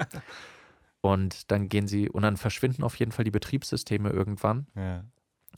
und 1.03 1.51
dann 1.51 1.69
gehen 1.69 1.87
sie, 1.87 2.09
und 2.09 2.23
dann 2.23 2.39
verschwinden 2.39 2.83
auf 2.83 2.97
jeden 2.97 3.13
Fall 3.13 3.27
die 3.27 3.31
Betriebssysteme 3.31 4.09
irgendwann. 4.09 4.67
Ja. 4.75 5.05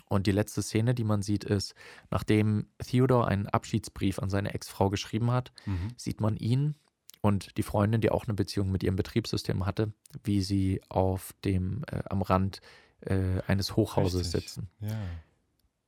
Und 0.09 0.27
die 0.27 0.33
letzte 0.33 0.63
Szene, 0.63 0.97
die 0.97 1.05
man 1.05 1.23
sieht, 1.23 1.45
ist, 1.45 1.75
nachdem 2.11 2.67
Theodor 2.85 3.29
einen 3.29 3.47
Abschiedsbrief 3.47 4.19
an 4.19 4.31
seine 4.31 4.53
Ex-Frau 4.53 4.91
geschrieben 4.91 5.31
hat, 5.31 5.53
mhm. 5.65 5.93
sieht 5.97 6.21
man 6.21 6.37
ihn 6.37 6.75
und 7.23 7.57
die 7.57 7.63
Freundin, 7.63 8.01
die 8.01 8.11
auch 8.11 8.27
eine 8.27 8.35
Beziehung 8.35 8.71
mit 8.71 8.83
ihrem 8.83 8.97
Betriebssystem 8.97 9.65
hatte, 9.65 9.93
wie 10.25 10.43
sie 10.43 10.83
auf 10.89 11.33
dem, 11.45 11.85
äh, 11.91 12.03
am 12.11 12.21
Rand 12.21 12.61
äh, 13.01 13.41
eines 13.47 13.77
Hochhauses 13.77 14.35
Richtig. 14.35 14.51
sitzen. 14.51 14.69
Ja. 14.81 14.99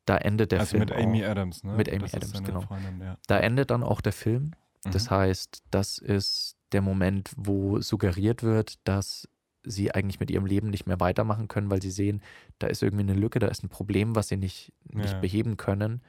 Da 0.07 0.17
endet 0.17 0.53
der 0.53 0.61
also 0.61 0.71
Film. 0.71 0.81
mit 0.81 0.93
Amy 0.93 1.25
auch. 1.25 1.31
Adams, 1.31 1.65
ne? 1.65 1.73
Mit 1.77 1.91
Amy 1.91 2.01
das 2.01 2.15
Adams, 2.15 2.43
genau. 2.43 2.61
Freundin, 2.61 3.01
ja. 3.01 3.19
Da 3.27 3.39
endet 3.39 3.71
dann 3.71 3.83
auch 3.83 4.01
der 4.01 4.13
Film. 4.13 4.53
Das 4.85 5.07
mhm. 5.07 5.17
heißt, 5.17 5.63
das 5.71 5.99
ist 5.99 6.57
der 6.73 6.83
Moment, 6.83 7.33
wo 7.37 7.81
suggeriert 7.81 8.43
wird, 8.43 8.79
dass 8.85 9.29
sie 9.65 9.93
eigentlich 9.93 10.21
mit 10.21 10.31
ihrem 10.31 10.47
Leben 10.47 10.71
nicht 10.71 10.87
mehr 10.87 11.01
weitermachen 11.01 11.49
können, 11.49 11.71
weil 11.71 11.83
sie 11.83 11.91
sehen, 11.91 12.23
da 12.59 12.67
ist 12.67 12.83
irgendwie 12.83 13.05
eine 13.05 13.15
Lücke, 13.15 13.39
da 13.39 13.49
ist 13.49 13.65
ein 13.65 13.71
Problem, 13.71 14.15
was 14.15 14.29
sie 14.29 14.37
nicht, 14.37 14.73
nicht 14.85 15.15
ja. 15.15 15.21
beheben 15.21 15.57
können. 15.57 16.03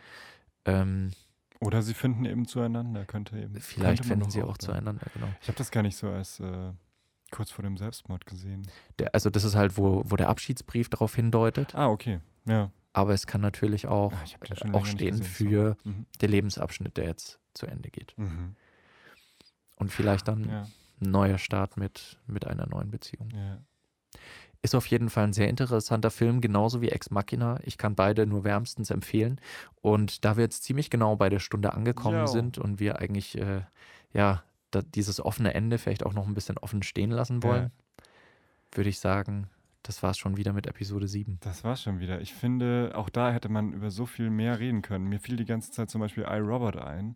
Ähm, 0.65 1.11
oder 1.59 1.81
sie 1.81 1.93
finden 1.93 2.25
eben 2.25 2.47
zueinander, 2.47 3.05
könnte 3.05 3.37
eben. 3.37 3.59
Vielleicht 3.59 4.03
könnte 4.03 4.15
finden 4.15 4.31
sie 4.31 4.43
auch, 4.43 4.49
auch 4.49 4.57
zueinander, 4.57 5.07
genau. 5.13 5.27
Ich 5.41 5.47
habe 5.47 5.57
das 5.57 5.71
gar 5.71 5.83
nicht 5.83 5.97
so 5.97 6.09
als 6.09 6.39
äh, 6.39 6.71
kurz 7.31 7.51
vor 7.51 7.63
dem 7.63 7.77
Selbstmord 7.77 8.25
gesehen. 8.25 8.67
Der, 8.99 9.13
also 9.13 9.29
das 9.29 9.43
ist 9.43 9.55
halt, 9.55 9.77
wo, 9.77 10.03
wo 10.05 10.15
der 10.15 10.29
Abschiedsbrief 10.29 10.89
darauf 10.89 11.15
hindeutet. 11.15 11.75
Ah, 11.75 11.87
okay. 11.87 12.19
Ja. 12.45 12.71
Aber 12.93 13.13
es 13.13 13.27
kann 13.27 13.41
natürlich 13.41 13.87
auch, 13.87 14.13
ah, 14.13 14.71
auch 14.71 14.85
stehen 14.85 15.21
für 15.21 15.77
so. 15.83 15.89
mhm. 15.89 16.05
den 16.21 16.31
Lebensabschnitt, 16.31 16.95
der 16.97 17.05
jetzt 17.05 17.39
zu 17.53 17.65
Ende 17.65 17.89
geht. 17.89 18.17
Mhm. 18.17 18.55
Und 19.75 19.91
vielleicht 19.91 20.27
dann 20.27 20.47
ja. 20.47 20.61
ein 21.01 21.11
neuer 21.11 21.37
Start 21.37 21.75
mit, 21.75 22.19
mit 22.25 22.47
einer 22.47 22.67
neuen 22.67 22.89
Beziehung. 22.91 23.29
Ja. 23.31 23.59
Ist 24.65 24.73
auf 24.73 24.87
jeden 24.87 25.11
Fall 25.11 25.25
ein 25.25 25.33
sehr 25.33 25.47
interessanter 25.47 26.09
Film, 26.09 26.41
genauso 26.41 26.81
wie 26.81 26.89
Ex 26.89 27.11
Machina. 27.11 27.59
Ich 27.61 27.77
kann 27.77 27.93
beide 27.93 28.25
nur 28.25 28.43
wärmstens 28.43 28.89
empfehlen. 28.89 29.39
Und 29.79 30.25
da 30.25 30.37
wir 30.37 30.43
jetzt 30.43 30.63
ziemlich 30.63 30.89
genau 30.89 31.15
bei 31.15 31.29
der 31.29 31.37
Stunde 31.37 31.71
angekommen 31.75 32.17
ja. 32.17 32.25
sind 32.25 32.57
und 32.57 32.79
wir 32.79 32.97
eigentlich, 32.97 33.37
äh, 33.37 33.61
ja, 34.11 34.41
dieses 34.73 35.23
offene 35.23 35.53
Ende 35.53 35.77
vielleicht 35.77 36.03
auch 36.03 36.13
noch 36.13 36.25
ein 36.25 36.33
bisschen 36.33 36.57
offen 36.57 36.81
stehen 36.81 37.11
lassen 37.11 37.43
wollen, 37.43 37.69
ja. 37.99 38.05
würde 38.71 38.89
ich 38.89 38.97
sagen, 38.97 39.51
das 39.83 40.01
war 40.01 40.09
es 40.09 40.17
schon 40.17 40.35
wieder 40.35 40.51
mit 40.51 40.65
Episode 40.65 41.07
7. 41.07 41.37
Das 41.41 41.63
war 41.63 41.75
schon 41.75 41.99
wieder. 41.99 42.19
Ich 42.21 42.33
finde, 42.33 42.93
auch 42.95 43.09
da 43.09 43.31
hätte 43.31 43.49
man 43.49 43.71
über 43.71 43.91
so 43.91 44.07
viel 44.07 44.31
mehr 44.31 44.57
reden 44.57 44.81
können. 44.81 45.05
Mir 45.05 45.19
fiel 45.19 45.35
die 45.35 45.45
ganze 45.45 45.69
Zeit 45.69 45.91
zum 45.91 46.01
Beispiel 46.01 46.23
iRobot 46.23 46.77
ein 46.77 47.15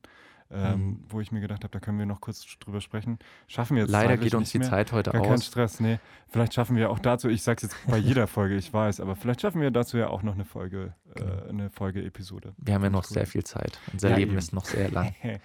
ähm, 0.51 0.71
mhm. 0.71 0.99
wo 1.09 1.21
ich 1.21 1.31
mir 1.31 1.41
gedacht 1.41 1.63
habe, 1.63 1.71
da 1.71 1.79
können 1.79 1.99
wir 1.99 2.05
noch 2.05 2.21
kurz 2.21 2.45
drüber 2.59 2.81
sprechen. 2.81 3.19
Schaffen 3.47 3.75
wir 3.75 3.83
jetzt 3.83 3.91
Leider 3.91 4.17
geht 4.17 4.33
uns 4.33 4.51
die 4.51 4.59
mehr. 4.59 4.69
Zeit 4.69 4.91
heute 4.91 5.11
Gar 5.11 5.21
aus. 5.21 5.27
Kein 5.27 5.41
Stress, 5.41 5.79
nee. 5.79 5.99
Vielleicht 6.27 6.53
schaffen 6.53 6.75
wir 6.75 6.89
auch 6.89 6.99
dazu, 6.99 7.29
ich 7.29 7.43
sage 7.43 7.57
es 7.57 7.63
jetzt 7.63 7.87
bei 7.87 7.97
jeder 7.97 8.27
Folge, 8.27 8.55
ich 8.55 8.73
weiß, 8.73 8.99
aber 8.99 9.15
vielleicht 9.15 9.41
schaffen 9.41 9.61
wir 9.61 9.71
dazu 9.71 9.97
ja 9.97 10.09
auch 10.09 10.23
noch 10.23 10.33
eine 10.33 10.45
Folge, 10.45 10.93
äh, 11.15 11.19
genau. 11.19 11.43
eine 11.47 11.69
Folge-Episode. 11.69 12.53
Wir 12.57 12.73
haben 12.73 12.83
ja 12.83 12.89
noch 12.89 13.03
sehr 13.03 13.27
viel 13.27 13.43
Zeit. 13.43 13.79
Unser 13.93 14.09
ja, 14.09 14.15
Leben 14.15 14.31
eben. 14.31 14.39
ist 14.39 14.53
noch 14.53 14.65
sehr 14.65 14.89
lang. 14.89 15.13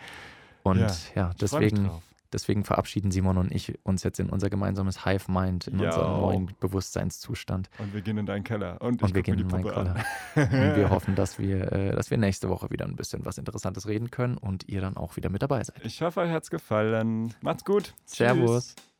Und 0.63 0.81
ja, 0.81 0.91
ja 1.15 1.31
deswegen 1.39 1.91
Deswegen 2.35 2.65
verabschieden 2.65 3.13
Simon 3.13 3.39
und 3.39 3.55
ich 3.55 3.79
uns 3.85 4.03
jetzt 4.03 4.19
in 4.19 4.29
unser 4.29 4.51
gemeinsames 4.51 5.05
Hive 5.05 5.31
Mind, 5.31 5.69
in 5.69 5.79
ja. 5.79 5.87
unseren 5.87 6.21
neuen 6.21 6.51
Bewusstseinszustand. 6.59 7.71
Und 7.79 7.95
wir 7.95 8.03
gehen 8.03 8.19
in 8.19 8.27
deinen 8.27 8.43
Keller. 8.43 8.83
Und, 8.83 9.03
und 9.03 9.15
wir 9.15 9.23
gehen 9.23 9.39
in 9.39 9.47
meinen 9.47 9.63
Keller. 9.65 9.95
und 10.35 10.77
wir 10.77 10.91
hoffen, 10.91 11.15
dass 11.15 11.39
wir, 11.39 11.73
äh, 11.73 11.95
dass 11.95 12.11
wir 12.11 12.19
nächste 12.19 12.49
Woche 12.49 12.71
wieder 12.71 12.87
ein 12.87 12.97
bisschen 12.97 13.25
was 13.25 13.39
Interessantes 13.39 13.87
reden 13.87 14.11
können 14.11 14.37
und 14.37 14.69
ihr 14.69 14.81
dann 14.81 14.97
auch 14.97 15.17
wieder 15.17 15.31
mit 15.31 15.43
dabei 15.43 15.63
seid. 15.63 15.85
Ich 15.85 16.03
hoffe, 16.03 16.21
euch 16.21 16.31
hat 16.33 16.43
es 16.43 16.51
gefallen. 16.51 17.33
Macht's 17.41 17.65
gut. 17.65 17.95
Servus. 18.05 18.75
Tschüss. 18.75 18.94